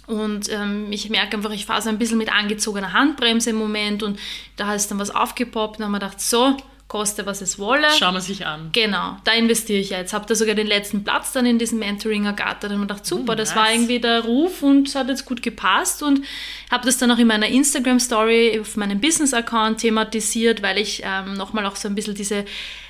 Und 0.07 0.51
ähm, 0.53 0.89
ich 0.91 1.09
merke 1.09 1.37
einfach, 1.37 1.53
ich 1.53 1.65
fahre 1.65 1.81
so 1.81 1.89
ein 1.89 1.99
bisschen 1.99 2.19
mit 2.19 2.31
angezogener 2.31 2.93
Handbremse 2.93 3.51
im 3.51 3.57
Moment 3.57 4.03
und 4.03 4.19
da 4.57 4.75
ist 4.75 4.91
dann 4.91 4.99
was 4.99 5.15
aufgepoppt 5.15 5.79
und 5.79 5.81
dann 5.81 5.95
habe 5.95 6.05
ich 6.05 6.11
gedacht, 6.11 6.21
so, 6.21 6.57
koste 6.89 7.27
was 7.27 7.41
es 7.41 7.59
wolle. 7.59 7.87
Schauen 7.99 8.15
wir 8.15 8.21
sich 8.21 8.47
an. 8.47 8.71
Genau, 8.73 9.17
da 9.25 9.33
investiere 9.33 9.81
ich 9.81 9.91
jetzt. 9.91 10.13
Habe 10.13 10.27
da 10.27 10.35
sogar 10.35 10.55
den 10.55 10.67
letzten 10.67 11.03
Platz 11.03 11.33
dann 11.33 11.47
in 11.47 11.59
diesem 11.59 11.79
Mentoring 11.79 12.27
ergattert 12.27 12.71
und 12.71 12.79
mir 12.79 12.87
gedacht, 12.87 13.07
super, 13.07 13.35
mm, 13.35 13.37
das 13.37 13.57
war 13.57 13.73
irgendwie 13.73 14.01
der 14.01 14.25
Ruf 14.25 14.63
und 14.63 14.89
es 14.89 14.95
hat 14.95 15.09
jetzt 15.09 15.25
gut 15.25 15.43
gepasst 15.43 16.03
und 16.03 16.25
habe 16.71 16.85
das 16.85 16.99
dann 16.99 17.11
auch 17.11 17.19
in 17.19 17.27
meiner 17.27 17.49
Instagram-Story 17.49 18.59
auf 18.61 18.77
meinem 18.77 19.01
Business-Account 19.01 19.79
thematisiert, 19.79 20.63
weil 20.63 20.79
ich 20.79 21.03
ähm, 21.05 21.35
nochmal 21.35 21.67
auch 21.67 21.77
so 21.77 21.89
ein 21.89 21.95
bisschen 21.95 22.15
diese 22.15 22.45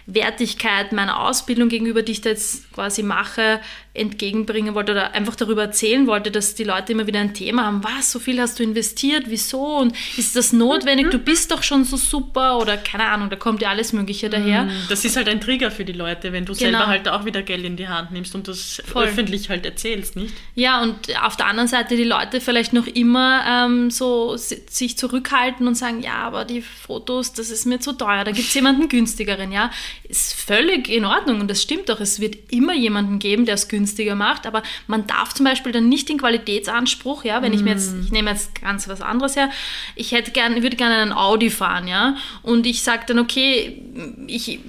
Wertigkeit 0.06 0.92
meiner 0.92 1.20
Ausbildung 1.20 1.68
gegenüber, 1.68 2.02
die 2.02 2.12
ich 2.12 2.20
da 2.20 2.30
jetzt 2.30 2.70
quasi 2.72 3.02
mache, 3.02 3.60
entgegenbringen 3.94 4.74
wollte 4.74 4.92
oder 4.92 5.14
einfach 5.14 5.36
darüber 5.36 5.62
erzählen 5.62 6.06
wollte, 6.08 6.32
dass 6.32 6.56
die 6.56 6.64
Leute 6.64 6.92
immer 6.92 7.06
wieder 7.06 7.20
ein 7.20 7.32
Thema 7.32 7.64
haben, 7.64 7.84
was, 7.84 8.10
so 8.10 8.18
viel 8.18 8.40
hast 8.40 8.58
du 8.58 8.64
investiert, 8.64 9.26
wieso 9.28 9.78
und 9.78 9.94
ist 10.16 10.34
das 10.34 10.52
notwendig, 10.52 11.10
du 11.10 11.18
bist 11.18 11.52
doch 11.52 11.62
schon 11.62 11.84
so 11.84 11.96
super 11.96 12.58
oder 12.58 12.76
keine 12.76 13.04
Ahnung, 13.04 13.30
da 13.30 13.36
kommt 13.36 13.62
ja 13.62 13.70
alles 13.70 13.92
Mögliche 13.92 14.28
daher. 14.28 14.64
Mm, 14.64 14.70
das 14.88 15.04
ist 15.04 15.16
halt 15.16 15.28
ein 15.28 15.40
Trigger 15.40 15.70
für 15.70 15.84
die 15.84 15.92
Leute, 15.92 16.32
wenn 16.32 16.44
du 16.44 16.54
genau. 16.54 16.70
selber 16.70 16.86
halt 16.88 17.08
auch 17.08 17.24
wieder 17.24 17.42
Geld 17.42 17.64
in 17.64 17.76
die 17.76 17.86
Hand 17.86 18.10
nimmst 18.10 18.34
und 18.34 18.48
das 18.48 18.82
Voll. 18.84 19.04
öffentlich 19.04 19.48
halt 19.48 19.64
erzählst, 19.64 20.16
nicht? 20.16 20.34
Ja, 20.56 20.82
und 20.82 20.96
auf 21.22 21.36
der 21.36 21.46
anderen 21.46 21.68
Seite 21.68 21.96
die 21.96 22.04
Leute 22.04 22.40
vielleicht 22.40 22.72
noch 22.72 22.88
immer 22.88 23.44
ähm, 23.46 23.90
so 23.92 24.36
sich 24.36 24.98
zurückhalten 24.98 25.68
und 25.68 25.76
sagen, 25.76 26.02
ja, 26.02 26.16
aber 26.16 26.44
die 26.44 26.62
Fotos, 26.62 27.32
das 27.32 27.50
ist 27.50 27.64
mir 27.64 27.78
zu 27.78 27.92
teuer, 27.92 28.24
da 28.24 28.32
gibt 28.32 28.48
es 28.48 28.54
jemanden 28.54 28.88
günstigeren, 28.88 29.52
ja 29.52 29.70
ist 30.08 30.34
völlig 30.34 30.88
in 30.88 31.04
Ordnung 31.04 31.40
und 31.40 31.48
das 31.48 31.62
stimmt 31.62 31.88
doch. 31.88 32.00
Es 32.00 32.20
wird 32.20 32.52
immer 32.52 32.74
jemanden 32.74 33.18
geben, 33.18 33.46
der 33.46 33.54
es 33.54 33.68
günstiger 33.68 34.14
macht, 34.14 34.46
aber 34.46 34.62
man 34.86 35.06
darf 35.06 35.34
zum 35.34 35.44
Beispiel 35.44 35.72
dann 35.72 35.88
nicht 35.88 36.08
den 36.08 36.18
Qualitätsanspruch, 36.18 37.24
ja, 37.24 37.42
wenn 37.42 37.52
mm. 37.52 37.54
ich 37.54 37.62
mir 37.62 37.70
jetzt, 37.70 37.94
ich 38.04 38.12
nehme 38.12 38.30
jetzt 38.30 38.60
ganz 38.60 38.88
was 38.88 39.00
anderes 39.00 39.36
her, 39.36 39.50
ich 39.96 40.12
hätte 40.12 40.30
gern, 40.30 40.62
würde 40.62 40.76
gerne 40.76 40.96
einen 40.96 41.12
Audi 41.12 41.50
fahren, 41.50 41.88
ja, 41.88 42.16
und 42.42 42.66
ich 42.66 42.82
sage 42.82 43.04
dann, 43.06 43.18
okay, 43.18 43.82
ich 44.26 44.60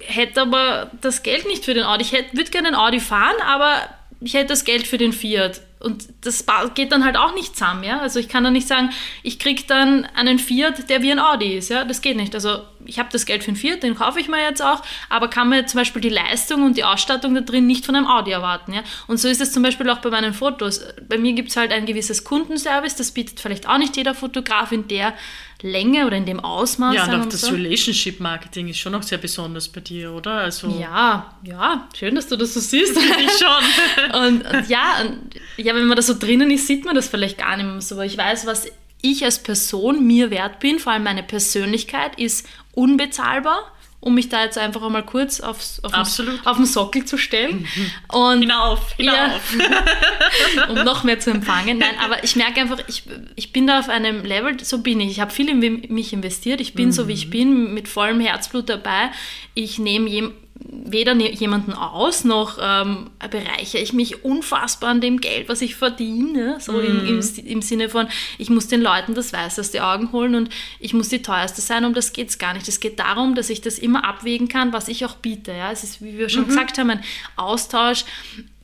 hätte 0.00 0.42
aber 0.42 0.90
das 1.00 1.22
Geld 1.22 1.46
nicht 1.46 1.64
für 1.64 1.74
den 1.74 1.84
Audi, 1.84 2.02
ich 2.02 2.12
würde 2.12 2.50
gerne 2.50 2.68
einen 2.68 2.76
Audi 2.76 3.00
fahren, 3.00 3.36
aber 3.46 3.88
ich 4.20 4.34
hätte 4.34 4.48
das 4.48 4.64
Geld 4.64 4.86
für 4.86 4.98
den 4.98 5.12
Fiat. 5.12 5.62
Und 5.80 6.08
das 6.20 6.44
geht 6.74 6.92
dann 6.92 7.06
halt 7.06 7.16
auch 7.16 7.34
nicht 7.34 7.56
zusammen, 7.56 7.84
ja. 7.84 8.00
Also 8.00 8.20
ich 8.20 8.28
kann 8.28 8.44
dann 8.44 8.52
nicht 8.52 8.68
sagen, 8.68 8.90
ich 9.22 9.38
kriege 9.38 9.62
dann 9.66 10.04
einen 10.14 10.38
Fiat, 10.38 10.90
der 10.90 11.00
wie 11.00 11.10
ein 11.10 11.18
Audi 11.18 11.56
ist, 11.56 11.70
ja. 11.70 11.84
Das 11.84 12.02
geht 12.02 12.18
nicht. 12.18 12.34
Also 12.34 12.60
ich 12.86 12.98
habe 12.98 13.08
das 13.12 13.26
Geld 13.26 13.42
für 13.44 13.48
einen 13.48 13.56
Fiat, 13.56 13.82
den 13.82 13.94
kaufe 13.94 14.20
ich 14.20 14.28
mir 14.28 14.42
jetzt 14.42 14.62
auch, 14.62 14.82
aber 15.08 15.28
kann 15.28 15.48
mir 15.48 15.66
zum 15.66 15.78
Beispiel 15.78 16.02
die 16.02 16.08
Leistung 16.08 16.62
und 16.64 16.76
die 16.76 16.84
Ausstattung 16.84 17.34
da 17.34 17.40
drin 17.40 17.66
nicht 17.66 17.86
von 17.86 17.96
einem 17.96 18.06
Audi 18.06 18.30
erwarten, 18.30 18.72
ja. 18.72 18.82
Und 19.06 19.18
so 19.18 19.28
ist 19.28 19.40
es 19.40 19.52
zum 19.52 19.62
Beispiel 19.62 19.88
auch 19.90 19.98
bei 19.98 20.10
meinen 20.10 20.34
Fotos. 20.34 20.80
Bei 21.08 21.18
mir 21.18 21.32
gibt 21.32 21.50
es 21.50 21.56
halt 21.56 21.72
ein 21.72 21.86
gewisses 21.86 22.24
Kundenservice, 22.24 22.96
das 22.96 23.12
bietet 23.12 23.40
vielleicht 23.40 23.68
auch 23.68 23.78
nicht 23.78 23.96
jeder 23.96 24.14
Fotograf 24.14 24.72
in 24.72 24.88
der 24.88 25.14
Länge 25.62 26.06
oder 26.06 26.16
in 26.16 26.24
dem 26.24 26.40
Ausmaß. 26.40 26.94
Ja, 26.94 27.04
und 27.04 27.14
auch 27.14 27.26
das 27.26 27.42
so. 27.42 27.52
Relationship 27.52 28.20
Marketing 28.20 28.68
ist 28.68 28.78
schon 28.78 28.94
auch 28.94 29.02
sehr 29.02 29.18
besonders 29.18 29.68
bei 29.68 29.80
dir, 29.80 30.12
oder? 30.12 30.32
Also 30.32 30.68
ja, 30.80 31.34
ja, 31.42 31.88
schön, 31.94 32.14
dass 32.14 32.28
du 32.28 32.36
das 32.36 32.54
so 32.54 32.60
siehst. 32.60 32.96
ich 32.96 33.30
schon. 33.32 34.14
und, 34.26 34.46
und, 34.46 34.68
ja, 34.68 35.00
und, 35.02 35.34
ja, 35.56 35.74
wenn 35.74 35.86
man 35.86 35.96
da 35.96 36.02
so 36.02 36.18
drinnen 36.18 36.50
ist, 36.50 36.66
sieht 36.66 36.84
man 36.84 36.94
das 36.94 37.08
vielleicht 37.08 37.38
gar 37.38 37.56
nicht 37.56 37.66
mehr 37.66 37.80
so. 37.80 37.96
Aber 37.96 38.06
ich 38.06 38.16
weiß, 38.16 38.46
was 38.46 38.70
ich 39.02 39.24
als 39.24 39.42
Person 39.42 40.06
mir 40.06 40.30
wert 40.30 40.60
bin, 40.60 40.78
vor 40.78 40.92
allem 40.92 41.04
meine 41.04 41.22
Persönlichkeit 41.22 42.18
ist 42.18 42.48
unbezahlbar 42.72 43.72
um 44.00 44.14
mich 44.14 44.30
da 44.30 44.42
jetzt 44.42 44.56
einfach 44.56 44.82
einmal 44.82 45.04
kurz 45.04 45.40
aufs, 45.40 45.80
auf, 45.84 46.16
den, 46.16 46.40
auf 46.46 46.56
den 46.56 46.64
Sockel 46.64 47.04
zu 47.04 47.18
stellen. 47.18 47.68
Mhm. 47.74 48.16
Und, 48.16 48.40
hinauf, 48.40 48.92
hinauf. 48.96 49.54
Ja, 49.58 50.68
um 50.70 50.84
noch 50.84 51.04
mehr 51.04 51.20
zu 51.20 51.30
empfangen. 51.30 51.78
Nein, 51.78 51.94
aber 52.02 52.24
ich 52.24 52.34
merke 52.34 52.60
einfach, 52.60 52.78
ich, 52.88 53.04
ich 53.36 53.52
bin 53.52 53.66
da 53.66 53.78
auf 53.78 53.90
einem 53.90 54.24
Level, 54.24 54.58
so 54.64 54.78
bin 54.78 55.00
ich. 55.00 55.10
Ich 55.10 55.20
habe 55.20 55.30
viel 55.30 55.50
in 55.50 55.58
mich 55.92 56.14
investiert. 56.14 56.62
Ich 56.62 56.72
bin 56.72 56.86
mhm. 56.86 56.92
so, 56.92 57.08
wie 57.08 57.12
ich 57.12 57.28
bin, 57.28 57.74
mit 57.74 57.88
vollem 57.88 58.20
Herzblut 58.20 58.70
dabei. 58.70 59.10
Ich 59.52 59.78
nehme 59.78 60.32
weder 60.60 61.14
ne-, 61.14 61.32
jemanden 61.32 61.72
aus, 61.72 62.24
noch 62.24 62.58
ähm, 62.60 63.10
bereichere 63.30 63.80
ich 63.80 63.92
mich 63.92 64.24
unfassbar 64.24 64.90
an 64.90 65.00
dem 65.00 65.20
Geld, 65.20 65.48
was 65.48 65.62
ich 65.62 65.74
verdiene. 65.74 66.58
So 66.60 66.72
mm. 66.72 66.80
im, 66.80 67.06
im, 67.06 67.16
mhm. 67.16 67.46
im, 67.46 67.62
Sinne 67.62 67.88
von, 67.88 68.08
ich 68.38 68.50
muss 68.50 68.68
den 68.68 68.80
Leuten 68.80 69.14
das 69.14 69.32
Weiß 69.32 69.58
aus 69.58 69.70
den 69.70 69.82
Augen 69.82 70.12
holen 70.12 70.34
und 70.34 70.50
ich 70.78 70.92
muss 70.92 71.08
die 71.08 71.22
teuerste 71.22 71.60
sein. 71.60 71.84
Um 71.84 71.94
das 71.94 72.12
geht 72.12 72.28
es 72.28 72.38
gar 72.38 72.54
nicht. 72.54 72.68
Es 72.68 72.80
geht 72.80 72.98
darum, 72.98 73.34
dass 73.34 73.50
ich 73.50 73.60
das 73.60 73.78
immer 73.78 74.04
abwägen 74.04 74.48
kann, 74.48 74.72
was 74.72 74.88
ich 74.88 75.04
auch 75.04 75.16
biete. 75.16 75.52
Ja? 75.52 75.72
Es 75.72 75.82
ist, 75.82 76.02
wie 76.02 76.18
wir 76.18 76.28
schon 76.28 76.44
mhm. 76.44 76.48
gesagt 76.48 76.78
haben, 76.78 76.90
ein 76.90 77.04
Austausch 77.36 78.04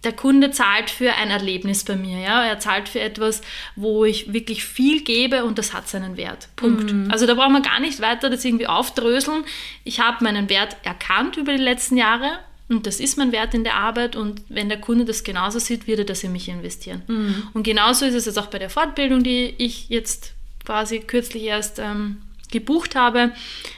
der 0.05 0.13
Kunde 0.13 0.51
zahlt 0.51 0.91
für 0.91 1.15
ein 1.15 1.31
Erlebnis 1.31 1.85
bei 1.85 1.97
mir. 1.97 2.19
Ja? 2.21 2.45
Er 2.45 2.59
zahlt 2.59 2.89
für 2.89 3.01
etwas, 3.01 3.41
wo 3.75 4.05
ich 4.05 4.33
wirklich 4.33 4.65
viel 4.65 5.03
gebe 5.03 5.45
und 5.45 5.59
das 5.59 5.73
hat 5.73 5.89
seinen 5.89 6.17
Wert. 6.17 6.49
Punkt. 6.57 6.93
Mhm. 6.93 7.11
Also 7.11 7.27
da 7.27 7.35
brauchen 7.35 7.55
wir 7.55 7.63
gar 7.63 7.81
nicht 7.81 8.01
weiter 8.01 8.31
das 8.31 8.45
irgendwie 8.45 8.67
aufdröseln. 8.67 9.45
Ich 9.85 10.01
habe 10.01 10.23
meinen 10.23 10.49
Wert 10.49 10.77
erkannt 10.85 11.37
über 11.37 11.53
die 11.53 11.63
letzten 11.63 11.97
Jahre 11.97 12.39
und 12.69 12.87
das 12.87 13.01
ist 13.01 13.17
mein 13.17 13.33
Wert 13.33 13.55
in 13.55 13.65
der 13.65 13.75
Arbeit 13.75 14.17
und 14.17 14.43
wenn 14.49 14.69
der 14.69 14.81
Kunde 14.81 15.05
das 15.05 15.25
genauso 15.25 15.59
sieht, 15.59 15.87
wird 15.87 16.01
er 16.01 16.05
das 16.05 16.25
in 16.25 16.33
mich 16.33 16.49
investieren. 16.49 17.03
Mhm. 17.07 17.49
Und 17.55 17.63
genauso 17.63 18.05
ist 18.05 18.15
es 18.15 18.27
jetzt 18.27 18.39
auch 18.39 18.49
bei 18.49 18.59
der 18.59 18.71
Fortbildung, 18.71 19.23
die 19.23 19.55
ich 19.59 19.89
jetzt 19.89 20.35
quasi 20.65 21.01
kürzlich 21.01 21.45
erst 21.45 21.79
ähm, 21.79 22.19
gebucht 22.51 22.97
habe, 22.97 23.33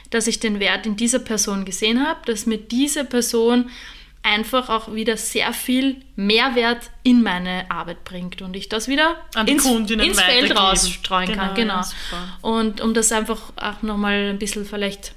dass 0.09 0.27
ich 0.27 0.39
den 0.39 0.59
Wert 0.59 0.85
in 0.85 0.95
dieser 0.95 1.19
Person 1.19 1.65
gesehen 1.65 2.05
habe, 2.05 2.19
dass 2.25 2.45
mir 2.45 2.57
diese 2.57 3.05
Person 3.05 3.69
einfach 4.21 4.69
auch 4.69 4.93
wieder 4.93 5.17
sehr 5.17 5.53
viel 5.53 5.97
Mehrwert 6.15 6.89
in 7.03 7.23
meine 7.23 7.69
Arbeit 7.71 8.03
bringt 8.03 8.41
und 8.41 8.55
ich 8.55 8.69
das 8.69 8.87
wieder 8.87 9.15
ins, 9.45 9.65
ins 9.65 10.21
Feld 10.21 10.57
rausstreuen 10.57 11.31
genau, 11.31 11.43
kann. 11.43 11.55
Genau. 11.55 11.81
Ja, 11.81 12.37
und 12.41 12.81
um 12.81 12.93
das 12.93 13.11
einfach 13.11 13.39
auch 13.55 13.81
nochmal 13.81 14.29
ein 14.29 14.39
bisschen 14.39 14.65
vielleicht 14.65 15.13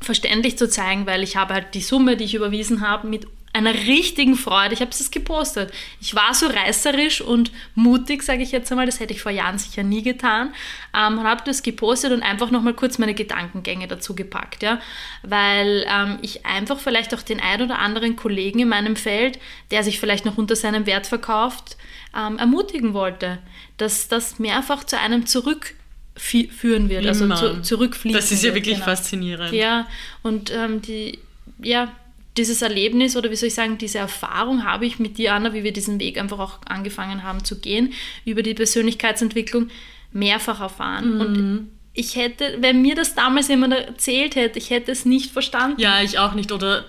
verständlich 0.00 0.58
zu 0.58 0.68
zeigen, 0.68 1.06
weil 1.06 1.22
ich 1.22 1.36
habe 1.36 1.54
halt 1.54 1.74
die 1.74 1.80
Summe, 1.80 2.16
die 2.16 2.24
ich 2.24 2.34
überwiesen 2.34 2.80
habe, 2.80 3.06
mit 3.06 3.26
einer 3.54 3.74
richtigen 3.74 4.34
Freude. 4.34 4.74
Ich 4.74 4.80
habe 4.80 4.90
es 4.90 5.10
gepostet. 5.10 5.72
Ich 6.00 6.14
war 6.14 6.32
so 6.32 6.46
reißerisch 6.46 7.20
und 7.20 7.52
mutig, 7.74 8.22
sage 8.22 8.42
ich 8.42 8.50
jetzt 8.50 8.70
einmal. 8.70 8.86
Das 8.86 8.98
hätte 8.98 9.12
ich 9.12 9.20
vor 9.20 9.32
Jahren 9.32 9.58
sicher 9.58 9.82
nie 9.82 10.02
getan. 10.02 10.54
Ähm, 10.96 11.18
und 11.18 11.24
habe 11.24 11.42
das 11.44 11.62
gepostet 11.62 12.12
und 12.12 12.22
einfach 12.22 12.50
nochmal 12.50 12.74
kurz 12.74 12.98
meine 12.98 13.14
Gedankengänge 13.14 13.88
dazu 13.88 14.14
gepackt. 14.14 14.62
Ja? 14.62 14.80
Weil 15.22 15.84
ähm, 15.88 16.18
ich 16.22 16.46
einfach 16.46 16.78
vielleicht 16.78 17.14
auch 17.14 17.22
den 17.22 17.40
ein 17.40 17.60
oder 17.60 17.78
anderen 17.78 18.16
Kollegen 18.16 18.60
in 18.60 18.68
meinem 18.68 18.96
Feld, 18.96 19.38
der 19.70 19.84
sich 19.84 20.00
vielleicht 20.00 20.24
noch 20.24 20.38
unter 20.38 20.56
seinem 20.56 20.86
Wert 20.86 21.06
verkauft, 21.06 21.76
ähm, 22.16 22.38
ermutigen 22.38 22.94
wollte, 22.94 23.38
dass 23.76 24.08
das 24.08 24.38
mehrfach 24.38 24.84
zu 24.84 24.98
einem 24.98 25.26
zurück 25.26 25.74
führen 26.14 26.90
wird, 26.90 27.06
also 27.06 27.26
zu, 27.34 27.62
zurückfließen. 27.62 28.20
Das 28.20 28.30
ist 28.30 28.44
ja 28.44 28.54
wirklich 28.54 28.74
genau. 28.74 28.84
faszinierend. 28.84 29.52
Ja, 29.52 29.88
und 30.22 30.50
ähm, 30.50 30.82
die, 30.82 31.18
ja, 31.58 31.90
dieses 32.36 32.62
Erlebnis 32.62 33.16
oder 33.16 33.30
wie 33.30 33.36
soll 33.36 33.48
ich 33.48 33.54
sagen, 33.54 33.78
diese 33.78 33.98
Erfahrung 33.98 34.64
habe 34.64 34.86
ich 34.86 34.98
mit 34.98 35.18
dir, 35.18 35.34
Anna, 35.34 35.52
wie 35.52 35.64
wir 35.64 35.72
diesen 35.72 36.00
Weg 36.00 36.18
einfach 36.18 36.38
auch 36.38 36.60
angefangen 36.66 37.22
haben 37.22 37.44
zu 37.44 37.60
gehen, 37.60 37.92
über 38.24 38.42
die 38.42 38.54
Persönlichkeitsentwicklung 38.54 39.68
mehrfach 40.12 40.60
erfahren. 40.60 41.14
Mhm. 41.14 41.20
Und 41.20 41.70
ich 41.94 42.16
hätte, 42.16 42.58
wenn 42.60 42.80
mir 42.80 42.94
das 42.94 43.14
damals 43.14 43.48
jemand 43.48 43.74
erzählt 43.74 44.34
hätte, 44.34 44.58
ich 44.58 44.70
hätte 44.70 44.92
es 44.92 45.04
nicht 45.04 45.30
verstanden. 45.30 45.80
Ja, 45.80 46.02
ich 46.02 46.18
auch 46.18 46.32
nicht. 46.32 46.52
Oder 46.52 46.84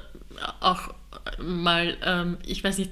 auch 0.62 0.94
mal, 1.42 1.98
ähm, 2.06 2.38
ich 2.46 2.64
weiß 2.64 2.78
nicht, 2.78 2.92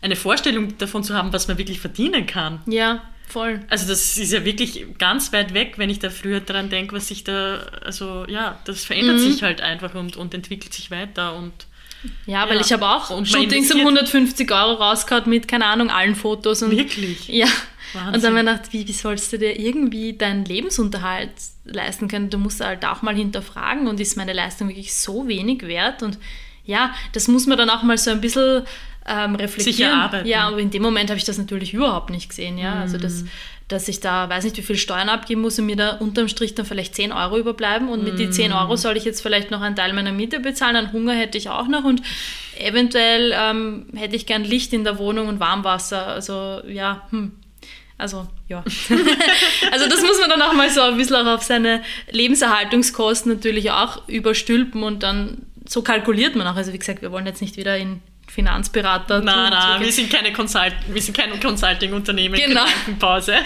eine 0.00 0.16
Vorstellung 0.16 0.76
davon 0.78 1.02
zu 1.02 1.14
haben, 1.14 1.32
was 1.32 1.48
man 1.48 1.58
wirklich 1.58 1.80
verdienen 1.80 2.26
kann. 2.26 2.60
Ja, 2.66 3.02
voll. 3.26 3.60
Also 3.68 3.88
das 3.88 4.16
ist 4.16 4.32
ja 4.32 4.44
wirklich 4.44 4.86
ganz 4.98 5.32
weit 5.32 5.54
weg, 5.54 5.74
wenn 5.76 5.90
ich 5.90 5.98
da 5.98 6.10
früher 6.10 6.40
dran 6.40 6.68
denke, 6.68 6.94
was 6.94 7.08
sich 7.08 7.24
da, 7.24 7.58
also 7.82 8.26
ja, 8.28 8.60
das 8.64 8.84
verändert 8.84 9.16
mhm. 9.16 9.32
sich 9.32 9.42
halt 9.42 9.60
einfach 9.60 9.94
und, 9.94 10.16
und 10.16 10.34
entwickelt 10.34 10.74
sich 10.74 10.90
weiter 10.90 11.36
und 11.36 11.52
ja, 12.26 12.48
weil 12.48 12.56
ja. 12.56 12.60
ich 12.60 12.72
habe 12.72 12.86
auch 12.86 13.10
und 13.10 13.28
Shootings 13.28 13.72
um 13.72 13.80
150 13.80 14.50
Euro 14.50 14.74
rausgehauen 14.74 15.28
mit, 15.28 15.48
keine 15.48 15.66
Ahnung, 15.66 15.90
allen 15.90 16.14
Fotos. 16.14 16.62
Und, 16.62 16.70
Wirklich? 16.70 17.28
Ja. 17.28 17.46
Wahnsinn. 17.92 18.14
Und 18.14 18.24
dann 18.24 18.36
habe 18.36 18.38
ich 18.38 18.46
gedacht, 18.46 18.72
wie, 18.72 18.88
wie 18.88 18.92
sollst 18.92 19.32
du 19.32 19.38
dir 19.38 19.58
irgendwie 19.58 20.14
deinen 20.14 20.44
Lebensunterhalt 20.44 21.30
leisten 21.64 22.08
können? 22.08 22.28
Du 22.28 22.38
musst 22.38 22.60
halt 22.60 22.84
auch 22.84 23.02
mal 23.02 23.14
hinterfragen 23.14 23.86
und 23.86 24.00
ist 24.00 24.16
meine 24.16 24.32
Leistung 24.32 24.68
wirklich 24.68 24.94
so 24.94 25.28
wenig 25.28 25.62
wert? 25.62 26.02
Und 26.02 26.18
ja, 26.64 26.92
das 27.12 27.28
muss 27.28 27.46
man 27.46 27.56
dann 27.56 27.70
auch 27.70 27.82
mal 27.82 27.96
so 27.96 28.10
ein 28.10 28.20
bisschen 28.20 28.64
ähm, 29.06 29.34
reflektieren. 29.34 29.76
Sicher 29.76 29.94
arbeiten. 29.94 30.26
Ja, 30.26 30.48
aber 30.48 30.58
in 30.58 30.70
dem 30.70 30.82
Moment 30.82 31.10
habe 31.10 31.18
ich 31.18 31.24
das 31.24 31.38
natürlich 31.38 31.74
überhaupt 31.74 32.10
nicht 32.10 32.28
gesehen. 32.28 32.58
Ja, 32.58 32.80
also 32.80 32.98
das, 32.98 33.24
dass 33.74 33.88
ich 33.88 34.00
da 34.00 34.28
weiß 34.28 34.44
nicht, 34.44 34.56
wie 34.56 34.62
viel 34.62 34.76
Steuern 34.76 35.08
abgeben 35.08 35.42
muss 35.42 35.58
und 35.58 35.66
mir 35.66 35.76
da 35.76 35.96
unterm 35.96 36.28
Strich 36.28 36.54
dann 36.54 36.64
vielleicht 36.64 36.94
10 36.94 37.12
Euro 37.12 37.36
überbleiben 37.36 37.88
und 37.88 38.04
mit 38.04 38.18
den 38.18 38.32
10 38.32 38.52
Euro 38.52 38.76
soll 38.76 38.96
ich 38.96 39.04
jetzt 39.04 39.20
vielleicht 39.20 39.50
noch 39.50 39.60
einen 39.60 39.76
Teil 39.76 39.92
meiner 39.92 40.12
Miete 40.12 40.40
bezahlen, 40.40 40.76
einen 40.76 40.92
Hunger 40.92 41.14
hätte 41.14 41.36
ich 41.36 41.50
auch 41.50 41.66
noch 41.66 41.84
und 41.84 42.00
eventuell 42.58 43.34
ähm, 43.36 43.86
hätte 43.94 44.16
ich 44.16 44.26
gern 44.26 44.44
Licht 44.44 44.72
in 44.72 44.84
der 44.84 44.98
Wohnung 44.98 45.28
und 45.28 45.40
Warmwasser. 45.40 46.06
Also 46.06 46.60
ja, 46.66 47.02
hm. 47.10 47.32
Also, 47.96 48.26
ja. 48.48 48.64
also, 49.70 49.88
das 49.88 50.02
muss 50.02 50.18
man 50.20 50.28
dann 50.28 50.42
auch 50.42 50.52
mal 50.52 50.68
so 50.68 50.82
ein 50.82 50.96
bisschen 50.96 51.14
auch 51.14 51.34
auf 51.34 51.44
seine 51.44 51.80
Lebenserhaltungskosten 52.10 53.32
natürlich 53.32 53.70
auch 53.70 54.08
überstülpen 54.08 54.82
und 54.82 55.04
dann 55.04 55.46
so 55.64 55.82
kalkuliert 55.82 56.34
man 56.34 56.46
auch. 56.48 56.56
Also, 56.56 56.72
wie 56.72 56.78
gesagt, 56.78 57.02
wir 57.02 57.12
wollen 57.12 57.26
jetzt 57.26 57.40
nicht 57.40 57.56
wieder 57.56 57.78
in 57.78 58.00
Finanzberater. 58.34 59.20
Nein, 59.20 59.50
nein, 59.50 59.80
wir 59.80 59.92
sind 59.92 60.10
keine 60.10 60.32
Consult 60.32 60.74
wir 60.88 61.00
sind 61.00 61.16
kein 61.16 61.38
Consulting-Unternehmen. 61.38 62.38
Genau. 62.38 62.64
Pause. 62.98 63.36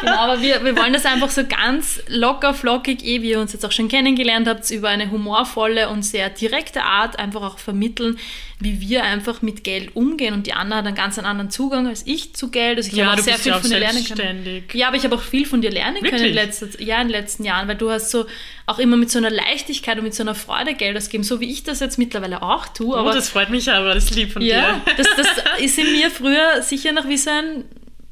Genau, 0.00 0.12
aber 0.12 0.40
wir, 0.40 0.64
wir 0.64 0.76
wollen 0.76 0.92
das 0.92 1.04
einfach 1.06 1.30
so 1.30 1.44
ganz 1.44 2.00
locker, 2.06 2.54
flockig, 2.54 3.04
eh 3.04 3.20
wie 3.20 3.30
ihr 3.30 3.40
uns 3.40 3.52
jetzt 3.52 3.66
auch 3.66 3.72
schon 3.72 3.88
kennengelernt 3.88 4.46
habt, 4.46 4.70
über 4.70 4.90
eine 4.90 5.10
humorvolle 5.10 5.88
und 5.88 6.04
sehr 6.04 6.30
direkte 6.30 6.84
Art 6.84 7.18
einfach 7.18 7.42
auch 7.42 7.58
vermitteln, 7.58 8.16
wie 8.60 8.80
wir 8.80 9.04
einfach 9.04 9.40
mit 9.40 9.62
Geld 9.62 9.94
umgehen. 9.94 10.34
Und 10.34 10.46
die 10.46 10.52
Anna 10.52 10.76
hat 10.78 10.86
einen 10.86 10.96
ganz 10.96 11.16
anderen 11.18 11.50
Zugang 11.50 11.86
als 11.86 12.02
ich 12.06 12.34
zu 12.34 12.50
Geld. 12.50 12.76
Also 12.78 12.90
ich 12.90 12.96
Ja, 12.96 13.06
habe 13.06 13.20
auch 13.20 13.24
sehr 13.24 13.38
viel 13.38 13.50
ja 13.52 13.56
auch 13.56 13.60
von 13.60 13.70
dir 13.70 13.78
lernen 13.78 14.04
können. 14.04 14.64
Ja, 14.72 14.88
aber 14.88 14.96
ich 14.96 15.04
habe 15.04 15.14
auch 15.14 15.22
viel 15.22 15.46
von 15.46 15.60
dir 15.60 15.70
lernen 15.70 16.02
können 16.02 16.14
in, 16.16 16.20
Wirklich? 16.20 16.34
letzter, 16.34 16.68
ja, 16.82 17.00
in 17.00 17.08
den 17.08 17.12
letzten 17.12 17.44
Jahren, 17.44 17.68
weil 17.68 17.76
du 17.76 17.90
hast 17.90 18.10
so 18.10 18.26
auch 18.66 18.78
immer 18.78 18.96
mit 18.96 19.10
so 19.10 19.18
einer 19.18 19.30
Leichtigkeit 19.30 19.96
und 19.98 20.04
mit 20.04 20.14
so 20.14 20.22
einer 20.22 20.34
Freude 20.34 20.74
Geld 20.74 20.96
ausgegeben, 20.96 21.24
so 21.24 21.40
wie 21.40 21.50
ich 21.50 21.62
das 21.62 21.80
jetzt 21.80 21.98
mittlerweile 21.98 22.42
auch 22.42 22.66
tue. 22.68 22.96
Oh, 22.96 22.98
Aber 22.98 23.12
das 23.12 23.28
freut 23.28 23.50
mich 23.50 23.70
aber, 23.70 23.94
das 23.94 24.04
ist 24.04 24.14
lieb 24.16 24.32
von 24.32 24.42
ja, 24.42 24.80
dir. 24.86 24.94
das, 24.96 25.06
das 25.16 25.28
ist 25.60 25.78
in 25.78 25.92
mir 25.92 26.10
früher 26.10 26.60
sicher 26.62 26.92
noch 26.92 27.08
wie 27.08 27.16
so 27.16 27.30
ein 27.30 27.64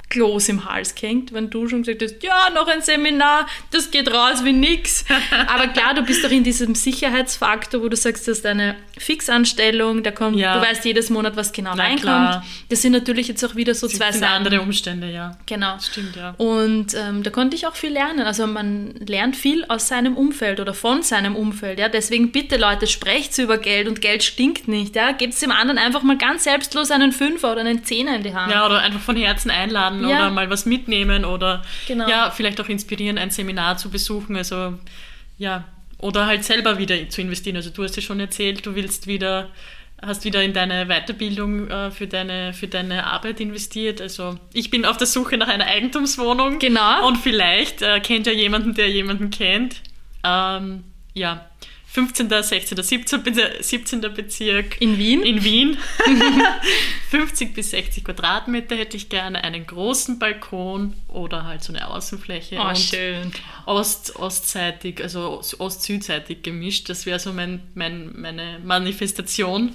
Kloß 0.09 0.49
im 0.51 0.65
Hals 0.65 0.95
gehängt, 0.95 1.33
wenn 1.33 1.51
du 1.51 1.69
schon 1.69 1.83
gesagt 1.83 2.01
hast, 2.03 2.23
ja, 2.23 2.49
noch 2.55 2.69
ein 2.69 2.81
Seminar, 2.81 3.47
das 3.73 3.91
geht 3.91 4.09
raus 4.13 4.45
wie 4.45 4.53
nix. 4.53 5.05
Aber 5.49 5.67
klar, 5.69 5.95
du 5.95 6.03
bist 6.03 6.25
doch 6.25 6.31
in 6.31 6.45
diesem 6.45 6.75
Sicherheitsfaktor, 6.77 7.83
wo 7.83 7.89
du 7.89 7.97
sagst, 7.97 8.29
das 8.29 8.39
ist 8.39 8.47
eine 8.47 8.77
Fixanstellung, 8.99 10.03
da 10.03 10.11
kommt, 10.13 10.37
Ja. 10.37 10.55
du 10.59 10.67
weißt 10.67 10.85
jedes 10.85 11.11
Monat, 11.11 11.37
was 11.37 11.53
genau 11.53 11.73
Na 11.75 11.83
reinkommt. 11.85 12.03
klar. 12.03 12.45
Das 12.69 12.83
sind 12.83 12.93
natürlich 12.93 13.27
jetzt 13.29 13.45
auch 13.45 13.57
wieder 13.57 13.75
so 13.75 13.89
zwei 13.89 14.07
Das 14.07 14.15
sind 14.15 14.21
Seiten. 14.23 14.33
andere 14.35 14.61
Umstände, 14.61 15.11
ja. 15.11 15.37
Genau. 15.47 15.77
Stimmt, 15.81 16.15
ja. 16.17 16.35
Und 16.39 16.95
ähm, 16.95 17.23
da 17.23 17.31
konnte 17.31 17.57
ich 17.57 17.67
auch 17.67 17.75
viel 17.75 17.93
lernen. 17.93 18.21
Also 18.21 18.47
man 18.47 18.95
lernt 19.07 19.37
viel 19.37 19.65
aus 19.69 19.89
seinem 19.89 20.17
Umfeld 20.17 20.61
oder 20.61 20.75
von 20.75 21.03
seinem 21.03 21.35
Umfeld. 21.35 21.79
Ja? 21.79 21.89
Deswegen 21.89 22.31
bitte 22.31 22.57
Leute, 22.57 22.87
sprecht 22.87 23.37
über 23.39 23.59
Geld 23.59 23.89
und 23.89 24.01
Geld 24.01 24.23
stinkt 24.23 24.69
nicht. 24.69 24.95
Ja? 24.97 25.13
Gebt 25.13 25.41
dem 25.43 25.51
anderen 25.51 25.79
einfach 25.79 26.03
mal 26.03 26.17
ganz 26.17 26.45
selbstlos 26.45 26.91
einen 26.91 27.13
Fünfer 27.13 27.53
oder 27.53 27.61
einen 27.63 27.85
Zehner 27.85 28.17
in 28.17 28.23
die 28.23 28.35
Hand. 28.35 28.53
Ja, 28.53 28.67
oder 28.67 28.81
einfach 28.81 29.01
von 29.01 29.17
Herzen 29.17 29.51
einladen 29.51 30.06
Ja. 30.09 30.17
oder 30.17 30.31
mal 30.31 30.51
was 30.51 30.67
mitnehmen 30.67 31.25
oder 31.25 31.63
Genau. 31.87 32.09
ja, 32.09 32.31
vielleicht 32.31 32.61
auch 32.61 32.69
inspirieren, 32.69 33.19
ein 33.19 33.31
Seminar 33.31 33.77
zu 33.79 33.91
besuchen. 33.91 34.37
Also 34.37 34.75
ja, 35.39 35.65
oder 35.99 36.27
halt 36.27 36.45
selber 36.45 36.79
wieder 36.79 37.09
zu 37.09 37.21
investieren. 37.21 37.57
Also 37.57 37.71
du 37.71 37.83
hast 37.85 37.97
ja 37.97 38.03
schon 38.03 38.21
erzählt, 38.21 38.65
du 38.67 38.75
willst 38.75 39.07
wieder, 39.07 39.49
hast 40.03 40.25
wieder 40.25 40.43
in 40.43 40.53
deine 40.53 40.87
Weiterbildung 40.87 41.69
äh, 41.69 41.91
für, 41.91 42.07
deine, 42.07 42.53
für 42.53 42.69
deine 42.69 43.07
Arbeit 43.07 43.41
investiert. 43.41 44.01
Also 44.01 44.39
ich 44.53 44.71
bin 44.71 44.85
auf 44.85 44.97
der 44.99 45.07
Suche 45.07 45.37
nach 45.39 45.49
einer 45.49 45.67
Eigentumswohnung. 45.67 46.59
Genau. 46.59 47.07
Und 47.07 47.17
vielleicht 47.17 47.83
äh, 47.83 48.01
kennt 48.01 48.27
ja 48.27 48.33
jemanden, 48.33 48.75
der 48.75 48.91
jemanden 48.91 49.31
kennt. 49.31 49.81
Ähm, 50.23 50.85
ja, 51.15 51.47
15., 51.97 52.29
16., 52.29 52.83
17. 52.83 53.23
Be- 53.23 53.57
17. 53.59 54.01
Bezirk. 54.03 54.79
In 54.83 54.99
Wien? 54.99 55.23
In 55.23 55.43
Wien. 55.43 55.79
50 57.11 57.55
bis 57.55 57.71
60 57.71 58.05
Quadratmeter 58.05 58.77
hätte 58.77 58.99
ich 58.99 59.09
gerne, 59.09 59.43
einen 59.43 59.67
großen 59.67 60.19
Balkon 60.19 60.93
oder 61.09 61.45
halt 61.45 61.65
so 61.65 61.73
eine 61.73 61.89
Außenfläche. 61.89 62.59
Oh, 62.61 62.75
schön. 62.75 63.33
Ost, 63.65 64.15
ostseitig, 64.17 65.03
also 65.03 65.41
ost-südseitig 65.59 66.43
gemischt. 66.43 66.91
Das 66.91 67.07
wäre 67.07 67.19
so 67.19 67.33
mein, 67.33 67.63
mein, 67.75 68.11
meine 68.15 68.59
Manifestation, 68.63 69.75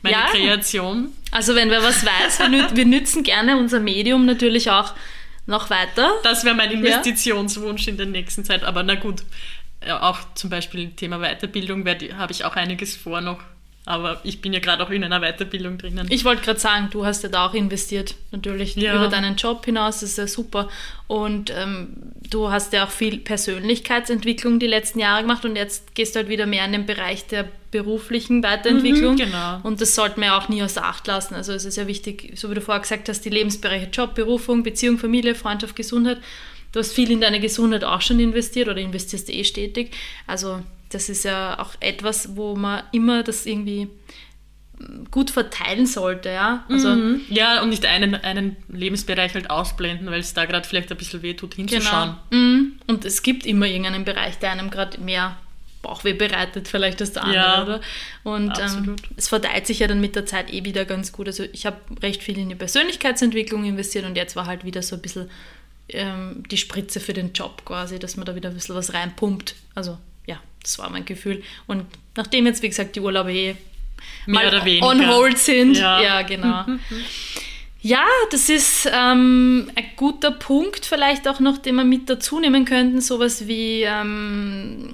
meine 0.00 0.16
Ja. 0.16 0.26
Kreation. 0.30 1.12
Also 1.32 1.54
wenn 1.54 1.68
wer 1.68 1.82
was 1.82 2.02
weiß, 2.02 2.50
wir, 2.50 2.74
wir 2.74 2.86
nützen 2.86 3.24
gerne 3.24 3.58
unser 3.58 3.78
Medium 3.80 4.24
natürlich 4.24 4.70
auch 4.70 4.94
noch 5.44 5.70
weiter. 5.70 6.12
Das 6.22 6.44
wäre 6.44 6.54
mein 6.54 6.70
Investitionswunsch 6.70 7.88
in 7.88 7.96
der 7.96 8.06
nächsten 8.06 8.44
Zeit. 8.44 8.64
Aber 8.64 8.82
na 8.82 8.94
gut, 8.96 9.20
ja, 9.20 9.26
auch 10.00 10.18
zum 10.34 10.50
Beispiel 10.50 10.90
Thema 10.90 11.18
Weiterbildung 11.20 11.84
habe 11.86 12.32
ich 12.32 12.44
auch 12.44 12.56
einiges 12.56 12.96
vor 12.96 13.20
noch. 13.20 13.40
Aber 13.84 14.20
ich 14.22 14.42
bin 14.42 14.52
ja 14.52 14.58
gerade 14.60 14.82
auch 14.84 14.90
in 14.90 15.02
einer 15.02 15.20
Weiterbildung 15.20 15.78
drinnen. 15.78 16.08
Ich 16.10 16.26
wollte 16.26 16.42
gerade 16.42 16.60
sagen, 16.60 16.88
du 16.90 17.06
hast 17.06 17.22
ja 17.22 17.30
da 17.30 17.46
auch 17.46 17.54
investiert, 17.54 18.16
natürlich 18.32 18.76
Ja. 18.76 18.94
über 18.94 19.08
deinen 19.08 19.36
Job 19.36 19.64
hinaus, 19.64 20.00
das 20.00 20.10
ist 20.10 20.18
ja 20.18 20.26
super. 20.26 20.68
Und 21.06 21.50
ähm, 21.56 21.96
du 22.28 22.50
hast 22.50 22.74
ja 22.74 22.84
auch 22.84 22.90
viel 22.90 23.16
Persönlichkeitsentwicklung 23.16 24.58
die 24.58 24.66
letzten 24.66 24.98
Jahre 24.98 25.22
gemacht 25.22 25.44
und 25.46 25.56
jetzt 25.56 25.94
gehst 25.94 26.14
du 26.14 26.18
halt 26.18 26.28
wieder 26.28 26.44
mehr 26.44 26.66
in 26.66 26.72
den 26.72 26.84
Bereich 26.84 27.26
der 27.28 27.48
beruflichen 27.70 28.42
Weiterentwicklung. 28.42 29.14
Mhm, 29.14 29.18
genau. 29.18 29.60
Und 29.62 29.80
das 29.80 29.94
sollte 29.94 30.20
man 30.20 30.28
ja 30.30 30.38
auch 30.38 30.50
nie 30.50 30.62
außer 30.62 30.84
Acht 30.84 31.06
lassen. 31.06 31.34
Also 31.34 31.52
es 31.52 31.64
ist 31.64 31.76
ja 31.76 31.86
wichtig, 31.86 32.32
so 32.36 32.50
wie 32.50 32.54
du 32.54 32.60
vorher 32.60 32.82
gesagt 32.82 33.08
hast, 33.08 33.24
die 33.24 33.30
Lebensbereiche 33.30 33.88
Job, 33.90 34.14
Berufung, 34.14 34.62
Beziehung, 34.62 34.98
Familie, 34.98 35.34
Freundschaft, 35.34 35.76
Gesundheit. 35.76 36.18
Du 36.72 36.80
hast 36.80 36.92
viel 36.92 37.10
in 37.10 37.20
deine 37.20 37.40
Gesundheit 37.40 37.84
auch 37.84 38.00
schon 38.00 38.20
investiert 38.20 38.68
oder 38.68 38.78
investierst 38.80 39.30
eh 39.30 39.44
stetig. 39.44 39.92
Also 40.26 40.62
das 40.90 41.08
ist 41.08 41.24
ja 41.24 41.58
auch 41.58 41.70
etwas, 41.80 42.36
wo 42.36 42.56
man 42.56 42.82
immer 42.92 43.22
das 43.22 43.46
irgendwie 43.46 43.88
gut 45.10 45.30
verteilen 45.30 45.86
sollte, 45.86 46.28
ja. 46.28 46.64
Also 46.68 46.88
Mhm. 46.90 47.22
Ja, 47.30 47.62
und 47.62 47.70
nicht 47.70 47.84
einen, 47.84 48.14
einen 48.14 48.56
Lebensbereich 48.68 49.34
halt 49.34 49.50
ausblenden, 49.50 50.08
weil 50.10 50.20
es 50.20 50.34
da 50.34 50.44
gerade 50.44 50.66
vielleicht 50.68 50.90
ein 50.92 50.96
bisschen 50.98 51.22
weh 51.22 51.34
tut, 51.34 51.54
hinzuschauen. 51.54 52.14
genau. 52.30 52.42
Mhm. 52.42 52.72
Und 52.86 53.04
es 53.04 53.22
gibt 53.22 53.44
immer 53.44 53.66
irgendeinen 53.66 54.04
Bereich, 54.04 54.38
der 54.38 54.52
einem 54.52 54.70
gerade 54.70 55.00
mehr 55.00 55.36
Bauchweh 55.82 56.12
bereitet, 56.12 56.68
vielleicht 56.68 57.00
als 57.00 57.12
der 57.12 57.24
andere, 57.24 57.36
Ja, 57.36 57.62
oder? 57.62 57.80
Und 58.24 58.58
ähm, 58.58 58.96
es 59.16 59.28
verteilt 59.28 59.66
sich 59.66 59.80
ja 59.80 59.86
dann 59.88 60.00
mit 60.00 60.16
der 60.16 60.26
Zeit 60.26 60.52
eh 60.52 60.64
wieder 60.64 60.84
ganz 60.84 61.12
gut. 61.12 61.26
Also 61.28 61.44
ich 61.52 61.66
habe 61.66 61.76
recht 62.02 62.22
viel 62.22 62.38
in 62.38 62.48
die 62.48 62.54
Persönlichkeitsentwicklung 62.54 63.64
investiert 63.64 64.04
und 64.04 64.16
jetzt 64.16 64.36
war 64.36 64.46
halt 64.46 64.64
wieder 64.64 64.82
so 64.82 64.96
ein 64.96 65.02
bisschen 65.02 65.30
ähm, 65.90 66.42
die 66.50 66.56
Spritze 66.56 67.00
für 67.00 67.12
den 67.12 67.32
Job 67.32 67.64
quasi, 67.64 67.98
dass 67.98 68.16
man 68.16 68.26
da 68.26 68.34
wieder 68.34 68.48
ein 68.50 68.54
bisschen 68.54 68.74
was 68.74 68.92
reinpumpt. 68.94 69.54
Also 69.74 69.98
ja, 70.26 70.40
das 70.62 70.78
war 70.78 70.90
mein 70.90 71.04
Gefühl. 71.04 71.42
Und 71.66 71.84
nachdem 72.16 72.46
jetzt, 72.46 72.62
wie 72.62 72.68
gesagt, 72.68 72.96
die 72.96 73.00
Urlaube 73.00 73.32
eh 73.32 73.56
Mehr 74.26 74.48
oder 74.48 74.64
weniger. 74.64 74.86
on 74.86 75.08
hold 75.08 75.38
sind, 75.38 75.76
Ja. 75.76 76.00
ja, 76.00 76.22
genau. 76.22 76.64
Ja, 77.80 78.04
das 78.30 78.48
ist 78.48 78.88
ähm, 78.92 79.70
ein 79.76 79.84
guter 79.96 80.32
Punkt, 80.32 80.84
vielleicht 80.84 81.28
auch 81.28 81.38
noch, 81.40 81.58
den 81.58 81.76
wir 81.76 81.84
mit 81.84 82.10
dazu 82.10 82.40
nehmen 82.40 82.64
könnten. 82.64 83.00
Sowas 83.00 83.46
wie 83.46 83.82
ähm, 83.82 84.90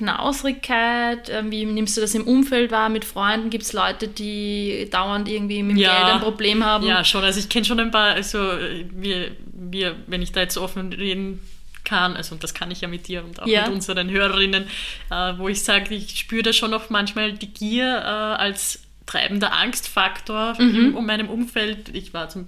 Knausrigkeit. 0.00 1.30
Wie 1.50 1.64
nimmst 1.64 1.96
du 1.96 2.00
das 2.00 2.14
im 2.14 2.24
Umfeld 2.26 2.70
wahr? 2.70 2.88
Mit 2.88 3.04
Freunden 3.04 3.50
gibt 3.50 3.64
es 3.64 3.72
Leute, 3.72 4.08
die 4.08 4.88
dauernd 4.90 5.28
irgendwie 5.28 5.62
mit 5.62 5.76
dem 5.76 5.82
Ja. 5.82 6.02
Geld 6.04 6.14
ein 6.14 6.20
Problem 6.20 6.64
haben. 6.64 6.86
Ja, 6.86 7.04
schon. 7.04 7.22
Also 7.24 7.40
ich 7.40 7.48
kenne 7.48 7.64
schon 7.64 7.80
ein 7.80 7.90
paar, 7.90 8.14
also 8.14 8.38
wir, 8.38 9.30
wir, 9.52 9.96
wenn 10.06 10.22
ich 10.22 10.32
da 10.32 10.40
jetzt 10.40 10.56
offen 10.58 10.92
reden 10.92 11.40
kann, 11.84 12.16
also 12.16 12.34
und 12.34 12.42
das 12.44 12.52
kann 12.54 12.70
ich 12.70 12.82
ja 12.82 12.88
mit 12.88 13.08
dir 13.08 13.24
und 13.24 13.40
auch 13.40 13.46
Ja. 13.46 13.62
mit 13.62 13.72
unseren 13.72 14.10
Hörerinnen, 14.10 14.64
äh, 15.10 15.32
wo 15.38 15.48
ich 15.48 15.62
sage, 15.64 15.94
ich 15.94 16.18
spüre 16.18 16.42
da 16.42 16.52
schon 16.52 16.74
auch 16.74 16.90
manchmal 16.90 17.32
die 17.32 17.48
Gier 17.48 17.86
äh, 17.86 18.42
als 18.42 18.82
treibender 19.06 19.52
Angstfaktor 19.52 20.54
Mhm. 20.58 20.74
im, 20.76 20.94
um 20.96 21.06
meinem 21.06 21.28
Umfeld. 21.28 21.88
Ich 21.94 22.12
war 22.14 22.28
zum 22.28 22.46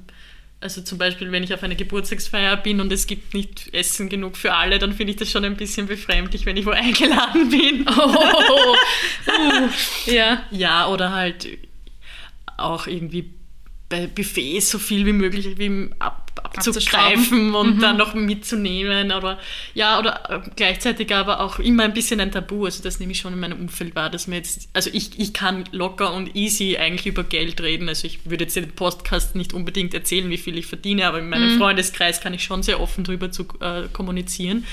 also 0.63 0.81
zum 0.81 0.99
Beispiel, 0.99 1.33
wenn 1.33 1.43
ich 1.43 1.53
auf 1.53 1.63
einer 1.63 1.75
Geburtstagsfeier 1.75 2.57
bin 2.57 2.81
und 2.81 2.93
es 2.93 3.07
gibt 3.07 3.35
nicht 3.35 3.75
Essen 3.75 4.09
genug 4.09 4.37
für 4.37 4.55
alle, 4.55 4.79
dann 4.79 4.93
finde 4.93 5.13
ich 5.13 5.17
das 5.19 5.31
schon 5.31 5.45
ein 5.45 5.57
bisschen 5.57 5.87
befremdlich, 5.87 6.47
wenn 6.47 6.57
ich 6.57 6.65
wo 6.65 6.71
eingeladen 6.71 7.49
bin. 7.51 7.85
Oh, 7.89 8.77
uh, 9.27 9.69
ja. 10.11 10.45
Ja, 10.51 10.89
oder 10.89 11.13
halt 11.13 11.49
auch 12.57 12.87
irgendwie 12.87 13.31
bei 13.89 14.07
Buffets 14.07 14.71
so 14.71 14.79
viel 14.79 15.05
wie 15.05 15.13
möglich 15.13 15.59
wie 15.59 15.91
ab, 15.99 16.22
abzugreifen 16.43 17.55
und 17.55 17.80
dann 17.80 17.97
noch 17.97 18.14
mitzunehmen. 18.14 19.12
Oder 19.12 19.39
ja, 19.74 19.99
oder 19.99 20.30
äh, 20.30 20.51
gleichzeitig 20.57 21.14
aber 21.14 21.41
auch 21.41 21.59
immer 21.59 21.85
ein 21.85 21.95
bisschen 21.95 22.20
ein 22.20 22.33
Tabu. 22.33 22.64
Also 22.64 22.83
das 22.83 23.01
nehme 23.01 23.12
ich 23.12 23.20
schon 23.20 23.33
in 23.33 23.41
meinem 23.41 23.61
Umfeld 23.61 23.95
wahr, 23.95 24.11
dass 24.11 24.26
mir 24.26 24.37
jetzt, 24.37 24.68
also 24.72 24.91
ich, 24.93 25.18
ich 25.18 25.33
kann 25.33 25.64
locker 25.72 26.12
und 26.12 26.35
easy 26.35 26.76
eigentlich 26.76 27.07
über 27.07 27.24
Geld 27.24 27.61
reden. 27.61 27.89
Also 27.89 28.07
ich 28.07 28.28
würde 28.28 28.45
jetzt 28.45 28.57
den 28.57 28.72
Podcast 28.72 29.35
nicht 29.35 29.53
unbedingt 29.53 29.95
erzählen, 29.95 30.28
wie 30.30 30.39
viel 30.39 30.57
ich 30.57 30.66
verdiene, 30.66 31.07
aber 31.07 31.18
in 31.18 31.28
meinem 31.28 31.59
Freundeskreis 31.59 32.20
kann 32.20 32.35
ich 32.35 32.45
schon 32.45 32.62
sehr 32.62 32.80
offen 32.80 33.05
drüber 33.05 33.30
zu 33.30 33.47
äh, 33.61 33.89
kommunizieren. 33.93 34.64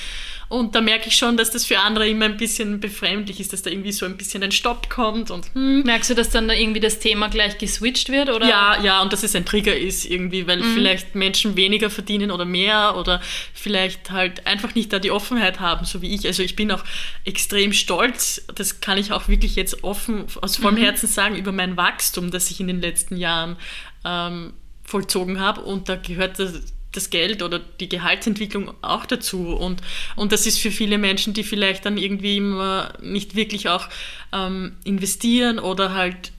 Und 0.50 0.74
da 0.74 0.82
merke 0.82 1.10
ich 1.10 1.16
schon, 1.16 1.38
dass 1.38 1.52
das 1.52 1.64
für 1.64 1.78
andere 1.80 2.10
immer 2.10 2.26
ein 2.26 2.36
bisschen 2.36 2.80
befremdlich 2.80 3.40
ist, 3.40 3.54
dass 3.54 3.62
da 3.62 3.70
irgendwie 3.70 3.92
so 3.92 4.08
ein 4.08 4.18
bisschen 4.18 4.42
ein 4.42 4.52
Stopp 4.52 4.90
kommt. 4.90 5.30
Und, 5.30 5.46
hm. 5.54 5.84
Merkst 5.84 6.10
du, 6.10 6.16
dass 6.16 6.32
dann 6.32 6.48
da 6.48 6.56
irgendwie 6.56 6.80
das 6.80 6.98
Thema 6.98 7.30
gleich 7.30 7.60
geswitcht 7.60 8.10
wird? 8.10 8.32
Oder? 8.32 8.50
Ja, 8.50 8.82
ja, 8.82 9.02
und 9.04 9.14
dass 9.14 9.22
es 9.22 9.36
ein 9.36 9.46
Trigger 9.46 9.78
ist 9.78 10.06
irgendwie, 10.06 10.48
weil 10.48 10.58
mhm. 10.58 10.74
vielleicht 10.74 11.14
Menschen 11.14 11.56
weniger 11.56 11.92
verdienen 11.92 12.32
oder 12.32 12.46
mehr 12.46 12.96
oder 12.98 13.22
vielleicht 13.54 14.10
halt 14.10 14.48
einfach 14.48 14.74
nicht 14.74 14.92
da 14.92 14.98
die 14.98 15.12
Offenheit 15.12 15.60
haben, 15.60 15.86
so 15.86 16.02
wie 16.02 16.16
ich. 16.16 16.26
Also 16.26 16.42
ich 16.42 16.56
bin 16.56 16.72
auch 16.72 16.84
extrem 17.26 17.72
stolz, 17.72 18.44
das 18.56 18.82
kann 18.82 18.98
ich 18.98 19.12
auch 19.12 19.28
wirklich 19.28 19.56
jetzt 19.56 19.84
offen 19.84 20.26
aus 20.42 20.58
vollem 20.58 20.80
mhm. 20.80 20.84
Herzen 20.84 21.08
sagen, 21.08 21.36
über 21.36 21.52
mein 21.52 21.78
Wachstum, 21.78 22.32
das 22.32 22.50
ich 22.50 22.60
in 22.60 22.66
den 22.66 22.82
letzten 22.82 23.18
Jahren 23.18 23.56
ähm, 24.04 24.54
vollzogen 24.84 25.40
habe. 25.40 25.62
Und 25.62 25.90
da 25.90 25.96
gehört 25.96 26.40
das, 26.40 26.74
das 26.92 27.10
Geld 27.10 27.44
oder 27.44 27.60
die 27.60 27.90
Gehaltsentwicklung 27.90 28.74
auch 28.82 29.06
dazu. 29.06 29.56
Und, 29.56 29.82
und 30.16 30.32
das 30.32 30.46
ist 30.46 30.60
für 30.60 30.72
viele 30.72 30.98
Menschen, 30.98 31.34
die 31.34 31.44
vielleicht 31.44 31.86
dann 31.86 31.98
irgendwie 31.98 32.38
immer 32.38 32.94
nicht 33.02 33.36
wirklich 33.36 33.70
auch 33.70 33.88
ähm, 34.34 34.78
investieren 34.84 35.60
oder 35.60 35.94
halt 35.94 36.32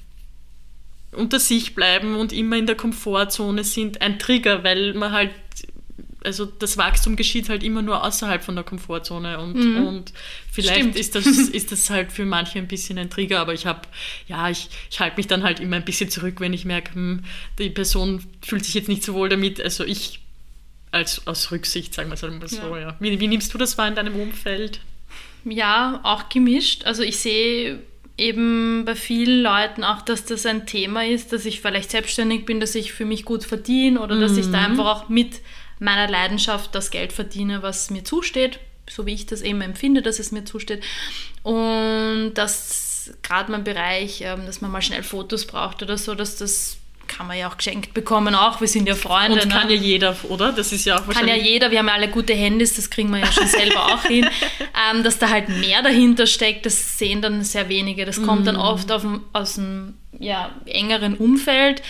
unter 1.12 1.40
sich 1.40 1.74
bleiben 1.74 2.14
und 2.16 2.32
immer 2.32 2.56
in 2.56 2.66
der 2.66 2.76
Komfortzone 2.76 3.64
sind, 3.64 4.00
ein 4.00 4.18
Trigger, 4.18 4.62
weil 4.62 4.94
man 4.94 5.12
halt 5.12 5.32
also 6.24 6.44
das 6.44 6.76
Wachstum 6.76 7.16
geschieht 7.16 7.48
halt 7.48 7.62
immer 7.62 7.82
nur 7.82 8.04
außerhalb 8.04 8.42
von 8.42 8.54
der 8.54 8.64
Komfortzone 8.64 9.38
und, 9.40 9.54
mhm. 9.54 9.86
und 9.86 10.12
vielleicht 10.50 10.94
ist 10.96 11.14
das, 11.14 11.26
ist 11.26 11.72
das 11.72 11.88
halt 11.90 12.12
für 12.12 12.24
manche 12.24 12.58
ein 12.58 12.68
bisschen 12.68 12.98
ein 12.98 13.10
Trigger, 13.10 13.40
aber 13.40 13.54
ich 13.54 13.66
habe, 13.66 13.82
ja, 14.26 14.50
ich, 14.50 14.68
ich 14.90 15.00
halte 15.00 15.16
mich 15.16 15.26
dann 15.26 15.42
halt 15.42 15.60
immer 15.60 15.76
ein 15.76 15.84
bisschen 15.84 16.10
zurück, 16.10 16.40
wenn 16.40 16.52
ich 16.52 16.64
merke, 16.64 16.94
hm, 16.94 17.24
die 17.58 17.70
Person 17.70 18.22
fühlt 18.42 18.64
sich 18.64 18.74
jetzt 18.74 18.88
nicht 18.88 19.02
so 19.02 19.14
wohl 19.14 19.28
damit, 19.28 19.60
also 19.60 19.84
ich 19.84 20.20
als 20.92 21.26
aus 21.26 21.50
Rücksicht, 21.50 21.94
sagen 21.94 22.08
wir 22.10 22.14
es 22.14 22.22
mal 22.22 22.48
so, 22.48 22.76
ja. 22.76 22.88
ja. 22.88 22.96
Wie, 23.00 23.18
wie 23.20 23.28
nimmst 23.28 23.52
du 23.54 23.58
das 23.58 23.78
wahr 23.78 23.88
in 23.88 23.94
deinem 23.94 24.16
Umfeld? 24.16 24.80
Ja, 25.44 26.00
auch 26.02 26.28
gemischt. 26.28 26.84
Also 26.84 27.02
ich 27.02 27.18
sehe 27.18 27.80
eben 28.18 28.84
bei 28.84 28.94
vielen 28.94 29.42
Leuten 29.42 29.82
auch, 29.82 30.02
dass 30.02 30.24
das 30.26 30.44
ein 30.44 30.66
Thema 30.66 31.06
ist, 31.06 31.32
dass 31.32 31.46
ich 31.46 31.60
vielleicht 31.60 31.90
selbstständig 31.90 32.44
bin, 32.44 32.60
dass 32.60 32.74
ich 32.74 32.92
für 32.92 33.06
mich 33.06 33.24
gut 33.24 33.44
verdiene 33.44 34.00
oder 34.00 34.16
mhm. 34.16 34.20
dass 34.20 34.36
ich 34.36 34.50
da 34.50 34.58
mhm. 34.58 34.72
einfach 34.72 34.86
auch 34.86 35.08
mit 35.08 35.40
meiner 35.78 36.08
Leidenschaft 36.08 36.74
das 36.74 36.90
Geld 36.90 37.12
verdiene, 37.12 37.62
was 37.62 37.88
mir 37.90 38.04
zusteht, 38.04 38.60
so 38.88 39.06
wie 39.06 39.14
ich 39.14 39.26
das 39.26 39.40
eben 39.40 39.62
empfinde, 39.62 40.02
dass 40.02 40.18
es 40.18 40.32
mir 40.32 40.44
zusteht. 40.44 40.82
Und 41.42 42.34
dass 42.34 43.14
gerade 43.22 43.50
mein 43.50 43.64
Bereich, 43.64 44.20
ähm, 44.20 44.44
dass 44.44 44.60
man 44.60 44.70
mal 44.70 44.82
schnell 44.82 45.02
Fotos 45.02 45.46
braucht 45.46 45.82
oder 45.82 45.96
so, 45.96 46.14
dass 46.14 46.36
das 46.36 46.76
kann 47.10 47.26
man 47.26 47.36
ja 47.36 47.48
auch 47.48 47.56
geschenkt 47.56 47.92
bekommen, 47.92 48.34
auch. 48.34 48.60
Wir 48.60 48.68
sind 48.68 48.88
ja 48.88 48.94
Freunde. 48.94 49.42
Und 49.42 49.48
ne? 49.48 49.52
kann 49.52 49.68
ja 49.68 49.76
jeder, 49.76 50.16
oder? 50.28 50.52
Das 50.52 50.72
ist 50.72 50.84
ja 50.86 50.94
auch 50.94 51.06
wahrscheinlich. 51.06 51.34
Kann 51.34 51.44
ja 51.44 51.50
jeder, 51.50 51.70
wir 51.70 51.80
haben 51.80 51.88
ja 51.88 51.94
alle 51.94 52.08
gute 52.08 52.32
Handys, 52.32 52.76
das 52.76 52.88
kriegen 52.88 53.10
wir 53.10 53.18
ja 53.18 53.32
schon 53.32 53.46
selber 53.46 53.86
auch 53.86 54.04
hin. 54.04 54.28
Ähm, 54.92 55.02
dass 55.02 55.18
da 55.18 55.28
halt 55.28 55.48
mehr 55.48 55.82
dahinter 55.82 56.26
steckt, 56.26 56.64
das 56.64 56.96
sehen 56.96 57.20
dann 57.20 57.44
sehr 57.44 57.68
wenige. 57.68 58.06
Das 58.06 58.22
kommt 58.22 58.46
dann 58.46 58.54
mhm. 58.54 58.62
oft 58.62 58.90
auf, 58.90 59.04
aus 59.32 59.58
einem 59.58 59.94
ja, 60.18 60.50
engeren 60.64 61.16
Umfeld, 61.16 61.82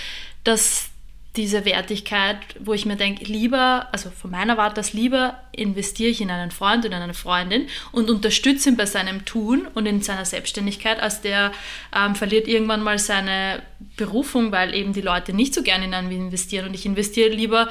dass 0.42 0.89
diese 1.36 1.64
Wertigkeit, 1.64 2.38
wo 2.58 2.74
ich 2.74 2.86
mir 2.86 2.96
denke, 2.96 3.24
lieber, 3.24 3.86
also 3.92 4.10
von 4.10 4.32
meiner 4.32 4.56
Warte 4.56 4.74
das 4.74 4.92
lieber 4.92 5.38
investiere 5.52 6.10
ich 6.10 6.20
in 6.20 6.30
einen 6.30 6.50
Freund 6.50 6.84
oder 6.84 6.96
eine 6.96 7.14
Freundin 7.14 7.68
und 7.92 8.10
unterstütze 8.10 8.70
ihn 8.70 8.76
bei 8.76 8.86
seinem 8.86 9.24
Tun 9.24 9.68
und 9.74 9.86
in 9.86 10.02
seiner 10.02 10.24
Selbstständigkeit, 10.24 11.00
als 11.00 11.20
der 11.20 11.52
ähm, 11.94 12.16
verliert 12.16 12.48
irgendwann 12.48 12.82
mal 12.82 12.98
seine 12.98 13.62
Berufung, 13.96 14.50
weil 14.50 14.74
eben 14.74 14.92
die 14.92 15.02
Leute 15.02 15.32
nicht 15.32 15.54
so 15.54 15.62
gerne 15.62 15.84
in 15.84 15.94
einen 15.94 16.10
investieren 16.10 16.66
und 16.66 16.74
ich 16.74 16.84
investiere 16.84 17.30
lieber 17.30 17.68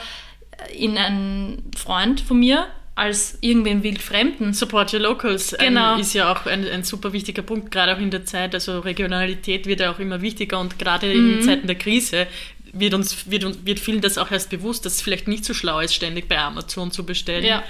in 0.74 0.97
einen 0.97 1.72
Freund 1.76 2.22
von 2.22 2.39
mir, 2.39 2.68
als 2.99 3.38
irgendwen 3.39 3.82
wildfremden. 3.82 4.53
Support 4.53 4.93
your 4.93 4.99
locals 4.99 5.55
genau. 5.57 5.93
ein, 5.93 6.01
ist 6.01 6.14
ja 6.14 6.34
auch 6.34 6.45
ein, 6.45 6.68
ein, 6.68 6.84
super 6.84 7.14
wichtiger 7.14 7.43
Punkt, 7.43 7.72
gerade 7.72 7.95
auch 7.95 7.99
in 7.99 8.12
der 8.12 8.26
Zeit. 8.26 8.53
Also 8.53 8.80
Regionalität 8.80 9.68
wird 9.68 9.80
ja 9.80 9.91
auch 9.91 9.99
immer 9.99 10.22
wichtiger 10.22 10.60
und 10.60 10.78
gerade 10.78 11.07
mhm. 11.07 11.36
in 11.36 11.41
Zeiten 11.41 11.68
der 11.68 11.78
Krise 11.78 12.28
wird 12.74 12.93
uns, 12.93 13.30
wird, 13.30 13.65
wird 13.65 13.80
vielen 13.80 14.01
das 14.01 14.17
auch 14.17 14.32
erst 14.32 14.49
bewusst, 14.49 14.86
dass 14.86 14.95
es 14.95 15.01
vielleicht 15.01 15.28
nicht 15.28 15.45
so 15.45 15.53
schlau 15.53 15.80
ist, 15.80 15.93
ständig 15.93 16.28
bei 16.28 16.38
Amazon 16.38 16.91
zu 16.91 17.05
bestellen. 17.05 17.45
Ja. 17.45 17.63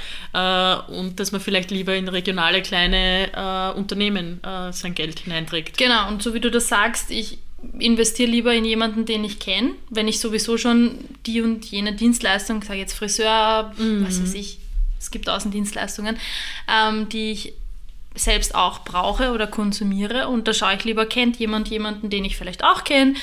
Äh, 0.88 0.92
und 0.92 1.20
dass 1.20 1.32
man 1.32 1.42
vielleicht 1.42 1.72
lieber 1.72 1.96
in 1.96 2.08
regionale 2.08 2.62
kleine 2.62 3.32
äh, 3.34 3.78
Unternehmen 3.78 4.44
äh, 4.44 4.72
sein 4.74 4.96
Geld 4.96 5.20
hineinträgt. 5.20 5.78
Genau, 5.78 6.08
und 6.08 6.22
so 6.22 6.34
wie 6.34 6.40
du 6.40 6.52
das 6.52 6.68
sagst, 6.68 7.12
ich 7.12 7.40
investiere 7.78 8.30
lieber 8.30 8.54
in 8.54 8.66
jemanden, 8.66 9.06
den 9.06 9.24
ich 9.24 9.40
kenne, 9.40 9.72
wenn 9.90 10.08
ich 10.08 10.20
sowieso 10.20 10.58
schon 10.58 10.98
die 11.26 11.42
und 11.42 11.66
jene 11.66 11.94
Dienstleistung, 11.94 12.62
sage 12.62 12.80
jetzt 12.80 12.94
Friseur, 12.94 13.74
mhm. 13.78 14.06
was 14.08 14.22
weiß 14.22 14.34
ich, 14.34 14.60
es 15.00 15.12
gibt 15.12 15.30
Außendienstleistungen, 15.30 16.18
ähm, 16.68 17.10
die 17.10 17.32
ich 17.32 17.54
selbst 18.16 18.56
auch 18.56 18.84
brauche 18.84 19.32
oder 19.32 19.48
konsumiere 19.48 20.28
und 20.28 20.48
da 20.48 20.54
schaue 20.54 20.76
ich 20.76 20.84
lieber, 20.84 21.06
kennt 21.06 21.38
jemand 21.38 21.70
jemanden, 21.70 22.10
den 22.10 22.26
ich 22.26 22.38
vielleicht 22.38 22.64
auch 22.64 22.84
kenne 22.84 23.14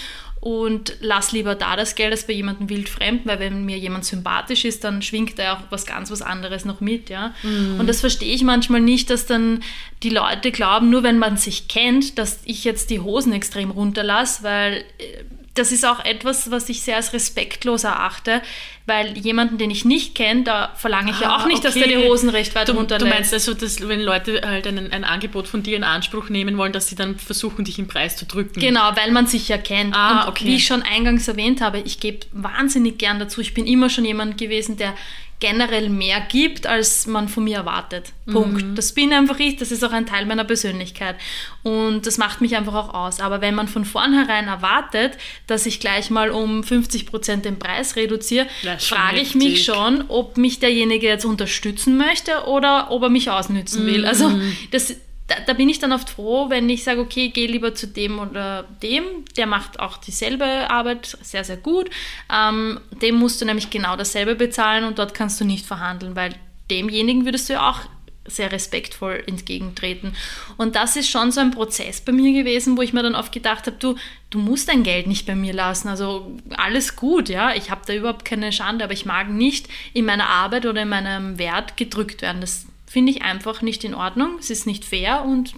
und 0.46 0.96
lass 1.00 1.32
lieber 1.32 1.56
da 1.56 1.74
das 1.74 1.96
Geld 1.96 2.12
als 2.12 2.24
bei 2.24 2.32
jemandem 2.32 2.68
wildfremd, 2.68 3.26
weil 3.26 3.40
wenn 3.40 3.64
mir 3.64 3.78
jemand 3.78 4.04
sympathisch 4.04 4.64
ist, 4.64 4.84
dann 4.84 5.02
schwingt 5.02 5.40
er 5.40 5.54
auch 5.54 5.62
was 5.70 5.86
ganz 5.86 6.08
was 6.12 6.22
anderes 6.22 6.64
noch 6.64 6.80
mit, 6.80 7.10
ja. 7.10 7.34
Mhm. 7.42 7.80
Und 7.80 7.88
das 7.88 7.98
verstehe 7.98 8.32
ich 8.32 8.44
manchmal 8.44 8.80
nicht, 8.80 9.10
dass 9.10 9.26
dann 9.26 9.64
die 10.04 10.08
Leute 10.10 10.52
glauben, 10.52 10.88
nur 10.88 11.02
wenn 11.02 11.18
man 11.18 11.36
sich 11.36 11.66
kennt, 11.66 12.16
dass 12.16 12.38
ich 12.44 12.62
jetzt 12.62 12.90
die 12.90 13.00
Hosen 13.00 13.32
extrem 13.32 13.72
runterlasse, 13.72 14.44
weil 14.44 14.84
äh, 14.98 15.24
das 15.58 15.72
ist 15.72 15.84
auch 15.84 16.04
etwas, 16.04 16.50
was 16.50 16.68
ich 16.68 16.82
sehr 16.82 16.96
als 16.96 17.12
respektlos 17.12 17.84
erachte, 17.84 18.42
weil 18.86 19.18
jemanden, 19.18 19.58
den 19.58 19.70
ich 19.70 19.84
nicht 19.84 20.14
kenne, 20.14 20.44
da 20.44 20.72
verlange 20.76 21.10
ich 21.10 21.16
ah, 21.16 21.22
ja 21.22 21.36
auch 21.36 21.46
nicht, 21.46 21.58
okay. 21.58 21.66
dass 21.66 21.74
der 21.74 21.88
die 21.88 21.96
Hosen 21.96 22.28
recht 22.28 22.54
weit 22.54 22.68
du, 22.68 22.72
runterlässt. 22.72 23.06
Du 23.06 23.14
meinst 23.14 23.32
also, 23.32 23.54
dass 23.54 23.86
wenn 23.88 24.00
Leute 24.00 24.40
halt 24.44 24.66
ein, 24.66 24.92
ein, 24.92 25.04
Angebot 25.04 25.48
von 25.48 25.62
dir 25.62 25.76
in 25.76 25.84
Anspruch 25.84 26.28
nehmen 26.28 26.56
wollen, 26.56 26.72
dass 26.72 26.88
sie 26.88 26.94
dann 26.94 27.18
versuchen, 27.18 27.64
dich 27.64 27.78
im 27.78 27.88
Preis 27.88 28.16
zu 28.16 28.26
drücken? 28.26 28.60
Genau, 28.60 28.92
weil 28.94 29.10
man 29.10 29.26
sich 29.26 29.48
ja 29.48 29.58
kennt. 29.58 29.94
Ah, 29.96 30.22
Und 30.22 30.28
okay. 30.28 30.44
wie 30.44 30.56
ich 30.56 30.66
schon 30.66 30.82
eingangs 30.82 31.26
erwähnt 31.26 31.60
habe, 31.60 31.80
ich 31.80 31.98
gebe 31.98 32.26
wahnsinnig 32.32 32.98
gern 32.98 33.18
dazu. 33.18 33.40
Ich 33.40 33.54
bin 33.54 33.66
immer 33.66 33.90
schon 33.90 34.04
jemand 34.04 34.38
gewesen, 34.38 34.76
der 34.76 34.94
generell 35.38 35.90
mehr 35.90 36.20
gibt, 36.20 36.66
als 36.66 37.06
man 37.06 37.28
von 37.28 37.44
mir 37.44 37.58
erwartet. 37.58 38.12
Punkt. 38.30 38.64
Mhm. 38.64 38.74
Das 38.74 38.92
bin 38.92 39.12
einfach 39.12 39.38
ich, 39.38 39.56
das 39.56 39.70
ist 39.70 39.84
auch 39.84 39.92
ein 39.92 40.06
Teil 40.06 40.24
meiner 40.24 40.44
Persönlichkeit. 40.44 41.16
Und 41.62 42.06
das 42.06 42.16
macht 42.16 42.40
mich 42.40 42.56
einfach 42.56 42.74
auch 42.74 42.94
aus. 42.94 43.20
Aber 43.20 43.42
wenn 43.42 43.54
man 43.54 43.68
von 43.68 43.84
vornherein 43.84 44.48
erwartet, 44.48 45.18
dass 45.46 45.66
ich 45.66 45.78
gleich 45.78 46.10
mal 46.10 46.30
um 46.30 46.64
50 46.64 47.06
Prozent 47.06 47.44
den 47.44 47.58
Preis 47.58 47.96
reduziere, 47.96 48.46
frage 48.78 49.20
ich 49.20 49.34
mich 49.34 49.64
schon, 49.64 50.04
ob 50.08 50.38
mich 50.38 50.58
derjenige 50.58 51.06
jetzt 51.06 51.26
unterstützen 51.26 51.98
möchte 51.98 52.44
oder 52.46 52.90
ob 52.90 53.02
er 53.02 53.10
mich 53.10 53.30
ausnützen 53.30 53.82
mhm. 53.82 53.86
will. 53.86 54.06
Also 54.06 54.32
das, 54.70 54.96
da, 55.28 55.36
da, 55.46 55.52
bin 55.54 55.68
ich 55.68 55.78
dann 55.78 55.92
oft 55.92 56.10
froh, 56.10 56.50
wenn 56.50 56.68
ich 56.68 56.84
sage, 56.84 57.00
okay, 57.00 57.30
geh 57.30 57.46
lieber 57.46 57.74
zu 57.74 57.88
dem 57.88 58.18
oder 58.18 58.64
dem, 58.82 59.24
der 59.36 59.46
macht 59.46 59.80
auch 59.80 59.96
dieselbe 59.96 60.70
Arbeit 60.70 61.18
sehr, 61.22 61.44
sehr 61.44 61.56
gut. 61.56 61.90
Ähm, 62.32 62.80
dem 63.02 63.16
musst 63.16 63.40
du 63.40 63.44
nämlich 63.44 63.70
genau 63.70 63.96
dasselbe 63.96 64.36
bezahlen 64.36 64.84
und 64.84 64.98
dort 64.98 65.14
kannst 65.14 65.40
du 65.40 65.44
nicht 65.44 65.66
verhandeln, 65.66 66.14
weil 66.14 66.34
demjenigen 66.70 67.24
würdest 67.24 67.48
du 67.48 67.54
ja 67.54 67.70
auch 67.70 67.80
sehr 68.28 68.52
respektvoll 68.52 69.22
entgegentreten. 69.26 70.14
Und 70.56 70.76
das 70.76 70.96
ist 70.96 71.08
schon 71.08 71.32
so 71.32 71.40
ein 71.40 71.50
Prozess 71.50 72.00
bei 72.00 72.12
mir 72.12 72.32
gewesen, 72.32 72.76
wo 72.76 72.82
ich 72.82 72.92
mir 72.92 73.02
dann 73.02 73.14
oft 73.14 73.32
gedacht 73.32 73.66
habe, 73.66 73.76
du, 73.78 73.96
du 74.30 74.38
musst 74.38 74.68
dein 74.68 74.82
Geld 74.82 75.06
nicht 75.06 75.26
bei 75.26 75.34
mir 75.34 75.52
lassen. 75.52 75.88
Also 75.88 76.36
alles 76.56 76.96
gut, 76.96 77.28
ja. 77.28 77.54
Ich 77.54 77.70
habe 77.70 77.82
da 77.86 77.94
überhaupt 77.94 78.24
keine 78.24 78.52
Schande, 78.52 78.84
aber 78.84 78.92
ich 78.92 79.06
mag 79.06 79.30
nicht 79.30 79.68
in 79.92 80.06
meiner 80.06 80.28
Arbeit 80.28 80.66
oder 80.66 80.82
in 80.82 80.88
meinem 80.88 81.38
Wert 81.38 81.76
gedrückt 81.76 82.22
werden. 82.22 82.40
Das 82.40 82.66
finde 82.86 83.12
ich 83.12 83.22
einfach 83.22 83.62
nicht 83.62 83.84
in 83.84 83.94
Ordnung. 83.94 84.36
Es 84.38 84.50
ist 84.50 84.66
nicht 84.66 84.84
fair 84.84 85.24
und 85.24 85.54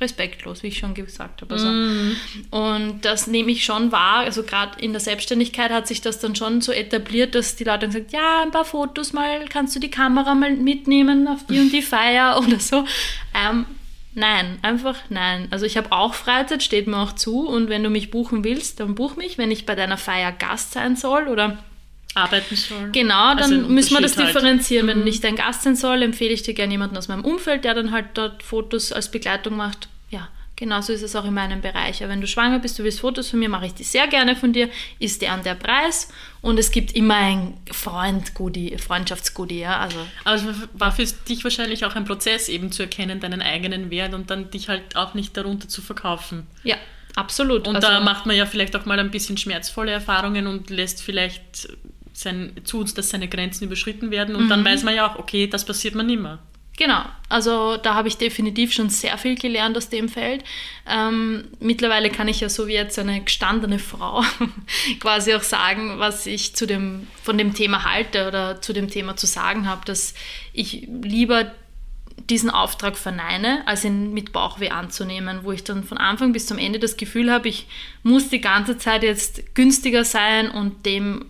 respektlos, 0.00 0.62
wie 0.62 0.68
ich 0.68 0.78
schon 0.78 0.94
gesagt 0.94 1.40
habe. 1.40 1.54
Also, 1.54 1.68
mm. 1.68 2.16
Und 2.50 3.04
das 3.04 3.26
nehme 3.26 3.50
ich 3.50 3.64
schon 3.64 3.92
wahr. 3.92 4.18
Also 4.18 4.42
gerade 4.42 4.78
in 4.80 4.92
der 4.92 5.00
Selbstständigkeit 5.00 5.70
hat 5.70 5.88
sich 5.88 6.02
das 6.02 6.18
dann 6.18 6.36
schon 6.36 6.60
so 6.60 6.70
etabliert, 6.70 7.34
dass 7.34 7.56
die 7.56 7.64
Leute 7.64 7.90
sagen, 7.90 8.06
ja, 8.10 8.42
ein 8.42 8.50
paar 8.50 8.66
Fotos 8.66 9.14
mal, 9.14 9.46
kannst 9.48 9.74
du 9.74 9.80
die 9.80 9.90
Kamera 9.90 10.34
mal 10.34 10.54
mitnehmen 10.54 11.26
auf 11.28 11.46
die 11.46 11.58
und 11.60 11.72
die 11.72 11.82
Feier 11.82 12.38
oder 12.38 12.60
so. 12.60 12.84
Ähm, 13.34 13.64
nein, 14.14 14.58
einfach 14.60 14.96
nein. 15.08 15.48
Also 15.50 15.64
ich 15.64 15.78
habe 15.78 15.92
auch 15.92 16.12
Freizeit, 16.12 16.62
steht 16.62 16.86
mir 16.88 16.98
auch 16.98 17.12
zu 17.12 17.48
und 17.48 17.70
wenn 17.70 17.82
du 17.82 17.88
mich 17.88 18.10
buchen 18.10 18.44
willst, 18.44 18.80
dann 18.80 18.94
buch 18.94 19.16
mich. 19.16 19.38
Wenn 19.38 19.50
ich 19.50 19.64
bei 19.64 19.74
deiner 19.74 19.96
Feier 19.96 20.32
Gast 20.32 20.72
sein 20.72 20.96
soll 20.96 21.28
oder 21.28 21.56
arbeiten 22.16 22.56
soll. 22.56 22.90
Genau, 22.92 23.34
dann 23.34 23.38
also 23.38 23.68
müssen 23.68 23.94
wir 23.94 24.00
das 24.00 24.16
halt. 24.16 24.28
differenzieren. 24.28 24.88
Halt. 24.88 24.98
Wenn 24.98 25.04
nicht 25.04 25.22
dein 25.22 25.36
Gast 25.36 25.62
sein 25.62 25.76
soll, 25.76 26.02
empfehle 26.02 26.32
ich 26.32 26.42
dir 26.42 26.54
gerne 26.54 26.72
jemanden 26.72 26.96
aus 26.96 27.08
meinem 27.08 27.24
Umfeld, 27.24 27.64
der 27.64 27.74
dann 27.74 27.92
halt 27.92 28.06
dort 28.14 28.42
Fotos 28.42 28.92
als 28.92 29.10
Begleitung 29.10 29.56
macht. 29.56 29.88
Ja, 30.10 30.28
genauso 30.56 30.92
ist 30.92 31.02
es 31.02 31.14
auch 31.14 31.24
in 31.24 31.34
meinem 31.34 31.60
Bereich. 31.60 32.02
Aber 32.02 32.12
wenn 32.12 32.20
du 32.20 32.26
schwanger 32.26 32.58
bist, 32.58 32.78
du 32.78 32.84
willst 32.84 33.00
Fotos 33.00 33.28
von 33.28 33.38
mir, 33.38 33.48
mache 33.48 33.66
ich 33.66 33.74
die 33.74 33.84
sehr 33.84 34.06
gerne 34.08 34.34
von 34.36 34.52
dir, 34.52 34.70
ist 34.98 35.22
der 35.22 35.32
an 35.32 35.42
der 35.42 35.54
Preis 35.54 36.08
und 36.40 36.58
es 36.58 36.70
gibt 36.70 36.94
immer 36.96 37.16
ein 37.16 37.54
Freund-Goodie, 37.70 38.76
Freundschaftsgoodie, 38.78 39.60
ja. 39.60 39.78
Also. 39.78 39.98
Aber 40.24 40.36
es 40.36 40.44
war 40.74 40.92
für 40.92 41.04
dich 41.28 41.44
wahrscheinlich 41.44 41.84
auch 41.84 41.94
ein 41.94 42.04
Prozess, 42.04 42.48
eben 42.48 42.72
zu 42.72 42.82
erkennen, 42.82 43.20
deinen 43.20 43.42
eigenen 43.42 43.90
Wert 43.90 44.14
und 44.14 44.30
dann 44.30 44.50
dich 44.50 44.68
halt 44.68 44.96
auch 44.96 45.14
nicht 45.14 45.36
darunter 45.36 45.68
zu 45.68 45.82
verkaufen. 45.82 46.46
Ja, 46.64 46.76
absolut. 47.14 47.68
Und 47.68 47.76
also, 47.76 47.88
da 47.88 48.00
macht 48.00 48.26
man 48.26 48.36
ja 48.36 48.46
vielleicht 48.46 48.74
auch 48.76 48.86
mal 48.86 48.98
ein 48.98 49.10
bisschen 49.10 49.36
schmerzvolle 49.36 49.92
Erfahrungen 49.92 50.46
und 50.46 50.70
lässt 50.70 51.02
vielleicht 51.02 51.68
sein, 52.18 52.52
zu 52.64 52.80
uns, 52.80 52.94
dass 52.94 53.10
seine 53.10 53.28
Grenzen 53.28 53.64
überschritten 53.64 54.10
werden 54.10 54.34
und 54.34 54.44
mhm. 54.44 54.48
dann 54.48 54.64
weiß 54.64 54.82
man 54.84 54.94
ja 54.94 55.10
auch, 55.10 55.18
okay, 55.18 55.46
das 55.46 55.64
passiert 55.64 55.94
man 55.94 56.06
nimmer. 56.06 56.38
Genau, 56.78 57.02
also 57.30 57.78
da 57.78 57.94
habe 57.94 58.08
ich 58.08 58.18
definitiv 58.18 58.72
schon 58.72 58.90
sehr 58.90 59.16
viel 59.16 59.34
gelernt 59.36 59.78
aus 59.78 59.88
dem 59.88 60.10
Feld. 60.10 60.44
Ähm, 60.86 61.44
mittlerweile 61.58 62.10
kann 62.10 62.28
ich 62.28 62.40
ja 62.40 62.50
so 62.50 62.66
wie 62.66 62.74
jetzt 62.74 62.98
eine 62.98 63.22
gestandene 63.22 63.78
Frau 63.78 64.22
quasi 65.00 65.34
auch 65.34 65.42
sagen, 65.42 65.98
was 65.98 66.26
ich 66.26 66.54
zu 66.54 66.66
dem, 66.66 67.06
von 67.22 67.38
dem 67.38 67.54
Thema 67.54 67.84
halte 67.90 68.28
oder 68.28 68.60
zu 68.60 68.74
dem 68.74 68.90
Thema 68.90 69.16
zu 69.16 69.26
sagen 69.26 69.66
habe, 69.66 69.86
dass 69.86 70.12
ich 70.52 70.86
lieber 71.02 71.50
diesen 72.28 72.50
Auftrag 72.50 72.98
verneine, 72.98 73.62
als 73.66 73.84
ihn 73.84 74.12
mit 74.12 74.32
Bauchweh 74.32 74.70
anzunehmen, 74.70 75.40
wo 75.44 75.52
ich 75.52 75.64
dann 75.64 75.84
von 75.84 75.96
Anfang 75.96 76.32
bis 76.32 76.46
zum 76.46 76.58
Ende 76.58 76.78
das 76.78 76.96
Gefühl 76.96 77.30
habe, 77.30 77.48
ich 77.48 77.66
muss 78.02 78.28
die 78.28 78.40
ganze 78.40 78.76
Zeit 78.76 79.02
jetzt 79.02 79.54
günstiger 79.54 80.04
sein 80.04 80.50
und 80.50 80.84
dem 80.84 81.26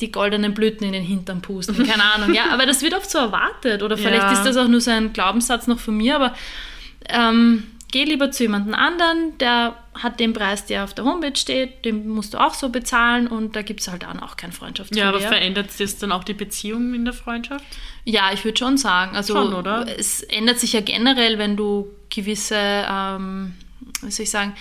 die 0.00 0.12
goldenen 0.12 0.54
Blüten 0.54 0.86
in 0.86 0.92
den 0.92 1.02
Hintern 1.02 1.42
pusten. 1.42 1.86
Keine 1.86 2.04
Ahnung, 2.14 2.34
ja, 2.34 2.50
aber 2.52 2.66
das 2.66 2.82
wird 2.82 2.94
oft 2.94 3.10
so 3.10 3.18
erwartet. 3.18 3.82
Oder 3.82 3.96
vielleicht 3.96 4.22
ja. 4.22 4.32
ist 4.32 4.44
das 4.44 4.56
auch 4.56 4.68
nur 4.68 4.80
so 4.80 4.90
ein 4.90 5.12
Glaubenssatz 5.12 5.66
noch 5.66 5.78
von 5.78 5.96
mir, 5.96 6.16
aber 6.16 6.34
ähm, 7.08 7.64
geh 7.92 8.04
lieber 8.04 8.30
zu 8.30 8.44
jemandem 8.44 8.74
anderen, 8.74 9.38
der 9.38 9.76
hat 9.94 10.20
den 10.20 10.32
Preis, 10.32 10.66
der 10.66 10.84
auf 10.84 10.92
der 10.92 11.04
Homepage 11.04 11.36
steht, 11.36 11.84
den 11.84 12.08
musst 12.08 12.34
du 12.34 12.38
auch 12.38 12.52
so 12.52 12.68
bezahlen 12.68 13.26
und 13.26 13.56
da 13.56 13.62
gibt 13.62 13.80
es 13.80 13.88
halt 13.88 14.02
dann 14.02 14.20
auch 14.20 14.36
keine 14.36 14.52
Freundschaft. 14.52 14.94
Ja, 14.94 15.08
aber 15.08 15.20
verändert 15.20 15.70
das 15.78 15.98
dann 15.98 16.12
auch 16.12 16.24
die 16.24 16.34
Beziehung 16.34 16.92
in 16.94 17.04
der 17.04 17.14
Freundschaft? 17.14 17.64
Ja, 18.04 18.32
ich 18.32 18.44
würde 18.44 18.58
schon 18.58 18.76
sagen. 18.76 19.16
Also 19.16 19.34
schon, 19.34 19.54
oder? 19.54 19.86
es 19.98 20.22
ändert 20.22 20.58
sich 20.58 20.74
ja 20.74 20.80
generell, 20.80 21.38
wenn 21.38 21.56
du 21.56 21.88
gewisse, 22.10 22.56
ähm, 22.58 23.54
wie 24.02 24.10
soll 24.10 24.24
ich 24.24 24.30
sagen, 24.30 24.54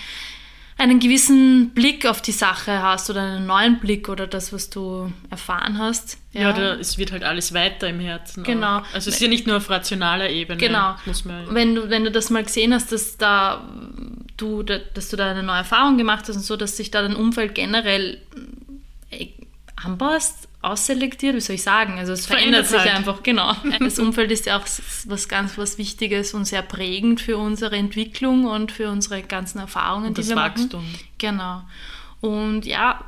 einen 0.77 0.99
gewissen 0.99 1.69
Blick 1.69 2.05
auf 2.05 2.21
die 2.21 2.33
Sache 2.33 2.81
hast 2.81 3.09
oder 3.09 3.21
einen 3.21 3.45
neuen 3.45 3.79
Blick 3.79 4.09
oder 4.09 4.27
das, 4.27 4.51
was 4.51 4.69
du 4.69 5.11
erfahren 5.29 5.77
hast. 5.77 6.17
Ja, 6.33 6.57
ja 6.57 6.73
es 6.73 6.97
wird 6.97 7.13
halt 7.13 7.23
alles 7.23 7.53
weiter 7.53 7.87
im 7.87 8.01
Herzen. 8.01 8.43
Genau. 8.43 8.79
Auch. 8.79 8.83
Also 8.93 9.09
es 9.09 9.15
ist 9.15 9.21
ja 9.21 9.29
nicht 9.29 9.47
nur 9.47 9.57
auf 9.57 9.69
rationaler 9.69 10.29
Ebene. 10.29 10.59
Genau. 10.59 10.95
Muss 11.05 11.23
man 11.23 11.53
wenn, 11.53 11.75
du, 11.75 11.89
wenn 11.89 12.03
du 12.03 12.11
das 12.11 12.29
mal 12.29 12.43
gesehen 12.43 12.73
hast, 12.73 12.91
dass, 12.91 13.15
da 13.17 13.65
du, 14.35 14.63
dass 14.63 15.09
du 15.09 15.15
da 15.15 15.31
eine 15.31 15.43
neue 15.43 15.59
Erfahrung 15.59 15.97
gemacht 15.97 16.25
hast 16.27 16.35
und 16.35 16.43
so, 16.43 16.57
dass 16.57 16.75
sich 16.75 16.91
da 16.91 17.01
dein 17.01 17.15
Umfeld 17.15 17.55
generell 17.55 18.21
äh, 19.11 19.27
anpasst, 19.77 20.49
ausselektiert, 20.65 21.35
wie 21.35 21.41
soll 21.41 21.55
ich 21.55 21.63
sagen? 21.63 21.97
Also 21.97 22.13
es 22.13 22.25
verändert, 22.25 22.65
verändert 22.65 22.85
sich 22.85 22.93
halt. 22.93 23.07
einfach, 23.07 23.23
genau. 23.23 23.55
Das 23.79 23.99
Umfeld 23.99 24.31
ist 24.31 24.45
ja 24.45 24.57
auch 24.57 24.65
was 25.05 25.27
ganz 25.27 25.57
was 25.57 25.77
Wichtiges 25.77 26.33
und 26.33 26.45
sehr 26.45 26.61
prägend 26.61 27.21
für 27.21 27.37
unsere 27.37 27.75
Entwicklung 27.75 28.45
und 28.45 28.71
für 28.71 28.89
unsere 28.89 29.21
ganzen 29.21 29.59
Erfahrungen, 29.59 30.07
und 30.07 30.17
die 30.17 30.27
wir 30.27 30.35
Wachstum. 30.35 30.83
machen. 30.83 30.99
Genau. 31.17 31.61
Und 32.21 32.65
ja, 32.65 33.03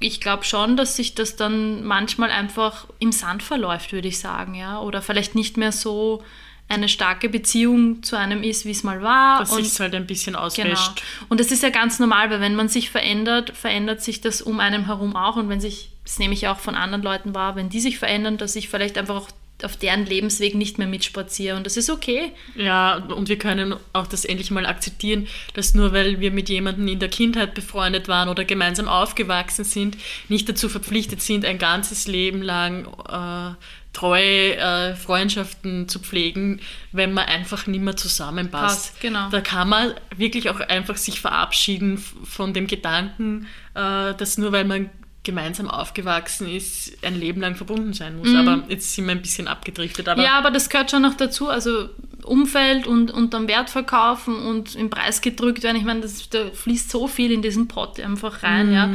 ich 0.00 0.20
glaube 0.20 0.44
schon, 0.44 0.76
dass 0.76 0.96
sich 0.96 1.14
das 1.14 1.36
dann 1.36 1.84
manchmal 1.84 2.30
einfach 2.30 2.86
im 2.98 3.12
Sand 3.12 3.42
verläuft, 3.42 3.92
würde 3.92 4.08
ich 4.08 4.18
sagen, 4.18 4.54
ja. 4.54 4.80
Oder 4.80 5.02
vielleicht 5.02 5.34
nicht 5.34 5.56
mehr 5.56 5.72
so 5.72 6.22
eine 6.68 6.88
starke 6.88 7.28
Beziehung 7.28 8.02
zu 8.02 8.16
einem 8.16 8.42
ist, 8.42 8.64
wie 8.64 8.72
es 8.72 8.82
mal 8.82 9.00
war. 9.00 9.38
Dass 9.38 9.54
sich 9.54 9.78
halt 9.78 9.94
ein 9.94 10.06
bisschen 10.06 10.34
auswäscht. 10.34 10.96
Genau. 10.96 11.26
Und 11.28 11.40
das 11.40 11.52
ist 11.52 11.62
ja 11.62 11.70
ganz 11.70 11.98
normal, 11.98 12.30
weil 12.30 12.40
wenn 12.40 12.56
man 12.56 12.68
sich 12.68 12.90
verändert, 12.90 13.56
verändert 13.56 14.02
sich 14.02 14.20
das 14.20 14.42
um 14.42 14.58
einem 14.58 14.86
herum 14.86 15.14
auch. 15.14 15.36
Und 15.36 15.48
wenn 15.48 15.60
sich, 15.60 15.90
das 16.06 16.20
nehme 16.20 16.34
ich 16.34 16.46
auch 16.46 16.60
von 16.60 16.76
anderen 16.76 17.02
Leuten 17.02 17.34
wahr, 17.34 17.56
wenn 17.56 17.68
die 17.68 17.80
sich 17.80 17.98
verändern, 17.98 18.38
dass 18.38 18.54
ich 18.54 18.68
vielleicht 18.68 18.96
einfach 18.96 19.16
auch 19.16 19.28
auf 19.62 19.76
deren 19.76 20.04
Lebensweg 20.04 20.54
nicht 20.54 20.78
mehr 20.78 20.86
mitspaziere 20.86 21.56
und 21.56 21.64
das 21.64 21.76
ist 21.76 21.90
okay. 21.90 22.32
Ja, 22.54 22.96
und 22.96 23.28
wir 23.28 23.38
können 23.38 23.74
auch 23.92 24.06
das 24.06 24.24
endlich 24.24 24.50
mal 24.50 24.66
akzeptieren, 24.66 25.26
dass 25.54 25.74
nur 25.74 25.92
weil 25.92 26.20
wir 26.20 26.30
mit 26.30 26.48
jemandem 26.48 26.86
in 26.88 26.98
der 26.98 27.08
Kindheit 27.08 27.54
befreundet 27.54 28.06
waren 28.06 28.28
oder 28.28 28.44
gemeinsam 28.44 28.86
aufgewachsen 28.86 29.64
sind, 29.64 29.96
nicht 30.28 30.48
dazu 30.48 30.68
verpflichtet 30.68 31.22
sind, 31.22 31.44
ein 31.44 31.58
ganzes 31.58 32.06
Leben 32.06 32.42
lang 32.42 32.86
äh, 33.08 33.54
treue 33.94 34.56
äh, 34.56 34.94
Freundschaften 34.94 35.88
zu 35.88 36.00
pflegen, 36.00 36.60
wenn 36.92 37.14
man 37.14 37.24
einfach 37.24 37.66
nicht 37.66 37.82
mehr 37.82 37.96
zusammenpasst. 37.96 38.92
Passt, 38.92 39.00
genau. 39.00 39.30
Da 39.30 39.40
kann 39.40 39.70
man 39.70 39.94
wirklich 40.14 40.50
auch 40.50 40.60
einfach 40.60 40.98
sich 40.98 41.20
verabschieden 41.20 41.96
von 41.96 42.52
dem 42.52 42.66
Gedanken, 42.66 43.46
äh, 43.74 44.12
dass 44.14 44.36
nur 44.36 44.52
weil 44.52 44.66
man 44.66 44.90
gemeinsam 45.26 45.68
aufgewachsen 45.68 46.48
ist, 46.48 47.04
ein 47.04 47.18
Leben 47.18 47.42
lang 47.42 47.56
verbunden 47.56 47.92
sein 47.92 48.16
muss. 48.16 48.28
Mhm. 48.28 48.36
Aber 48.36 48.62
jetzt 48.68 48.94
sind 48.94 49.04
wir 49.06 49.12
ein 49.12 49.20
bisschen 49.20 49.48
abgedriftet. 49.48 50.08
Aber 50.08 50.22
ja, 50.22 50.38
aber 50.38 50.50
das 50.50 50.70
gehört 50.70 50.90
schon 50.90 51.02
noch 51.02 51.14
dazu. 51.14 51.48
Also 51.48 51.90
Umfeld 52.22 52.86
und, 52.86 53.10
und 53.10 53.34
dann 53.34 53.48
Wert 53.48 53.68
verkaufen 53.68 54.36
und 54.36 54.74
im 54.76 54.88
Preis 54.88 55.20
gedrückt 55.20 55.62
werden. 55.64 55.76
Ich 55.76 55.84
meine, 55.84 56.00
das, 56.00 56.30
da 56.30 56.50
fließt 56.50 56.90
so 56.90 57.08
viel 57.08 57.32
in 57.32 57.42
diesen 57.42 57.68
Pot 57.68 58.00
einfach 58.00 58.42
rein. 58.42 58.68
Mhm. 58.68 58.72
Ja. 58.72 58.90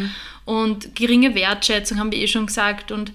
Und 0.46 0.96
geringe 0.96 1.36
Wertschätzung 1.36 2.00
haben 2.00 2.12
wir 2.12 2.20
eh 2.20 2.28
schon 2.28 2.48
gesagt. 2.48 2.92
Und 2.92 3.12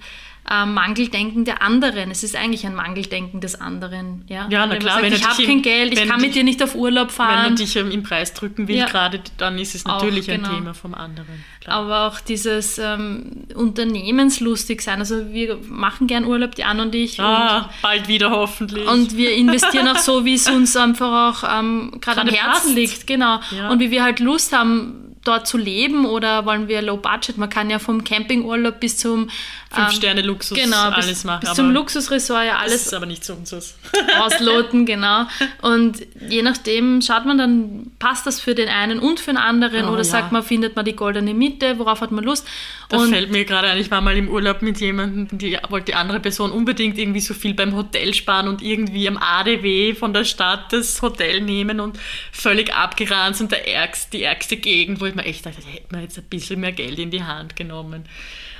äh, 0.49 0.65
Mangeldenken 0.65 1.43
der 1.43 1.61
anderen. 1.61 2.09
Es 2.09 2.23
ist 2.23 2.35
eigentlich 2.35 2.65
ein 2.65 2.73
Mangeldenken 2.73 3.41
des 3.41 3.59
anderen. 3.59 4.23
Ja, 4.27 4.47
ja 4.49 4.65
na 4.65 4.77
klar. 4.77 4.93
Sagt, 4.93 5.05
wenn 5.05 5.13
ich 5.13 5.27
habe 5.27 5.43
kein 5.43 5.61
Geld, 5.61 5.93
ich 5.93 6.07
kann 6.07 6.21
mit 6.21 6.35
dir 6.35 6.43
nicht 6.43 6.63
auf 6.63 6.75
Urlaub 6.75 7.11
fahren. 7.11 7.45
Wenn 7.45 7.55
du 7.55 7.63
dich 7.63 7.75
im 7.75 8.03
Preis 8.03 8.33
drücken 8.33 8.67
willst, 8.67 8.79
ja. 8.79 8.85
gerade, 8.87 9.21
dann 9.37 9.59
ist 9.59 9.75
es 9.75 9.83
natürlich 9.83 10.29
auch, 10.29 10.35
genau. 10.35 10.49
ein 10.49 10.55
Thema 10.55 10.73
vom 10.73 10.93
anderen. 10.93 11.43
Klar. 11.59 11.75
Aber 11.75 12.07
auch 12.07 12.21
dieses 12.21 12.77
ähm, 12.77 13.45
Unternehmenslustig 13.55 14.81
sein. 14.81 14.99
Also 14.99 15.33
wir 15.33 15.57
machen 15.67 16.07
gern 16.07 16.23
Urlaub, 16.23 16.55
die 16.55 16.63
Anne 16.63 16.83
und 16.83 16.95
ich. 16.95 17.19
Ah, 17.19 17.57
und, 17.57 17.81
bald 17.81 18.07
wieder 18.07 18.31
hoffentlich. 18.31 18.87
Und 18.87 19.17
wir 19.17 19.33
investieren 19.33 19.87
auch 19.89 19.97
so, 19.97 20.23
wie 20.23 20.35
es 20.35 20.47
uns 20.49 20.77
einfach 20.77 21.43
auch 21.43 21.59
ähm, 21.59 21.97
gerade 21.99 22.21
am 22.21 22.27
Herzen 22.27 22.51
passt. 22.51 22.75
liegt. 22.75 23.07
Genau. 23.07 23.41
Ja. 23.51 23.69
Und 23.69 23.79
wie 23.81 23.91
wir 23.91 24.03
halt 24.03 24.21
Lust 24.21 24.55
haben, 24.55 25.07
dort 25.27 25.47
zu 25.47 25.57
leben 25.57 26.05
oder 26.05 26.45
wollen 26.45 26.67
wir 26.67 26.81
Low 26.81 26.97
Budget? 26.97 27.37
Man 27.37 27.49
kann 27.49 27.69
ja 27.69 27.79
vom 27.79 28.03
Campingurlaub 28.03 28.79
bis 28.79 28.97
zum 28.97 29.29
Fünf-Sterne-Luxus 29.69 30.57
ähm, 30.57 30.65
genau, 30.65 30.89
alles 30.89 31.23
machen. 31.23 31.41
Bis 31.41 31.53
zum 31.53 31.71
Luxusresort 31.71 32.45
ja 32.45 32.57
alles. 32.57 32.73
Das 32.73 32.87
ist 32.87 32.93
aber 32.93 33.05
nicht 33.05 33.25
so 33.25 33.33
unseres. 33.33 33.75
ausloten, 34.19 34.85
genau. 34.85 35.25
Und 35.61 36.05
je 36.29 36.41
nachdem 36.41 37.01
schaut 37.01 37.25
man 37.25 37.37
dann, 37.37 37.91
passt 37.99 38.25
das 38.25 38.39
für 38.39 38.55
den 38.55 38.69
einen 38.69 38.99
und 38.99 39.19
für 39.19 39.31
den 39.31 39.37
anderen 39.37 39.85
oh, 39.85 39.89
oder 39.89 39.99
ja. 39.99 40.03
sagt 40.05 40.31
man, 40.31 40.43
findet 40.43 40.75
man 40.75 40.85
die 40.85 40.95
goldene 40.95 41.33
Mitte, 41.33 41.79
worauf 41.79 42.01
hat 42.01 42.11
man 42.11 42.23
Lust? 42.23 42.47
Da 42.89 42.97
und 42.97 43.09
fällt 43.09 43.31
mir 43.31 43.43
gerade 43.43 43.67
ein, 43.67 43.77
ich 43.77 43.91
war 43.91 43.99
mal 43.99 44.15
im 44.15 44.29
Urlaub 44.29 44.61
mit 44.61 44.79
jemandem, 44.79 45.37
die 45.37 45.57
wollte 45.69 45.87
die 45.87 45.95
andere 45.95 46.19
Person 46.21 46.51
unbedingt 46.51 46.97
irgendwie 46.97 47.19
so 47.19 47.33
viel 47.33 47.53
beim 47.53 47.75
Hotel 47.75 48.13
sparen 48.13 48.47
und 48.47 48.61
irgendwie 48.61 49.07
am 49.07 49.17
ADW 49.17 49.93
von 49.93 50.13
der 50.13 50.23
Stadt 50.23 50.71
das 50.71 51.01
Hotel 51.01 51.41
nehmen 51.41 51.79
und 51.81 51.99
völlig 52.31 52.73
abgeranzt 52.73 53.41
und 53.41 53.51
der 53.51 53.67
ärgste, 53.67 54.17
die 54.17 54.23
ärgste 54.23 54.55
Gegend, 54.57 55.01
wo 55.01 55.05
ich 55.05 55.15
mir 55.15 55.25
echt 55.25 55.45
dachte, 55.45 55.61
hätte 55.65 55.87
man 55.91 56.01
jetzt 56.01 56.17
ein 56.17 56.23
bisschen 56.23 56.61
mehr 56.61 56.71
Geld 56.71 56.97
in 56.99 57.11
die 57.11 57.23
Hand 57.23 57.55
genommen. 57.55 58.05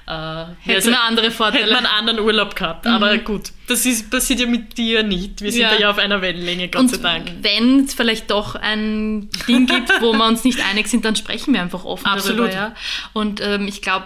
Äh, 0.08 0.46
hätte 0.60 0.90
man 0.90 1.00
andere 1.02 1.32
Vorteile. 1.32 1.66
Hätte 1.66 1.74
man 1.74 1.86
einen 1.86 2.08
anderen 2.08 2.20
Urlaub 2.22 2.56
gehabt. 2.56 2.86
Mhm. 2.86 2.92
Aber 2.92 3.18
gut, 3.18 3.52
das 3.68 3.86
ist, 3.86 4.10
passiert 4.10 4.40
ja 4.40 4.48
mit 4.48 4.78
dir 4.78 5.04
nicht. 5.04 5.42
Wir 5.42 5.52
sind 5.52 5.62
ja. 5.62 5.78
ja 5.78 5.90
auf 5.90 5.98
einer 5.98 6.22
Wellenlänge, 6.22 6.70
Gott 6.70 6.82
Und 6.82 6.90
sei 6.90 6.98
Dank. 6.98 7.32
Wenn 7.42 7.84
es 7.84 7.94
vielleicht 7.94 8.32
doch 8.32 8.56
ein 8.56 9.30
Ding 9.50 9.66
gibt, 9.68 9.92
wo 10.02 10.14
wir 10.14 10.26
uns 10.26 10.46
nicht 10.46 10.62
einig 10.66 10.88
sind, 10.88 11.04
dann 11.04 11.18
sprechen 11.18 11.54
wir 11.54 11.62
einfach 11.62 11.84
offen 11.84 12.06
Absolut. 12.06 12.40
darüber. 12.40 12.54
Ja? 12.54 12.76
Und 13.12 13.42
ähm, 13.42 13.68
ich 13.68 13.82
glaube, 13.82 14.06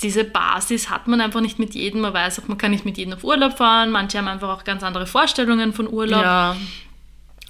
diese 0.00 0.22
Basis 0.22 0.90
hat 0.90 1.08
man 1.08 1.20
einfach 1.20 1.40
nicht 1.40 1.58
mit 1.58 1.74
jedem. 1.74 2.02
Man 2.02 2.14
weiß 2.14 2.38
auch, 2.38 2.46
man 2.46 2.56
kann 2.56 2.70
nicht 2.70 2.84
mit 2.84 2.96
jedem 2.96 3.14
auf 3.14 3.24
Urlaub 3.24 3.58
fahren. 3.58 3.90
Manche 3.90 4.18
haben 4.18 4.28
einfach 4.28 4.48
auch 4.48 4.62
ganz 4.62 4.84
andere 4.84 5.06
Vorstellungen 5.06 5.72
von 5.72 5.88
Urlaub. 5.88 6.22
Ja, 6.22 6.56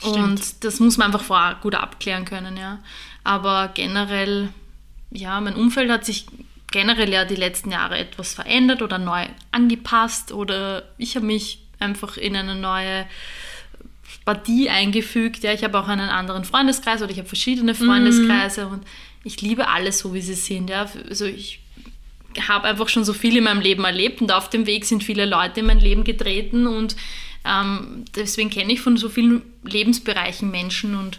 und 0.02 0.64
das 0.64 0.80
muss 0.80 0.96
man 0.96 1.08
einfach 1.08 1.22
vorher 1.22 1.56
gut 1.60 1.74
abklären 1.74 2.24
können, 2.24 2.56
ja. 2.56 2.78
Aber 3.22 3.70
generell, 3.74 4.48
ja, 5.10 5.40
mein 5.40 5.54
Umfeld 5.54 5.90
hat 5.90 6.04
sich 6.04 6.26
generell 6.72 7.12
ja 7.12 7.24
die 7.24 7.36
letzten 7.36 7.70
Jahre 7.70 7.98
etwas 7.98 8.34
verändert 8.34 8.82
oder 8.82 8.98
neu 8.98 9.26
angepasst 9.50 10.32
oder 10.32 10.82
ich 10.98 11.14
habe 11.14 11.26
mich 11.26 11.60
einfach 11.78 12.16
in 12.16 12.34
eine 12.34 12.54
neue 12.54 13.06
Partie 14.24 14.68
eingefügt. 14.68 15.42
Ja, 15.42 15.52
ich 15.52 15.64
habe 15.64 15.78
auch 15.78 15.88
einen 15.88 16.08
anderen 16.08 16.44
Freundeskreis 16.44 17.02
oder 17.02 17.10
ich 17.10 17.18
habe 17.18 17.28
verschiedene 17.28 17.74
Freundeskreise 17.74 18.66
mhm. 18.66 18.72
und 18.72 18.86
ich 19.24 19.40
liebe 19.40 19.68
alles 19.68 20.00
so, 20.00 20.14
wie 20.14 20.20
sie 20.20 20.34
sind. 20.34 20.70
Ja, 20.70 20.88
also 21.08 21.24
ich 21.24 21.60
habe 22.48 22.68
einfach 22.68 22.88
schon 22.88 23.04
so 23.04 23.12
viel 23.12 23.36
in 23.36 23.44
meinem 23.44 23.60
Leben 23.60 23.84
erlebt 23.84 24.20
und 24.20 24.32
auf 24.32 24.48
dem 24.48 24.66
Weg 24.66 24.84
sind 24.84 25.04
viele 25.04 25.26
Leute 25.26 25.60
in 25.60 25.66
mein 25.66 25.80
Leben 25.80 26.04
getreten 26.04 26.66
und 26.66 26.96
ähm, 27.44 28.04
deswegen 28.16 28.50
kenne 28.50 28.72
ich 28.72 28.80
von 28.80 28.96
so 28.96 29.08
vielen 29.08 29.42
Lebensbereichen 29.64 30.50
Menschen 30.50 30.96
und 30.96 31.18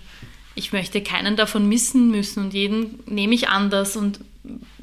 ich 0.55 0.71
möchte 0.71 1.01
keinen 1.01 1.35
davon 1.35 1.67
missen 1.67 2.09
müssen 2.09 2.45
und 2.45 2.53
jeden 2.53 2.99
nehme 3.05 3.35
ich 3.35 3.49
anders 3.49 3.95
und 3.95 4.19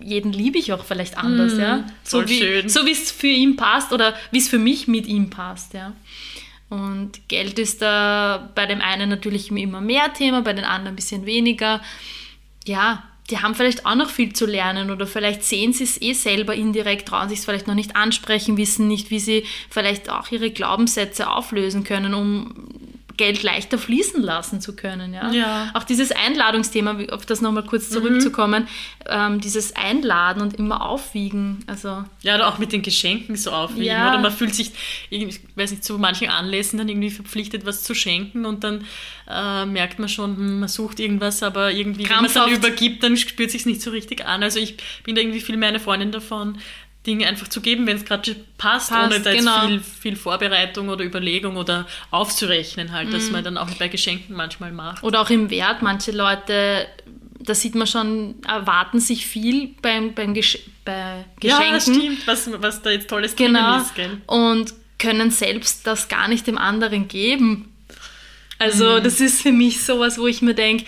jeden 0.01 0.33
liebe 0.33 0.59
ich 0.59 0.73
auch 0.73 0.85
vielleicht 0.85 1.19
anders, 1.19 1.55
mm, 1.55 1.61
ja. 1.61 1.85
So 2.03 2.27
wie, 2.29 2.39
schön. 2.39 2.69
so 2.69 2.87
wie 2.87 2.93
es 2.93 3.11
für 3.11 3.27
ihn 3.27 3.57
passt 3.57 3.93
oder 3.93 4.15
wie 4.31 4.39
es 4.39 4.49
für 4.49 4.59
mich 4.59 4.89
mit 4.89 5.07
ihm 5.07 5.31
passt, 5.31 5.75
ja. 5.75 5.93
Und 6.71 7.29
Geld 7.29 7.59
ist 7.59 7.83
da 7.83 8.51
bei 8.55 8.67
dem 8.67 8.81
einen 8.81 9.09
natürlich 9.09 9.51
immer 9.51 9.81
mehr 9.81 10.13
Thema, 10.13 10.41
bei 10.43 10.53
den 10.53 10.65
anderen 10.65 10.95
ein 10.95 10.97
bisschen 10.97 11.27
weniger. 11.27 11.81
Ja, 12.65 13.03
die 13.29 13.39
haben 13.39 13.55
vielleicht 13.55 13.87
auch 13.87 13.95
noch 13.95 14.11
viel 14.11 14.33
zu 14.33 14.47
lernen 14.47 14.91
oder 14.91 15.07
vielleicht 15.07 15.45
sehen 15.45 15.73
sie 15.73 15.85
es 15.85 16.01
eh 16.01 16.13
selber 16.13 16.55
indirekt, 16.55 17.09
trauen 17.09 17.29
sich 17.29 17.41
es 17.41 17.45
vielleicht 17.45 17.67
noch 17.67 17.75
nicht 17.75 17.97
ansprechen, 17.97 18.57
wissen 18.57 18.89
nicht, 18.89 19.11
wie 19.11 19.21
sie 19.21 19.45
vielleicht 19.69 20.11
auch 20.11 20.31
ihre 20.31 20.51
Glaubenssätze 20.51 21.29
auflösen 21.29 21.85
können, 21.85 22.15
um 22.15 22.55
Geld 23.21 23.43
leichter 23.43 23.77
fließen 23.77 24.23
lassen 24.23 24.63
zu 24.63 24.75
können. 24.75 25.13
Ja? 25.13 25.31
Ja. 25.31 25.71
Auch 25.75 25.83
dieses 25.85 26.11
Einladungsthema, 26.11 26.97
auf 27.11 27.27
das 27.27 27.43
nochmal 27.43 27.67
kurz 27.67 27.91
zurückzukommen, 27.91 28.67
ähm, 29.07 29.43
dieses 29.43 29.77
Einladen 29.77 30.41
und 30.41 30.55
immer 30.55 30.89
aufwiegen. 30.89 31.63
Also 31.67 32.03
Ja, 32.23 32.37
oder 32.37 32.49
auch 32.49 32.57
mit 32.57 32.73
den 32.73 32.81
Geschenken 32.81 33.37
so 33.37 33.51
aufwiegen. 33.51 33.85
Ja. 33.85 34.09
Oder 34.09 34.21
man 34.21 34.33
fühlt 34.33 34.55
sich, 34.55 34.73
ich 35.11 35.39
weiß 35.55 35.73
nicht, 35.73 35.85
zu 35.85 35.99
manchen 35.99 36.31
Anlässen 36.31 36.79
dann 36.79 36.89
irgendwie 36.89 37.11
verpflichtet, 37.11 37.67
was 37.67 37.83
zu 37.83 37.95
schenken 37.95 38.47
und 38.47 38.65
dann 38.65 38.87
äh, 39.29 39.67
merkt 39.67 39.99
man 39.99 40.09
schon, 40.09 40.37
hm, 40.39 40.61
man 40.61 40.69
sucht 40.71 40.99
irgendwas, 40.99 41.43
aber 41.43 41.73
irgendwie, 41.73 42.09
wenn 42.09 42.17
man 42.17 42.25
es 42.25 42.33
dann 42.33 42.45
Krampfhaft. 42.49 42.67
übergibt, 42.67 43.03
dann 43.03 43.19
spürt 43.19 43.51
sich 43.51 43.67
nicht 43.67 43.83
so 43.83 43.91
richtig 43.91 44.25
an. 44.25 44.43
Also 44.43 44.61
ich 44.61 44.79
bin 45.05 45.15
da 45.15 45.21
irgendwie 45.21 45.41
viel 45.41 45.59
mehr 45.59 45.69
eine 45.69 45.79
Freundin 45.79 46.11
davon, 46.11 46.57
Dinge 47.07 47.27
einfach 47.27 47.49
zu 47.49 47.61
geben, 47.63 47.87
wenn 47.87 47.97
es 47.97 48.05
gerade 48.05 48.35
passt, 48.59 48.91
Passt, 48.91 48.93
ohne 49.13 49.21
da 49.21 49.31
jetzt 49.31 49.41
genau. 49.41 49.67
viel, 49.67 49.81
viel 49.81 50.17
Vorbereitung 50.17 50.89
oder 50.91 51.03
Überlegung 51.05 51.57
oder 51.57 51.87
aufzurechnen 52.11 52.93
halt, 52.93 53.09
Mhm. 53.09 53.13
dass 53.13 53.31
man 53.31 53.43
dann 53.43 53.57
auch 53.57 53.71
bei 53.73 53.89
Geschenken 53.89 54.37
manchmal 54.37 54.71
macht. 54.73 55.03
Oder 55.03 55.21
auch 55.23 55.31
im 55.31 55.49
Wert. 55.51 55.81
Manche 55.81 56.13
Leute, 56.13 56.87
da 57.39 57.55
sieht 57.55 57.75
man 57.75 57.87
schon, 57.87 58.35
erwarten 58.47 59.01
sich 59.01 59.27
viel 59.27 59.75
beim, 59.81 60.13
beim 60.15 60.35
Gesch 60.35 60.59
bei 60.85 61.25
Geschenken. 61.41 61.73
Ja, 61.73 61.81
stimmt, 61.81 62.27
was, 62.27 62.51
was 62.61 62.83
da 62.83 62.91
jetzt 62.91 63.09
tolles 63.09 63.35
Genau. 63.35 63.79
ist, 63.79 63.95
gell? 63.95 64.19
Und 64.27 64.75
können 64.99 65.31
selbst 65.31 65.87
das 65.87 66.09
gar 66.09 66.29
nicht 66.29 66.47
dem 66.47 66.59
anderen 66.59 67.09
geben. 67.09 67.73
Also, 68.59 69.01
das 69.01 69.21
ist 69.21 69.41
für 69.41 69.53
mich 69.53 69.83
sowas, 69.83 70.19
wo 70.19 70.27
ich 70.27 70.43
mir 70.43 70.53
denke, 70.55 70.85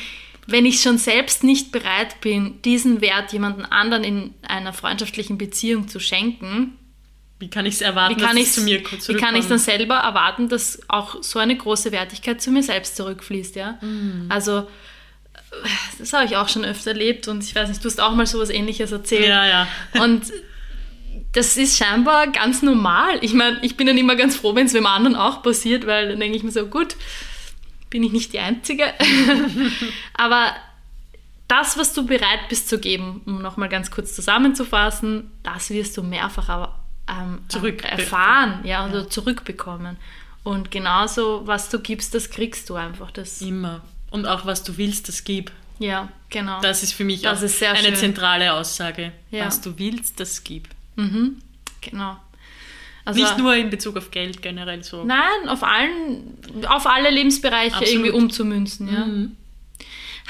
wenn 0.47 0.67
ich 0.67 0.81
schon 0.81 0.99
selbst 0.99 1.45
nicht 1.45 1.73
bereit 1.73 2.21
bin, 2.21 2.61
diesen 2.63 3.01
Wert 3.01 3.33
jemandem 3.33 3.67
anderen 3.71 4.05
in 4.05 4.35
einer 4.43 4.73
freundschaftlichen 4.73 5.39
Beziehung 5.39 5.89
zu 5.89 6.01
schenken, 6.01 6.77
Wie 7.39 7.49
kann 7.49 7.67
ich 7.67 7.75
es 7.75 7.81
erwarten, 7.81 8.17
wie 8.17 8.21
kann 8.21 8.37
dass 8.37 8.45
ich 8.45 8.51
es 8.51 8.55
zu 8.55 8.63
mir 8.63 8.83
kurz 8.83 9.09
wie 9.09 9.15
kann 9.15 9.35
ich 9.37 9.47
dann 9.47 9.59
selber 9.59 9.97
erwarten, 9.97 10.49
dass 10.49 10.81
auch 10.89 11.23
so 11.23 11.39
eine 11.39 11.57
große 11.57 11.93
Wertigkeit 11.93 12.41
zu 12.41 12.51
mir 12.51 12.63
selbst 12.63 12.97
zurückfließt, 12.97 13.57
ja? 13.57 13.79
Mhm. 13.81 14.27
Also 14.29 14.69
das 15.99 16.13
habe 16.13 16.25
ich 16.25 16.37
auch 16.37 16.49
schon 16.49 16.65
öfter 16.65 16.91
erlebt 16.91 17.29
und 17.29 17.45
ich 17.45 17.55
weiß 17.55 17.69
nicht, 17.69 17.85
du 17.85 17.89
hast 17.89 18.01
auch 18.01 18.15
mal 18.15 18.27
sowas 18.27 18.51
ähnliches 18.51 18.93
erzählt. 18.93 19.27
Ja, 19.27 19.47
ja. 19.47 19.69
Und 20.01 20.33
das 21.33 21.57
ist 21.57 21.77
scheinbar 21.77 22.29
ganz 22.29 22.63
normal. 22.63 23.19
Ich 23.23 23.35
meine, 23.35 23.59
ich 23.63 23.77
bin 23.77 23.87
dann 23.87 23.99
immer 23.99 24.17
ganz 24.17 24.37
froh, 24.37 24.55
wenn 24.55 24.67
es 24.67 24.73
dem 24.73 24.87
anderen 24.87 25.17
auch 25.17 25.43
passiert, 25.43 25.87
weil 25.87 26.11
dann 26.11 26.21
denke 26.21 26.37
ich 26.37 26.43
mir 26.43 26.51
so, 26.51 26.67
gut, 26.67 26.97
bin 27.93 28.03
ich 28.03 28.11
nicht 28.13 28.33
die 28.33 28.39
Einzige. 28.41 28.85
Aber 30.15 30.53
das, 31.47 31.77
was 31.77 31.93
du 31.93 32.07
bereit 32.07 32.49
bist 32.49 32.69
zu 32.71 32.79
geben, 32.79 33.21
um 33.27 33.43
nochmal 33.43 33.69
ganz 33.69 33.91
kurz 33.91 34.15
zusammenzufassen, 34.15 35.31
das 35.43 35.69
wirst 35.71 35.97
du 35.99 36.03
mehrfach 36.03 36.71
ähm, 37.07 37.41
Zurück- 37.49 37.85
erfahren, 37.85 38.61
ja, 38.65 38.87
oder 38.89 39.09
zurückbekommen. 39.11 39.99
Und 40.43 40.71
genauso, 40.71 41.43
was 41.47 41.69
du 41.69 41.79
gibst, 41.81 42.15
das 42.15 42.31
kriegst 42.31 42.71
du 42.71 42.75
einfach. 42.77 43.11
Das, 43.11 43.43
Immer. 43.43 43.83
Und 44.11 44.27
auch 44.27 44.47
was 44.47 44.63
du 44.65 44.79
willst, 44.79 45.09
das 45.09 45.25
gib. 45.25 45.53
ja, 45.79 46.09
genau. 46.31 46.61
Das 46.63 46.83
ist 46.83 46.95
für 46.95 47.05
mich 47.05 47.21
Das 47.23 47.43
auch 47.45 47.67
eine 47.69 47.79
schön. 47.89 47.97
zentrale 47.97 48.55
Aussage. 48.55 49.13
Ja. 49.31 49.45
Was 49.47 49.61
du 49.61 49.79
willst, 49.79 50.19
das 50.19 50.43
gib. 50.43 50.69
genau. 50.97 52.17
Also, 53.05 53.21
Nicht 53.21 53.39
nur 53.39 53.55
in 53.55 53.71
Bezug 53.71 53.97
auf 53.97 54.11
Geld 54.11 54.43
generell 54.43 54.83
so. 54.85 55.05
Nein, 55.05 55.49
auf 55.49 55.63
allen, 55.63 56.39
auf 56.69 56.87
alle 56.87 57.11
Lebensbereiche 57.11 57.77
Absolut. 57.77 57.93
irgendwie 57.93 58.11
umzumünzen, 58.11 58.93
ja. 58.93 59.05
Mhm. 59.05 59.37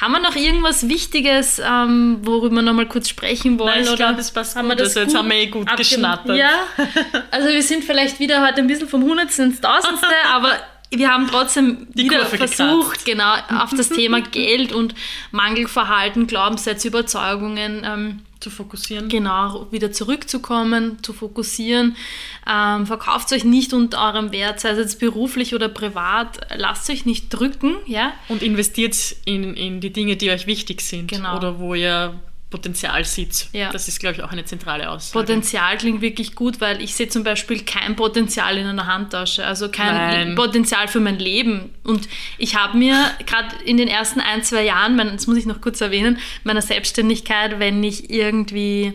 Haben 0.00 0.12
wir 0.12 0.20
noch 0.20 0.34
irgendwas 0.34 0.88
Wichtiges, 0.88 1.60
ähm, 1.64 2.18
worüber 2.22 2.56
wir 2.56 2.62
noch 2.62 2.72
mal 2.72 2.88
kurz 2.88 3.08
sprechen 3.08 3.58
wollen? 3.58 3.74
Nein, 3.74 3.82
ich 3.82 3.88
oder 3.88 3.96
glaube, 3.96 4.20
es 4.20 4.30
passt 4.30 4.56
haben 4.56 4.68
gut. 4.68 4.78
wir 4.78 4.84
das 4.84 4.88
Also 4.96 5.00
jetzt 5.00 5.10
gut 5.10 5.18
haben 5.18 5.28
wir 5.28 5.36
eh 5.36 5.46
gut 5.46 5.76
geschnattert. 5.76 6.36
Ja, 6.36 6.50
also 7.30 7.48
wir 7.48 7.62
sind 7.62 7.84
vielleicht 7.84 8.18
wieder 8.18 8.44
heute 8.44 8.62
ein 8.62 8.66
bisschen 8.66 8.88
vom 8.88 9.02
Hundertsten 9.02 9.50
ins 9.50 9.60
Tausendste, 9.60 10.06
aber 10.32 10.58
wir 10.90 11.08
haben 11.08 11.28
trotzdem 11.28 11.86
Die 11.94 12.04
wieder 12.04 12.24
Kurve 12.24 12.36
versucht, 12.48 13.04
genau 13.04 13.34
auf 13.58 13.70
das 13.76 13.88
Thema 13.90 14.22
Geld 14.22 14.72
und 14.72 14.94
Mangelverhalten, 15.30 16.26
Glaubenssätze, 16.26 16.88
Überzeugungen 16.88 17.82
ähm, 17.84 18.20
Zu 18.42 18.50
fokussieren. 18.50 19.08
genau 19.08 19.68
wieder 19.70 19.92
zurückzukommen, 19.92 21.02
zu 21.02 21.12
fokussieren. 21.12 21.96
Ähm, 22.46 22.86
verkauft 22.86 23.32
euch 23.32 23.44
nicht 23.44 23.72
unter 23.72 24.04
eurem 24.04 24.32
Wert, 24.32 24.60
sei 24.60 24.70
es 24.70 24.78
jetzt 24.78 24.98
beruflich 25.00 25.54
oder 25.54 25.68
privat. 25.68 26.40
Lasst 26.56 26.90
euch 26.90 27.06
nicht 27.06 27.30
drücken, 27.30 27.76
ja. 27.86 28.12
Und 28.28 28.42
investiert 28.42 28.96
in, 29.24 29.54
in 29.54 29.80
die 29.80 29.92
Dinge, 29.92 30.16
die 30.16 30.30
euch 30.30 30.46
wichtig 30.46 30.80
sind. 30.80 31.10
Genau. 31.10 31.36
Oder 31.36 31.60
wo 31.60 31.74
ihr 31.74 32.20
Potenzial 32.52 33.04
seht. 33.04 33.48
Ja. 33.52 33.72
Das 33.72 33.88
ist, 33.88 33.98
glaube 33.98 34.14
ich, 34.14 34.22
auch 34.22 34.30
eine 34.30 34.44
zentrale 34.44 34.88
Aussage. 34.88 35.24
Potenzial 35.26 35.76
klingt 35.78 36.00
wirklich 36.00 36.36
gut, 36.36 36.60
weil 36.60 36.80
ich 36.80 36.94
sehe 36.94 37.08
zum 37.08 37.24
Beispiel 37.24 37.64
kein 37.64 37.96
Potenzial 37.96 38.56
in 38.56 38.66
einer 38.66 38.86
Handtasche, 38.86 39.44
also 39.44 39.68
kein 39.68 39.94
Nein. 39.94 40.34
Potenzial 40.36 40.86
für 40.86 41.00
mein 41.00 41.18
Leben. 41.18 41.70
Und 41.82 42.08
ich 42.38 42.54
habe 42.54 42.78
mir 42.78 43.10
gerade 43.26 43.56
in 43.64 43.76
den 43.76 43.88
ersten 43.88 44.20
ein, 44.20 44.44
zwei 44.44 44.64
Jahren, 44.64 44.94
mein, 44.94 45.12
das 45.12 45.26
muss 45.26 45.36
ich 45.36 45.46
noch 45.46 45.60
kurz 45.60 45.80
erwähnen, 45.80 46.18
meiner 46.44 46.62
Selbstständigkeit, 46.62 47.58
wenn 47.58 47.82
ich 47.82 48.10
irgendwie 48.10 48.92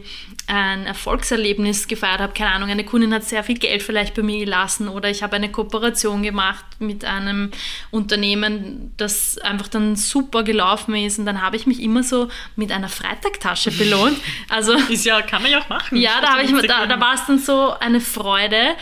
ein 0.48 0.86
Erfolgserlebnis 0.86 1.89
gefeiert 1.89 2.20
habe, 2.20 2.34
keine 2.34 2.52
Ahnung, 2.52 2.70
eine 2.70 2.86
Kundin 2.86 3.14
hat 3.14 3.26
sehr 3.26 3.43
viel 3.43 3.58
Geld 3.58 3.84
vielleicht 3.84 4.16
bei 4.16 4.24
mir 4.24 4.39
gelassen 4.39 4.88
oder 4.88 5.10
ich 5.10 5.22
habe 5.22 5.36
eine 5.36 5.52
Kooperation 5.52 6.24
gemacht 6.24 6.66
mit 6.80 7.04
einem 7.04 7.52
Unternehmen, 7.91 8.93
das 8.95 9.38
einfach 9.39 9.68
dann 9.68 9.98
super 9.98 10.43
gelaufen 10.43 10.95
ist 10.95 11.20
und 11.20 11.26
dann 11.26 11.41
habe 11.41 11.58
ich 11.58 11.68
mich 11.68 11.82
immer 11.82 12.02
so 12.02 12.30
mit 12.56 12.72
einer 12.72 12.89
Freitagtasche 12.89 13.72
belohnt. 13.72 14.18
Also 14.50 14.74
Ist 14.74 15.06
ja, 15.06 15.22
kann 15.22 15.41
man 15.41 15.52
ja 15.52 15.60
auch 15.60 15.70
machen. 15.70 15.98
ja, 15.98 16.22
da, 16.22 16.39
ich, 16.39 16.52
da, 16.68 16.86
da 16.86 17.00
war 17.00 17.16
es 17.16 17.26
dann 17.26 17.39
so 17.39 17.74
eine 17.80 18.00
Freude. 18.00 18.76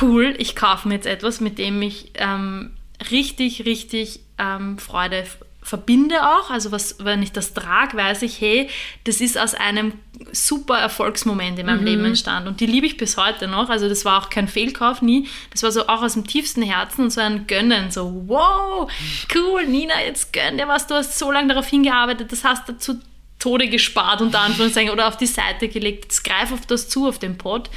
Cool, 0.00 0.34
ich 0.38 0.56
kaufe 0.56 0.88
mir 0.88 0.94
jetzt 0.94 1.06
etwas, 1.06 1.40
mit 1.40 1.58
dem 1.58 1.80
ich 1.80 2.10
ähm, 2.14 2.72
richtig, 3.10 3.64
richtig 3.64 4.20
ähm, 4.38 4.78
Freude 4.78 5.24
verbinde 5.66 6.22
auch. 6.22 6.48
Also 6.48 6.70
was, 6.70 6.94
wenn 7.00 7.24
ich 7.24 7.32
das 7.32 7.52
trage, 7.52 7.96
weiß 7.96 8.22
ich, 8.22 8.40
hey, 8.40 8.70
das 9.02 9.20
ist 9.20 9.36
aus 9.36 9.54
einem 9.54 9.94
super 10.30 10.78
Erfolgsmoment 10.78 11.58
in 11.58 11.66
meinem 11.66 11.84
Leben 11.84 12.04
entstanden. 12.04 12.48
Und 12.48 12.60
die 12.60 12.66
liebe 12.66 12.86
ich 12.86 12.96
bis 12.96 13.16
heute 13.16 13.48
noch. 13.48 13.68
Also 13.68 13.88
das 13.88 14.04
war 14.04 14.22
auch 14.22 14.30
kein 14.30 14.46
Fehlkauf, 14.46 15.02
nie. 15.02 15.28
Das 15.50 15.64
war 15.64 15.72
so 15.72 15.88
auch 15.88 16.02
aus 16.02 16.12
dem 16.12 16.24
tiefsten 16.24 16.62
Herzen 16.62 17.02
und 17.02 17.10
so 17.10 17.20
ein 17.20 17.48
Gönnen. 17.48 17.90
So, 17.90 18.22
wow, 18.28 18.88
cool, 19.34 19.66
Nina, 19.66 20.00
jetzt 20.06 20.32
gönn 20.32 20.56
dir 20.56 20.68
was. 20.68 20.86
Du 20.86 20.94
hast 20.94 21.18
so 21.18 21.32
lange 21.32 21.48
darauf 21.48 21.66
hingearbeitet, 21.66 22.30
das 22.30 22.44
hast 22.44 22.68
du 22.68 22.78
zu 22.78 23.00
Tode 23.40 23.68
gespart, 23.68 24.22
unter 24.22 24.40
Anführungszeichen, 24.40 24.92
oder 24.92 25.08
auf 25.08 25.16
die 25.16 25.26
Seite 25.26 25.68
gelegt. 25.68 26.04
Jetzt 26.04 26.22
greif 26.22 26.52
auf 26.52 26.64
das 26.66 26.88
zu, 26.88 27.08
auf 27.08 27.18
den 27.18 27.38
Pod. 27.38 27.70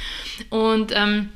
Und 0.48 0.92
ähm, 0.94 1.30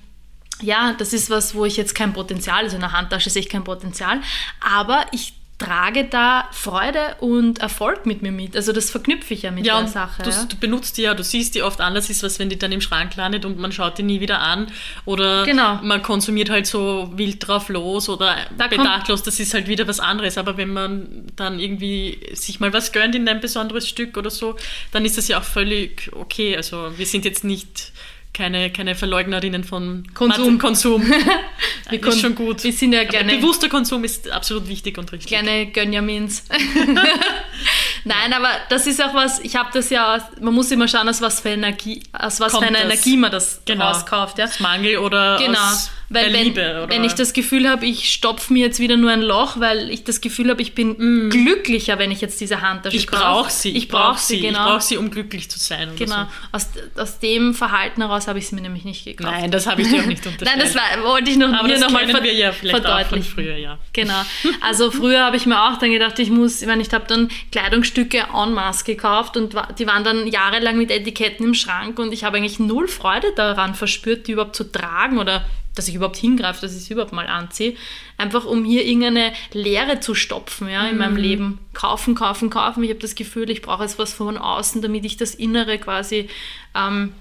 ja, 0.62 0.94
das 0.96 1.12
ist 1.12 1.30
was, 1.30 1.56
wo 1.56 1.64
ich 1.64 1.76
jetzt 1.76 1.96
kein 1.96 2.12
Potenzial, 2.12 2.62
also 2.62 2.76
in 2.76 2.80
der 2.80 2.92
Handtasche 2.92 3.28
sehe 3.28 3.42
ich 3.42 3.48
kein 3.48 3.64
Potenzial, 3.64 4.20
aber 4.60 5.04
ich 5.10 5.34
trage 5.64 6.04
da 6.04 6.48
Freude 6.52 7.16
und 7.20 7.58
Erfolg 7.60 8.06
mit 8.06 8.22
mir 8.22 8.32
mit. 8.32 8.56
Also 8.56 8.72
das 8.72 8.90
verknüpfe 8.90 9.34
ich 9.34 9.42
ja 9.42 9.50
mit 9.50 9.66
Ja, 9.66 9.78
der 9.80 9.88
Sache. 9.88 10.22
du, 10.22 10.30
ja. 10.30 10.44
du 10.44 10.56
benutzt 10.56 10.96
die 10.98 11.02
ja, 11.02 11.14
du 11.14 11.22
siehst 11.24 11.54
die 11.54 11.62
oft 11.62 11.80
anders 11.80 12.10
ist, 12.10 12.22
was 12.22 12.38
wenn 12.38 12.48
die 12.50 12.58
dann 12.58 12.72
im 12.72 12.80
Schrank 12.80 13.16
landet 13.16 13.44
und 13.44 13.58
man 13.58 13.72
schaut 13.72 13.98
die 13.98 14.02
nie 14.02 14.20
wieder 14.20 14.40
an 14.40 14.66
oder 15.04 15.44
Genau. 15.44 15.80
man 15.82 16.02
konsumiert 16.02 16.50
halt 16.50 16.66
so 16.66 17.10
wild 17.14 17.46
drauf 17.46 17.68
los 17.68 18.08
oder 18.08 18.36
Da 18.56 18.66
bedachtlos, 18.68 19.22
das 19.22 19.40
ist 19.40 19.54
halt 19.54 19.68
wieder 19.68 19.86
was 19.88 20.00
anderes. 20.00 20.38
Aber 20.38 20.56
wenn 20.56 20.72
man 20.72 21.26
dann 21.36 21.58
irgendwie 21.58 22.18
sich 22.34 22.60
mal 22.60 22.72
was 22.72 22.92
gönnt 22.92 23.14
in 23.14 23.28
ein 23.28 23.40
besonderes 23.40 23.88
Stück 23.88 24.16
oder 24.16 24.30
so, 24.30 24.56
dann 24.92 25.04
ist 25.04 25.18
das 25.18 25.28
ja 25.28 25.38
auch 25.38 25.44
völlig 25.44 26.10
okay. 26.14 26.56
Also 26.56 26.92
wir 26.96 27.06
sind 27.06 27.24
jetzt 27.24 27.44
nicht 27.44 27.92
keine, 28.34 28.70
keine 28.70 28.94
Verleugnerinnen 28.94 29.64
von 29.64 30.06
Konsum. 30.12 30.54
Mat- 30.54 30.60
Konsum. 30.60 31.02
Wir 31.90 32.04
ist 32.06 32.20
schon 32.20 32.34
gut. 32.34 32.62
Wir 32.64 32.72
sind 32.72 32.92
ja 32.92 33.04
gerne, 33.04 33.36
bewusster 33.36 33.68
Konsum 33.68 34.04
ist 34.04 34.30
absolut 34.30 34.68
wichtig 34.68 34.98
und 34.98 35.10
richtig. 35.12 35.28
gerne 35.28 35.66
Gönjamins. 35.66 36.44
Nein, 38.04 38.32
aber 38.34 38.48
das 38.68 38.86
ist 38.86 39.02
auch 39.02 39.14
was, 39.14 39.38
ich 39.40 39.56
habe 39.56 39.70
das 39.72 39.88
ja, 39.90 40.28
man 40.40 40.52
muss 40.54 40.70
immer 40.70 40.88
schauen, 40.88 41.08
aus 41.08 41.20
was 41.22 41.40
für 41.40 41.50
Energie, 41.50 42.02
aus 42.12 42.38
was 42.40 42.52
Kommt 42.52 42.64
für 42.64 42.68
einer 42.68 42.80
das. 42.84 42.92
Energie 42.92 43.16
man 43.16 43.30
das 43.32 43.62
Genau. 43.64 43.86
rauskauft. 43.88 44.38
Ja? 44.38 44.44
Aus 44.44 44.60
Mangel 44.60 44.98
oder 44.98 45.38
Genau, 45.38 45.58
aus 45.58 45.90
weil 46.08 46.24
der 46.24 46.32
wenn, 46.34 46.44
Liebe. 46.44 46.80
Oder 46.84 46.88
wenn 46.90 47.04
ich 47.04 47.14
das 47.14 47.32
Gefühl 47.32 47.68
habe, 47.68 47.86
ich 47.86 48.10
stopfe 48.12 48.52
mir 48.52 48.66
jetzt 48.66 48.78
wieder 48.80 48.96
nur 48.96 49.10
ein 49.10 49.22
Loch, 49.22 49.58
weil 49.60 49.90
ich 49.90 50.04
das 50.04 50.20
Gefühl 50.20 50.50
habe, 50.50 50.60
ich 50.62 50.74
bin 50.74 51.30
glücklicher, 51.30 51.98
wenn 51.98 52.10
ich 52.10 52.20
jetzt 52.20 52.40
diese 52.40 52.60
Handtasche 52.60 52.96
Mm. 52.96 53.00
ich 53.00 53.06
brauche 53.06 53.50
sie. 53.50 53.70
Ich 53.76 53.88
brauche 53.88 54.18
sie, 54.18 54.36
Ich 54.36 54.42
genau. 54.42 54.64
brauche 54.64 54.80
sie, 54.82 54.96
um 54.96 55.10
glücklich 55.10 55.50
zu 55.50 55.58
sein. 55.58 55.90
Genau. 55.96 56.26
Aus, 56.52 56.68
aus 56.96 57.18
dem 57.18 57.54
Verhalten 57.54 58.00
heraus 58.02 58.28
habe 58.28 58.38
ich 58.38 58.48
sie 58.48 58.54
mir 58.54 58.60
nämlich 58.62 58.84
nicht 58.84 59.04
So. 59.04 59.10
gekauft. 59.10 59.30
Nein, 59.40 59.50
das 59.50 59.66
habe 59.66 59.82
ich 59.82 59.88
dir 59.88 60.02
auch 60.02 60.06
nicht 60.06 60.24
unterstellt. 60.26 60.50
Nein, 60.56 60.58
das 60.66 60.74
war, 60.74 61.04
wollte 61.04 61.30
ich 61.30 61.36
noch, 61.36 61.52
Aber 61.52 61.66
mir 61.68 61.78
nochmal 61.78 62.06
wir 62.22 62.32
ja 62.34 62.52
vielleicht 62.52 62.76
auch 62.76 62.82
von 62.82 62.92
verdeutlichen. 62.98 63.32
früher, 63.34 63.56
ja. 63.56 63.78
Genau. 63.92 64.22
Also 64.60 64.90
früher 64.90 65.24
habe 65.24 65.36
ich 65.36 65.46
mir 65.46 65.60
auch 65.62 65.78
dann 65.78 65.90
gedacht, 65.90 66.18
ich 66.18 66.30
muss, 66.30 66.62
ich 66.62 66.68
meine, 66.68 66.82
ich 66.82 66.92
habe 66.92 67.04
dann 67.08 67.28
Kleidungsstücke 67.52 68.26
en 68.34 68.52
masse 68.52 68.84
gekauft 68.84 69.36
und 69.36 69.54
die 69.78 69.86
waren 69.86 70.04
dann 70.04 70.26
jahrelang 70.26 70.76
mit 70.76 70.90
Etiketten 70.90 71.46
im 71.46 71.54
Schrank 71.54 71.98
und 71.98 72.12
ich 72.12 72.24
habe 72.24 72.36
eigentlich 72.36 72.58
null 72.58 72.88
Freude 72.88 73.28
daran 73.36 73.74
verspürt, 73.74 74.26
die 74.26 74.32
überhaupt 74.32 74.56
zu 74.56 74.64
tragen 74.70 75.18
oder 75.18 75.44
dass 75.74 75.88
ich 75.88 75.94
überhaupt 75.94 76.16
hingreife, 76.16 76.60
dass 76.60 76.76
ich 76.76 76.84
sie 76.84 76.92
überhaupt 76.92 77.12
mal 77.12 77.26
anziehe. 77.26 77.74
Einfach 78.16 78.44
um 78.44 78.64
hier 78.64 78.84
irgendeine 78.84 79.32
Leere 79.52 80.00
zu 80.00 80.14
stopfen 80.14 80.68
ja, 80.68 80.86
in 80.86 80.98
meinem 80.98 81.16
Leben. 81.16 81.58
Kaufen, 81.72 82.14
kaufen, 82.14 82.50
kaufen. 82.50 82.84
Ich 82.84 82.90
habe 82.90 83.00
das 83.00 83.14
Gefühl, 83.14 83.50
ich 83.50 83.62
brauche 83.62 83.82
jetzt 83.82 83.98
was 83.98 84.12
von 84.12 84.38
außen, 84.38 84.82
damit 84.82 85.04
ich 85.04 85.16
das 85.16 85.34
Innere 85.34 85.78
quasi 85.78 86.28
ähm, 86.74 87.12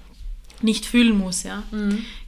nicht 0.62 0.86
fühlen 0.86 1.18
muss, 1.18 1.42
ja. 1.42 1.62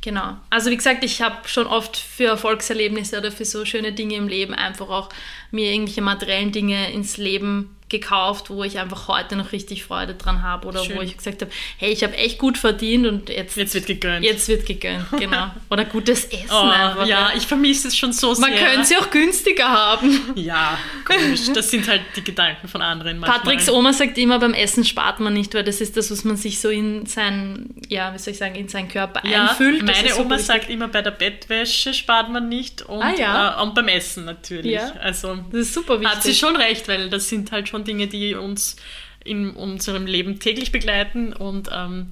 Genau. 0.00 0.36
Also 0.50 0.70
wie 0.70 0.76
gesagt, 0.76 1.04
ich 1.04 1.22
habe 1.22 1.48
schon 1.48 1.66
oft 1.66 1.96
für 1.96 2.24
Erfolgserlebnisse 2.24 3.18
oder 3.18 3.32
für 3.32 3.44
so 3.44 3.64
schöne 3.64 3.92
Dinge 3.92 4.16
im 4.16 4.28
Leben 4.28 4.52
einfach 4.54 4.88
auch 4.88 5.08
mir 5.50 5.72
irgendwelche 5.72 6.02
materiellen 6.02 6.52
Dinge 6.52 6.92
ins 6.92 7.16
Leben 7.16 7.75
gekauft, 7.88 8.50
wo 8.50 8.64
ich 8.64 8.78
einfach 8.80 9.06
heute 9.06 9.36
noch 9.36 9.52
richtig 9.52 9.84
Freude 9.84 10.14
dran 10.14 10.42
habe 10.42 10.66
oder 10.66 10.82
Schön. 10.84 10.96
wo 10.96 11.02
ich 11.02 11.16
gesagt 11.16 11.40
habe, 11.42 11.52
hey, 11.78 11.92
ich 11.92 12.02
habe 12.02 12.16
echt 12.16 12.38
gut 12.38 12.58
verdient 12.58 13.06
und 13.06 13.28
jetzt, 13.28 13.56
Jetzt 13.56 13.74
wird 13.74 13.86
gegönnt. 13.86 14.24
jetzt 14.24 14.48
wird 14.48 14.66
gegönnt, 14.66 15.06
genau. 15.16 15.50
Oder 15.70 15.84
gutes 15.84 16.24
Essen 16.24 16.46
oh, 16.50 16.68
einfach. 16.68 17.06
ja, 17.06 17.30
ich 17.36 17.46
vermisse 17.46 17.88
es 17.88 17.96
schon 17.96 18.12
so 18.12 18.34
Man 18.40 18.52
sehr. 18.52 18.56
könnte 18.66 18.84
sie 18.86 18.96
auch 18.96 19.08
günstiger 19.10 19.68
haben. 19.68 20.20
Ja, 20.34 20.78
komisch. 21.04 21.52
Das 21.54 21.70
sind 21.70 21.86
halt 21.88 22.02
die 22.16 22.24
Gedanken 22.24 22.66
von 22.66 22.82
anderen 22.82 23.18
manchmal. 23.18 23.40
Patricks 23.40 23.68
Oma 23.70 23.92
sagt 23.92 24.18
immer, 24.18 24.38
beim 24.40 24.54
Essen 24.54 24.84
spart 24.84 25.20
man 25.20 25.32
nicht, 25.34 25.54
weil 25.54 25.62
das 25.64 25.80
ist 25.80 25.96
das, 25.96 26.10
was 26.10 26.24
man 26.24 26.36
sich 26.36 26.60
so 26.60 26.68
in 26.70 27.06
sein, 27.06 27.66
ja, 27.88 28.12
wie 28.12 28.18
soll 28.18 28.32
ich 28.32 28.38
sagen, 28.38 28.56
in 28.56 28.68
seinen 28.68 28.88
Körper 28.88 29.24
ja, 29.28 29.48
einfüllt. 29.50 29.82
Meine 29.84 30.08
so 30.12 30.22
Oma 30.22 30.38
sagt 30.38 30.68
immer, 30.70 30.88
bei 30.88 31.02
der 31.02 31.12
Bettwäsche 31.12 31.94
spart 31.94 32.30
man 32.30 32.48
nicht 32.48 32.82
und, 32.82 33.00
Ah, 33.02 33.12
ja. 33.16 33.58
äh, 33.58 33.62
und 33.62 33.74
beim 33.74 33.86
Essen 33.88 34.24
natürlich. 34.24 34.72
Ja. 34.72 34.92
Also 35.00 35.36
Das 35.52 35.60
ist 35.60 35.74
super 35.74 36.00
wichtig. 36.00 36.16
hat 36.16 36.22
sie 36.24 36.34
schon 36.34 36.56
recht, 36.56 36.88
weil 36.88 37.08
das 37.10 37.28
sind 37.28 37.52
halt 37.52 37.68
schon 37.68 37.75
Dinge, 37.84 38.06
die 38.06 38.34
uns 38.34 38.76
in 39.24 39.50
unserem 39.50 40.06
Leben 40.06 40.38
täglich 40.38 40.72
begleiten 40.72 41.32
und 41.32 41.68
ähm, 41.72 42.08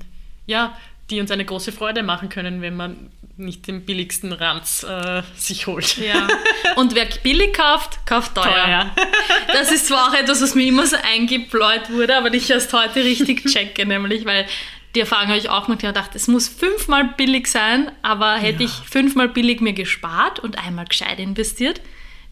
ja, 0.46 0.76
die 1.10 1.20
uns 1.20 1.30
eine 1.30 1.44
große 1.44 1.72
Freude 1.72 2.02
machen 2.02 2.28
können, 2.28 2.62
wenn 2.62 2.76
man 2.76 3.10
nicht 3.36 3.66
den 3.66 3.84
billigsten 3.84 4.32
Ranz 4.32 4.84
äh, 4.84 5.22
sich 5.36 5.66
holt. 5.66 5.98
Ja. 5.98 6.28
Und 6.76 6.94
wer 6.94 7.06
billig 7.22 7.52
kauft, 7.52 8.06
kauft 8.06 8.34
teuer. 8.34 8.44
Teuer. 8.44 8.90
Das 9.52 9.70
ist 9.70 9.86
zwar 9.86 10.08
auch 10.08 10.14
etwas, 10.14 10.42
was 10.42 10.54
mir 10.54 10.66
immer 10.66 10.86
so 10.86 10.96
eingebläut 10.96 11.90
wurde, 11.90 12.16
aber 12.16 12.32
ich 12.32 12.50
erst 12.50 12.72
heute 12.72 13.04
richtig 13.04 13.44
checke, 13.52 13.86
nämlich, 13.86 14.24
weil 14.24 14.46
die 14.94 15.00
Erfahrung 15.00 15.28
habe 15.28 15.38
ich 15.38 15.48
auch 15.48 15.68
noch 15.68 15.78
gedacht, 15.78 16.10
es 16.14 16.28
muss 16.28 16.48
fünfmal 16.48 17.14
billig 17.16 17.48
sein, 17.48 17.90
aber 18.02 18.36
hätte 18.36 18.62
ich 18.62 18.70
fünfmal 18.70 19.28
billig 19.28 19.60
mir 19.60 19.72
gespart 19.72 20.38
und 20.38 20.58
einmal 20.58 20.86
gescheit 20.86 21.18
investiert, 21.18 21.80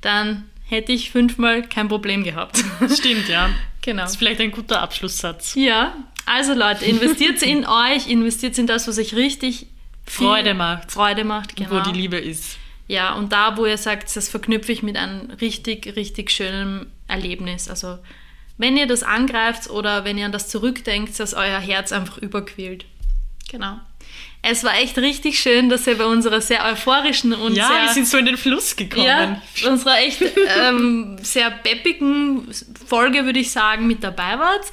dann 0.01 0.49
hätte 0.65 0.93
ich 0.93 1.11
fünfmal 1.11 1.63
kein 1.63 1.89
Problem 1.89 2.25
gehabt. 2.25 2.63
Stimmt, 2.97 3.29
ja. 3.29 3.51
genau. 3.81 4.03
Das 4.03 4.13
ist 4.13 4.17
vielleicht 4.19 4.41
ein 4.41 4.51
guter 4.51 4.81
Abschlusssatz. 4.81 5.55
Ja, 5.55 5.95
also 6.27 6.55
Leute, 6.55 6.85
investiert 6.85 7.43
in 7.43 7.67
euch, 7.67 8.09
investiert 8.09 8.59
in 8.59 8.67
das, 8.67 8.89
was 8.89 8.99
euch 8.99 9.15
richtig 9.15 9.67
Freude 10.07 10.55
macht. 10.55 10.93
Freude 10.93 11.25
macht, 11.25 11.57
genau. 11.57 11.71
Wo 11.71 11.81
die 11.81 11.97
Liebe 11.97 12.17
ist. 12.17 12.59
Ja, 12.89 13.15
und 13.15 13.33
da, 13.33 13.57
wo 13.57 13.65
ihr 13.65 13.79
sagt, 13.79 14.15
das 14.15 14.29
verknüpfe 14.29 14.73
ich 14.73 14.83
mit 14.83 14.97
einem 14.97 15.31
richtig, 15.41 15.97
richtig 15.97 16.31
schönen 16.31 16.91
Erlebnis. 17.07 17.69
Also, 17.69 17.99
wenn 18.59 18.77
ihr 18.77 18.87
das 18.87 19.03
angreift 19.03 19.71
oder 19.71 20.05
wenn 20.05 20.19
ihr 20.19 20.27
an 20.27 20.33
das 20.33 20.49
zurückdenkt, 20.49 21.19
dass 21.19 21.35
euer 21.35 21.59
Herz 21.59 21.93
einfach 21.93 22.19
überquillt. 22.19 22.85
Genau. 23.51 23.81
Es 24.45 24.65
war 24.65 24.77
echt 24.77 24.99
richtig 24.99 25.39
schön, 25.39 25.69
dass 25.69 25.87
ihr 25.87 25.97
bei 25.97 26.05
unserer 26.05 26.41
sehr 26.41 26.65
euphorischen 26.65 27.33
und 27.33 27.55
Ja, 27.55 27.69
sehr 27.69 27.83
wir 27.83 27.89
sind 27.91 28.09
so 28.09 28.19
in 28.19 28.27
den 28.27 28.37
Fluss 28.37 28.75
gekommen. 28.75 29.07
ja, 29.07 29.41
unserer 29.69 29.99
echt 29.99 30.21
ähm, 30.59 31.17
sehr 31.23 31.51
peppigen 31.51 32.49
Folge, 32.87 33.25
würde 33.25 33.39
ich 33.39 33.53
sagen, 33.53 33.87
mit 33.87 34.03
dabei 34.03 34.41
wart. 34.41 34.65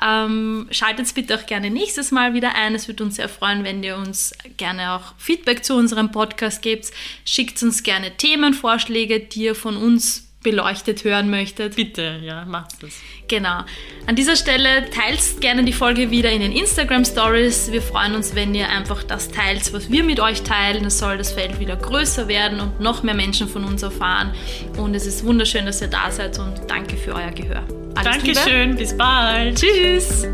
Ähm, 0.00 0.68
schaltet 0.70 1.12
bitte 1.14 1.34
auch 1.34 1.44
gerne 1.44 1.70
nächstes 1.70 2.12
Mal 2.12 2.34
wieder 2.34 2.54
ein. 2.54 2.76
Es 2.76 2.86
würde 2.86 3.02
uns 3.02 3.16
sehr 3.16 3.28
freuen, 3.28 3.64
wenn 3.64 3.82
ihr 3.82 3.96
uns 3.96 4.32
gerne 4.56 4.92
auch 4.92 5.14
Feedback 5.18 5.64
zu 5.64 5.74
unserem 5.74 6.12
Podcast 6.12 6.62
gebt. 6.62 6.92
Schickt 7.24 7.60
uns 7.64 7.82
gerne 7.82 8.16
Themenvorschläge, 8.16 9.18
die 9.18 9.42
ihr 9.44 9.54
von 9.56 9.76
uns 9.76 10.25
beleuchtet 10.46 11.02
hören 11.02 11.28
möchtet. 11.28 11.74
Bitte, 11.74 12.20
ja, 12.22 12.44
macht 12.44 12.80
das. 12.80 12.92
Genau. 13.26 13.64
An 14.06 14.14
dieser 14.14 14.36
Stelle 14.36 14.88
teilt 14.90 15.40
gerne 15.40 15.64
die 15.64 15.72
Folge 15.72 16.12
wieder 16.12 16.30
in 16.30 16.40
den 16.40 16.52
Instagram 16.52 17.04
Stories. 17.04 17.72
Wir 17.72 17.82
freuen 17.82 18.14
uns, 18.14 18.36
wenn 18.36 18.54
ihr 18.54 18.68
einfach 18.68 19.02
das 19.02 19.32
teilt, 19.32 19.72
was 19.72 19.90
wir 19.90 20.04
mit 20.04 20.20
euch 20.20 20.42
teilen. 20.42 20.84
Es 20.84 21.00
soll 21.00 21.18
das 21.18 21.32
Feld 21.32 21.58
wieder 21.58 21.74
größer 21.74 22.28
werden 22.28 22.60
und 22.60 22.78
noch 22.78 23.02
mehr 23.02 23.14
Menschen 23.14 23.48
von 23.48 23.64
uns 23.64 23.82
erfahren. 23.82 24.32
Und 24.76 24.94
es 24.94 25.04
ist 25.04 25.24
wunderschön, 25.24 25.66
dass 25.66 25.82
ihr 25.82 25.88
da 25.88 26.12
seid 26.12 26.38
und 26.38 26.60
danke 26.68 26.96
für 26.96 27.16
euer 27.16 27.32
Gehör. 27.32 27.64
Alles 27.96 28.22
Liebe. 28.22 28.34
Dankeschön, 28.34 28.76
bis 28.76 28.96
bald. 28.96 29.58
Tschüss. 29.58 30.28